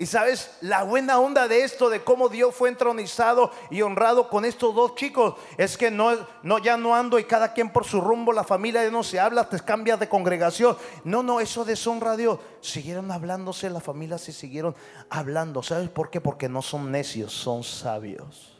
Y 0.00 0.06
sabes, 0.06 0.56
la 0.60 0.84
buena 0.84 1.18
onda 1.18 1.48
de 1.48 1.64
esto, 1.64 1.90
de 1.90 2.04
cómo 2.04 2.28
Dios 2.28 2.54
fue 2.54 2.68
entronizado 2.68 3.50
y 3.68 3.82
honrado 3.82 4.28
con 4.28 4.44
estos 4.44 4.72
dos 4.72 4.94
chicos, 4.94 5.34
es 5.56 5.76
que 5.76 5.90
no, 5.90 6.16
no, 6.44 6.58
ya 6.58 6.76
no 6.76 6.94
ando 6.94 7.18
y 7.18 7.24
cada 7.24 7.52
quien 7.52 7.72
por 7.72 7.84
su 7.84 8.00
rumbo, 8.00 8.32
la 8.32 8.44
familia 8.44 8.84
ya 8.84 8.92
no 8.92 9.02
se 9.02 9.18
habla, 9.18 9.48
te 9.48 9.58
cambias 9.58 9.98
de 9.98 10.08
congregación. 10.08 10.76
No, 11.02 11.24
no, 11.24 11.40
eso 11.40 11.64
deshonra 11.64 12.12
a 12.12 12.16
Dios. 12.16 12.38
Siguieron 12.60 13.10
hablándose, 13.10 13.70
la 13.70 13.80
familia 13.80 14.18
se 14.18 14.32
siguieron 14.32 14.76
hablando. 15.10 15.64
¿Sabes 15.64 15.88
por 15.88 16.10
qué? 16.10 16.20
Porque 16.20 16.48
no 16.48 16.62
son 16.62 16.92
necios, 16.92 17.32
son 17.32 17.64
sabios. 17.64 18.56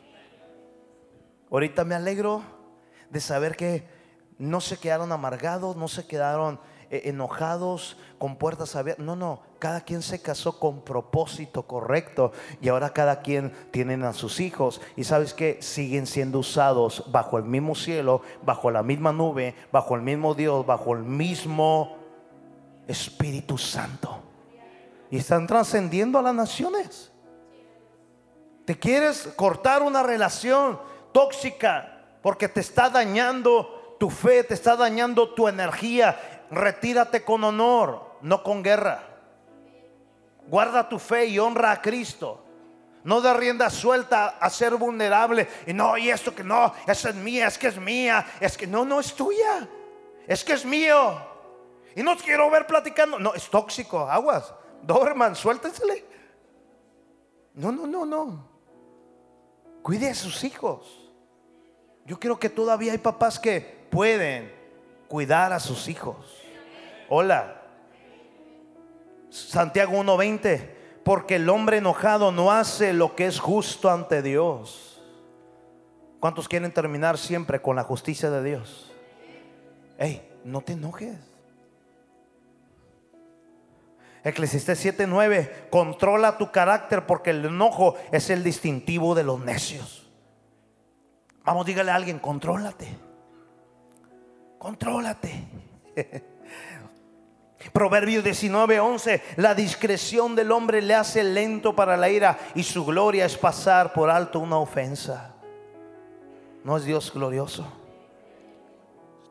Ahorita 1.53 1.85
me 1.85 1.95
alegro 1.95 2.43
de 3.11 3.21
saber 3.21 3.55
que 3.55 3.98
no 4.39 4.61
se 4.61 4.79
quedaron 4.79 5.13
amargados, 5.13 5.77
no 5.77 5.89
se 5.89 6.07
quedaron 6.07 6.61
eh, 6.91 7.03
enojados 7.05 7.97
con 8.19 8.37
puertas 8.37 8.77
abiertas. 8.77 9.05
No, 9.05 9.17
no, 9.17 9.43
cada 9.59 9.83
quien 9.83 10.01
se 10.01 10.23
casó 10.23 10.59
con 10.59 10.81
propósito 10.81 11.65
correcto 11.65 12.33
y 12.61 12.69
ahora 12.69 12.91
cada 12.91 13.21
quien 13.21 13.53
tiene 13.71 14.03
a 14.07 14.13
sus 14.13 14.41
hijos 14.41 14.81
y 14.97 15.05
sabes 15.05 15.35
que 15.35 15.61
siguen 15.61 16.07
siendo 16.07 16.39
usados 16.39 17.05
bajo 17.11 17.37
el 17.37 17.45
mismo 17.45 17.75
cielo, 17.75 18.23
bajo 18.43 18.71
la 18.71 18.83
misma 18.83 19.13
nube, 19.13 19.55
bajo 19.73 19.97
el 19.97 20.03
mismo 20.03 20.35
Dios, 20.35 20.65
bajo 20.65 20.95
el 20.95 21.03
mismo 21.03 21.97
Espíritu 22.87 23.59
Santo. 23.59 24.23
Y 25.11 25.19
están 25.19 25.47
trascendiendo 25.47 26.19
a 26.19 26.23
las 26.23 26.35
naciones. 26.35 27.11
¿Te 28.65 28.79
quieres 28.79 29.29
cortar 29.37 29.83
una 29.83 30.03
relación 30.03 30.79
tóxica 31.13 32.19
porque 32.23 32.49
te 32.49 32.61
está 32.61 32.91
dañando 32.91 33.78
tu 33.99 34.11
fe 34.11 34.45
te 34.45 34.55
está 34.55 34.77
dañando 34.77 35.35
tu 35.35 35.49
energía, 35.49 36.45
retírate 36.51 37.25
con 37.25 37.45
honor, 37.45 38.19
no 38.23 38.43
con 38.43 38.63
guerra. 38.63 39.03
Guarda 40.47 40.89
tu 40.89 40.99
fe 40.99 41.27
y 41.27 41.39
honra 41.39 41.73
a 41.73 41.83
Cristo. 41.83 42.45
No 43.05 43.21
de 43.21 43.33
rienda 43.35 43.71
suelta 43.71 44.39
a 44.41 44.51
ser 44.51 44.75
vulnerable. 44.75 45.49
Y 45.67 45.73
no, 45.73 45.97
y 45.97 46.11
esto 46.11 46.35
que 46.35 46.45
no, 46.45 46.73
esa 46.87 47.11
es 47.11 47.15
mía, 47.15 47.47
es 47.47 47.59
que 47.59 47.69
es 47.69 47.79
mía. 47.79 48.27
Es 48.41 48.57
que 48.57 48.67
no, 48.67 48.85
no 48.85 49.01
es 49.01 49.15
tuya. 49.15 49.69
Es 50.27 50.45
que 50.45 50.55
es 50.55 50.65
mío. 50.65 51.19
Y 51.95 52.03
no 52.03 52.17
quiero 52.17 52.51
ver 52.51 52.67
platicando. 52.67 53.19
No, 53.19 53.35
es 53.35 53.49
tóxico, 53.49 54.09
aguas. 54.09 54.53
Dorman, 54.83 55.35
suéltensele. 55.35 56.05
No, 57.55 57.73
no, 57.73 57.87
no, 57.87 58.07
no. 58.07 58.49
Cuide 59.83 60.11
a 60.11 60.15
sus 60.15 60.45
hijos. 60.45 61.11
Yo 62.05 62.19
creo 62.19 62.39
que 62.39 62.49
todavía 62.49 62.93
hay 62.93 62.99
papás 62.99 63.39
que 63.39 63.78
pueden 63.91 64.53
cuidar 65.09 65.53
a 65.53 65.61
sus 65.61 65.89
hijos. 65.89 66.43
Hola. 67.09 67.63
Santiago 69.31 69.99
1:20, 69.99 70.75
porque 71.05 71.37
el 71.37 71.49
hombre 71.49 71.79
enojado 71.79 72.33
no 72.33 72.53
hace 72.53 72.93
lo 72.93 73.15
que 73.15 73.27
es 73.27 73.41
justo 73.41 73.91
ante 73.91 74.23
Dios. 74.23 75.03
¿Cuántos 76.21 76.49
quieren 76.49 76.73
terminar 76.73 77.17
siempre 77.19 77.61
con 77.61 77.77
la 77.77 77.85
justicia 77.85 78.31
de 78.31 78.43
Dios? 78.43 78.93
Hey, 79.99 80.29
no 80.45 80.61
te 80.61 80.73
enojes. 80.73 81.17
Eclesiastés 84.25 84.85
7:9, 84.85 85.69
controla 85.71 86.39
tu 86.39 86.51
carácter 86.51 87.07
porque 87.07 87.31
el 87.31 87.45
enojo 87.45 87.97
es 88.11 88.31
el 88.31 88.43
distintivo 88.43 89.15
de 89.15 89.23
los 89.25 89.41
necios. 89.41 90.11
Vamos, 91.45 91.65
dígale 91.65 91.91
a 91.91 91.95
alguien, 91.95 92.19
contrólate. 92.19 93.08
Contrólate. 94.59 95.45
Proverbio 97.73 98.23
19, 98.23 98.81
11. 98.81 99.23
La 99.37 99.55
discreción 99.55 100.35
del 100.35 100.53
hombre 100.53 100.83
le 100.83 100.95
hace 100.95 101.23
lento 101.23 101.75
para 101.75 101.97
la 101.97 102.09
ira 102.09 102.39
y 102.55 102.63
su 102.63 102.85
gloria 102.85 103.25
es 103.25 103.37
pasar 103.37 103.93
por 103.93 104.11
alto 104.11 104.41
una 104.41 104.57
ofensa. 104.59 105.35
¿No 106.65 106.77
es 106.77 106.85
Dios 106.85 107.13
glorioso? 107.13 107.67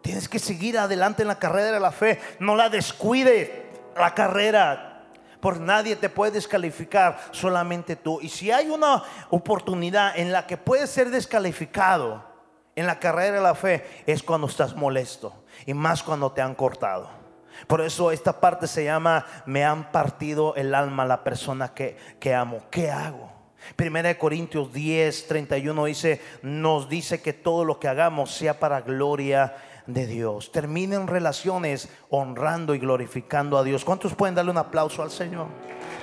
Tienes 0.01 0.29
que 0.29 0.39
seguir 0.39 0.77
adelante 0.77 1.23
en 1.23 1.27
la 1.27 1.39
carrera 1.39 1.71
de 1.71 1.79
la 1.79 1.91
fe. 1.91 2.19
No 2.39 2.55
la 2.55 2.69
descuide 2.69 3.65
la 3.95 4.13
carrera. 4.13 5.05
Por 5.41 5.59
nadie 5.59 5.95
te 5.95 6.09
puede 6.09 6.31
descalificar, 6.31 7.19
solamente 7.31 7.95
tú. 7.95 8.19
Y 8.21 8.29
si 8.29 8.51
hay 8.51 8.69
una 8.69 9.03
oportunidad 9.29 10.17
en 10.17 10.31
la 10.31 10.47
que 10.47 10.57
puedes 10.57 10.89
ser 10.89 11.09
descalificado, 11.09 12.36
en 12.77 12.85
la 12.85 12.99
carrera 12.99 13.35
de 13.35 13.41
la 13.41 13.55
fe 13.55 13.83
es 14.05 14.21
cuando 14.21 14.47
estás 14.47 14.75
molesto 14.75 15.33
y 15.65 15.73
más 15.73 16.03
cuando 16.03 16.31
te 16.31 16.41
han 16.41 16.53
cortado. 16.53 17.09
Por 17.65 17.81
eso 17.81 18.11
esta 18.11 18.39
parte 18.39 18.67
se 18.67 18.85
llama 18.85 19.25
me 19.47 19.65
han 19.65 19.91
partido 19.91 20.53
el 20.55 20.75
alma 20.75 21.03
la 21.03 21.23
persona 21.23 21.73
que, 21.73 21.97
que 22.19 22.35
amo. 22.35 22.61
¿Qué 22.69 22.91
hago? 22.91 23.31
Primera 23.75 24.09
de 24.09 24.17
Corintios 24.19 24.71
10, 24.71 25.27
31 25.27 25.85
dice, 25.85 26.21
nos 26.43 26.87
dice 26.87 27.19
que 27.19 27.33
todo 27.33 27.65
lo 27.65 27.79
que 27.79 27.87
hagamos 27.87 28.31
sea 28.31 28.59
para 28.59 28.81
gloria 28.81 29.55
de 29.87 30.05
Dios. 30.05 30.51
Terminen 30.51 31.07
relaciones 31.07 31.89
honrando 32.11 32.75
y 32.75 32.79
glorificando 32.79 33.57
a 33.57 33.63
Dios. 33.63 33.83
¿Cuántos 33.83 34.13
pueden 34.13 34.35
darle 34.35 34.51
un 34.51 34.59
aplauso 34.59 35.01
al 35.01 35.09
Señor? 35.09 35.47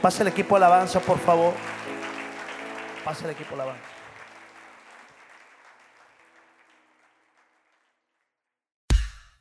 Pase 0.02 0.22
el 0.22 0.28
equipo 0.28 0.56
alabanza, 0.56 0.98
por 0.98 1.18
favor. 1.18 1.54
Pase 3.04 3.26
el 3.26 3.30
equipo 3.30 3.54
alabanza. 3.54 3.93